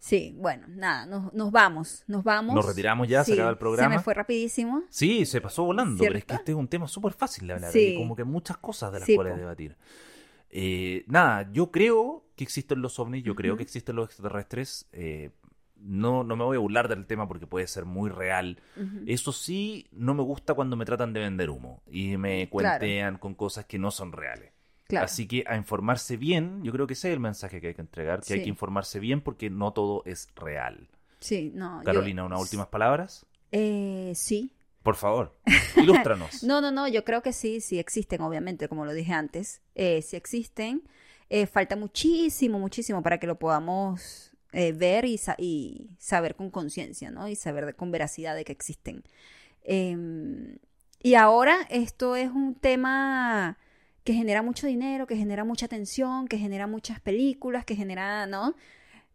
Sí, 0.06 0.32
bueno, 0.38 0.66
nada, 0.68 1.04
nos, 1.04 1.32
nos 1.34 1.50
vamos, 1.50 2.04
nos 2.06 2.22
vamos. 2.22 2.54
Nos 2.54 2.64
retiramos 2.64 3.08
ya, 3.08 3.24
se 3.24 3.32
acaba 3.32 3.50
el 3.50 3.58
programa. 3.58 3.90
Se 3.94 3.98
me 3.98 4.02
fue 4.04 4.14
rapidísimo. 4.14 4.84
Sí, 4.88 5.26
se 5.26 5.40
pasó 5.40 5.64
volando, 5.64 5.98
pero 6.04 6.16
es 6.16 6.24
que 6.24 6.28
¿Cierto? 6.28 6.40
este 6.42 6.52
es 6.52 6.56
un 6.58 6.68
tema 6.68 6.86
súper 6.86 7.12
fácil 7.12 7.48
de 7.48 7.54
hablar, 7.54 7.72
Sí. 7.72 7.94
y 7.94 7.96
como 7.96 8.14
que 8.14 8.22
muchas 8.22 8.56
cosas 8.58 8.92
de 8.92 9.00
las 9.00 9.06
Sí, 9.06 9.16
cuales 9.16 9.32
po. 9.34 9.38
debatir. 9.40 9.76
Eh, 10.50 11.04
nada, 11.08 11.50
yo 11.52 11.72
creo 11.72 12.24
que 12.36 12.44
existen 12.44 12.82
los 12.82 12.98
ovnis, 13.00 13.24
yo 13.24 13.34
creo 13.34 13.56
que 13.56 13.64
existen 13.64 13.96
los 13.96 14.06
extraterrestres. 14.06 14.86
eh, 14.92 15.30
no, 15.78 16.24
no 16.24 16.36
me 16.36 16.44
voy 16.44 16.56
a 16.56 16.60
burlar 16.60 16.88
del 16.88 17.04
tema 17.04 17.28
porque 17.28 17.46
puede 17.46 17.66
ser 17.66 17.84
muy 17.84 18.08
real. 18.08 18.58
Eso 19.06 19.30
sí, 19.32 19.86
no 19.92 20.14
me 20.14 20.22
gusta 20.22 20.54
cuando 20.54 20.74
me 20.74 20.86
tratan 20.86 21.12
de 21.12 21.20
vender 21.20 21.50
humo 21.50 21.82
y 21.86 22.16
me 22.16 22.48
Claro. 22.48 22.78
cuentean 22.78 23.18
con 23.18 23.34
cosas 23.34 23.66
que 23.66 23.78
no 23.78 23.90
son 23.90 24.12
reales. 24.12 24.52
Claro. 24.88 25.04
Así 25.06 25.26
que 25.26 25.44
a 25.46 25.56
informarse 25.56 26.16
bien, 26.16 26.62
yo 26.62 26.70
creo 26.72 26.86
que 26.86 26.92
ese 26.92 27.08
es 27.08 27.14
el 27.14 27.20
mensaje 27.20 27.60
que 27.60 27.68
hay 27.68 27.74
que 27.74 27.80
entregar, 27.80 28.20
que 28.22 28.34
hay 28.34 28.42
que 28.42 28.48
informarse 28.48 29.00
bien 29.00 29.20
porque 29.20 29.50
no 29.50 29.72
todo 29.72 30.02
es 30.06 30.28
real. 30.36 30.88
Sí, 31.20 31.50
no. 31.54 31.80
yo- 31.80 31.84
Carolina, 31.84 32.24
unas 32.24 32.40
últimas 32.40 32.68
palabras. 32.68 33.26
Eh, 33.52 34.12
sí. 34.14 34.52
Por 34.82 34.94
favor, 34.94 35.34
ilústranos. 35.76 36.44
No, 36.44 36.60
no, 36.60 36.70
no, 36.70 36.86
yo 36.86 37.04
creo 37.04 37.20
que 37.22 37.32
sí, 37.32 37.60
sí 37.60 37.78
existen, 37.80 38.20
obviamente, 38.20 38.68
como 38.68 38.84
lo 38.84 38.92
dije 38.92 39.12
antes. 39.12 39.60
Eh, 39.74 40.02
sí 40.02 40.14
existen. 40.16 40.82
Eh, 41.30 41.46
falta 41.46 41.74
muchísimo, 41.74 42.60
muchísimo 42.60 43.02
para 43.02 43.18
que 43.18 43.26
lo 43.26 43.36
podamos 43.36 44.30
eh, 44.52 44.70
ver 44.70 45.04
y, 45.04 45.18
sa- 45.18 45.34
y 45.38 45.90
saber 45.98 46.36
con 46.36 46.50
conciencia, 46.50 47.10
¿no? 47.10 47.26
Y 47.26 47.34
saber 47.34 47.66
de- 47.66 47.74
con 47.74 47.90
veracidad 47.90 48.36
de 48.36 48.44
que 48.44 48.52
existen. 48.52 49.02
Em, 49.64 50.58
y 51.02 51.14
ahora 51.14 51.66
esto 51.70 52.14
es 52.14 52.30
un 52.30 52.54
tema 52.54 53.58
que 54.06 54.14
genera 54.14 54.40
mucho 54.40 54.68
dinero, 54.68 55.08
que 55.08 55.16
genera 55.16 55.42
mucha 55.42 55.66
atención, 55.66 56.28
que 56.28 56.38
genera 56.38 56.68
muchas 56.68 57.00
películas, 57.00 57.64
que 57.64 57.74
genera, 57.74 58.24
¿no? 58.26 58.54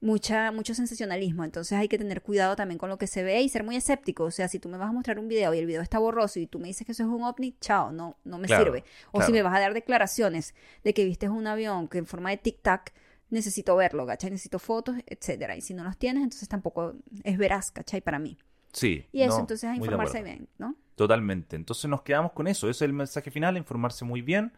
Mucha, 0.01 0.51
mucho 0.51 0.73
sensacionalismo. 0.73 1.45
Entonces 1.45 1.77
hay 1.77 1.88
que 1.88 1.97
tener 1.97 2.21
cuidado 2.21 2.58
también 2.58 2.77
con 2.77 2.89
lo 2.89 2.97
que 2.97 3.08
se 3.08 3.23
ve 3.23 3.41
y 3.41 3.47
ser 3.47 3.63
muy 3.63 3.77
escéptico. 3.77 4.25
O 4.25 4.32
sea, 4.32 4.49
si 4.49 4.60
tú 4.60 4.67
me 4.67 4.75
vas 4.75 4.89
a 4.89 4.91
mostrar 4.91 5.17
un 5.17 5.30
video 5.30 5.54
y 5.54 5.60
el 5.60 5.65
video 5.65 5.82
está 5.82 5.97
borroso 5.97 6.41
y 6.41 6.45
tú 6.45 6.60
me 6.60 6.67
dices 6.67 6.86
que 6.86 6.91
eso 6.91 7.04
es 7.04 7.10
un 7.10 7.23
ovni, 7.23 7.56
chao, 7.62 7.93
no, 7.93 8.17
no 8.25 8.38
me 8.38 8.47
Claro, 8.47 8.65
sirve. 8.65 8.84
O 9.12 9.19
claro. 9.19 9.27
si 9.27 9.32
me 9.32 9.41
vas 9.43 9.56
a 9.56 9.62
dar 9.62 9.73
declaraciones 9.73 10.56
de 10.84 10.93
que 10.93 11.06
viste 11.06 11.30
un 11.30 11.47
avión 11.47 11.88
que 11.88 11.99
en 11.99 12.06
forma 12.06 12.32
de 12.32 12.41
tic-tac, 12.41 12.91
necesito 13.30 13.77
verlo, 13.77 14.06
¿cachai? 14.06 14.30
Necesito 14.30 14.60
fotos, 14.60 14.97
etcétera. 15.06 15.56
Y 15.56 15.62
si 15.62 15.73
no 15.73 15.86
los 15.86 15.95
tienes, 15.95 16.21
entonces 16.21 16.49
tampoco 16.49 16.95
es 17.23 17.38
veraz, 17.38 17.71
¿cachai? 17.71 18.01
Para 18.01 18.19
mí. 18.19 18.38
Sí. 18.73 19.06
Y 19.13 19.21
eso, 19.21 19.36
no, 19.36 19.39
entonces 19.39 19.69
a 19.69 19.75
informarse 19.77 20.21
bien, 20.21 20.49
¿no? 20.58 20.75
Totalmente. 20.95 21.56
Entonces 21.56 21.89
nos 21.89 22.01
quedamos 22.01 22.34
con 22.34 22.47
eso. 22.47 22.69
Ese 22.69 22.84
es 22.84 22.89
el 22.89 22.93
mensaje 22.93 23.32
final, 23.32 23.56
informarse 23.56 24.04
muy 24.04 24.21
bien. 24.21 24.51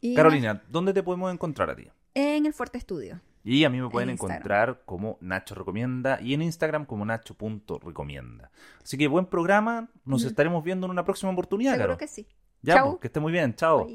Y 0.00 0.14
Carolina, 0.14 0.62
¿dónde 0.68 0.92
te 0.92 1.02
podemos 1.02 1.32
encontrar 1.32 1.70
a 1.70 1.76
ti? 1.76 1.88
En 2.14 2.46
el 2.46 2.52
Fuerte 2.52 2.78
Estudio. 2.78 3.20
Y 3.42 3.64
a 3.64 3.70
mí 3.70 3.80
me 3.80 3.88
pueden 3.88 4.10
encontrar 4.10 4.82
como 4.84 5.16
Nacho 5.20 5.54
Recomienda 5.54 6.20
y 6.20 6.34
en 6.34 6.42
Instagram 6.42 6.84
como 6.84 7.04
Nacho.recomienda. 7.06 8.50
Así 8.82 8.98
que 8.98 9.08
buen 9.08 9.26
programa. 9.26 9.88
Nos 10.04 10.24
estaremos 10.24 10.62
viendo 10.62 10.86
en 10.86 10.90
una 10.90 11.04
próxima 11.04 11.32
oportunidad, 11.32 11.72
Seguro 11.72 11.88
Caro. 11.88 11.98
que 11.98 12.08
sí. 12.08 12.26
Ya, 12.62 12.74
Chau. 12.74 12.90
pues, 12.90 13.00
que 13.00 13.06
esté 13.06 13.20
muy 13.20 13.32
bien. 13.32 13.54
Chao. 13.54 13.86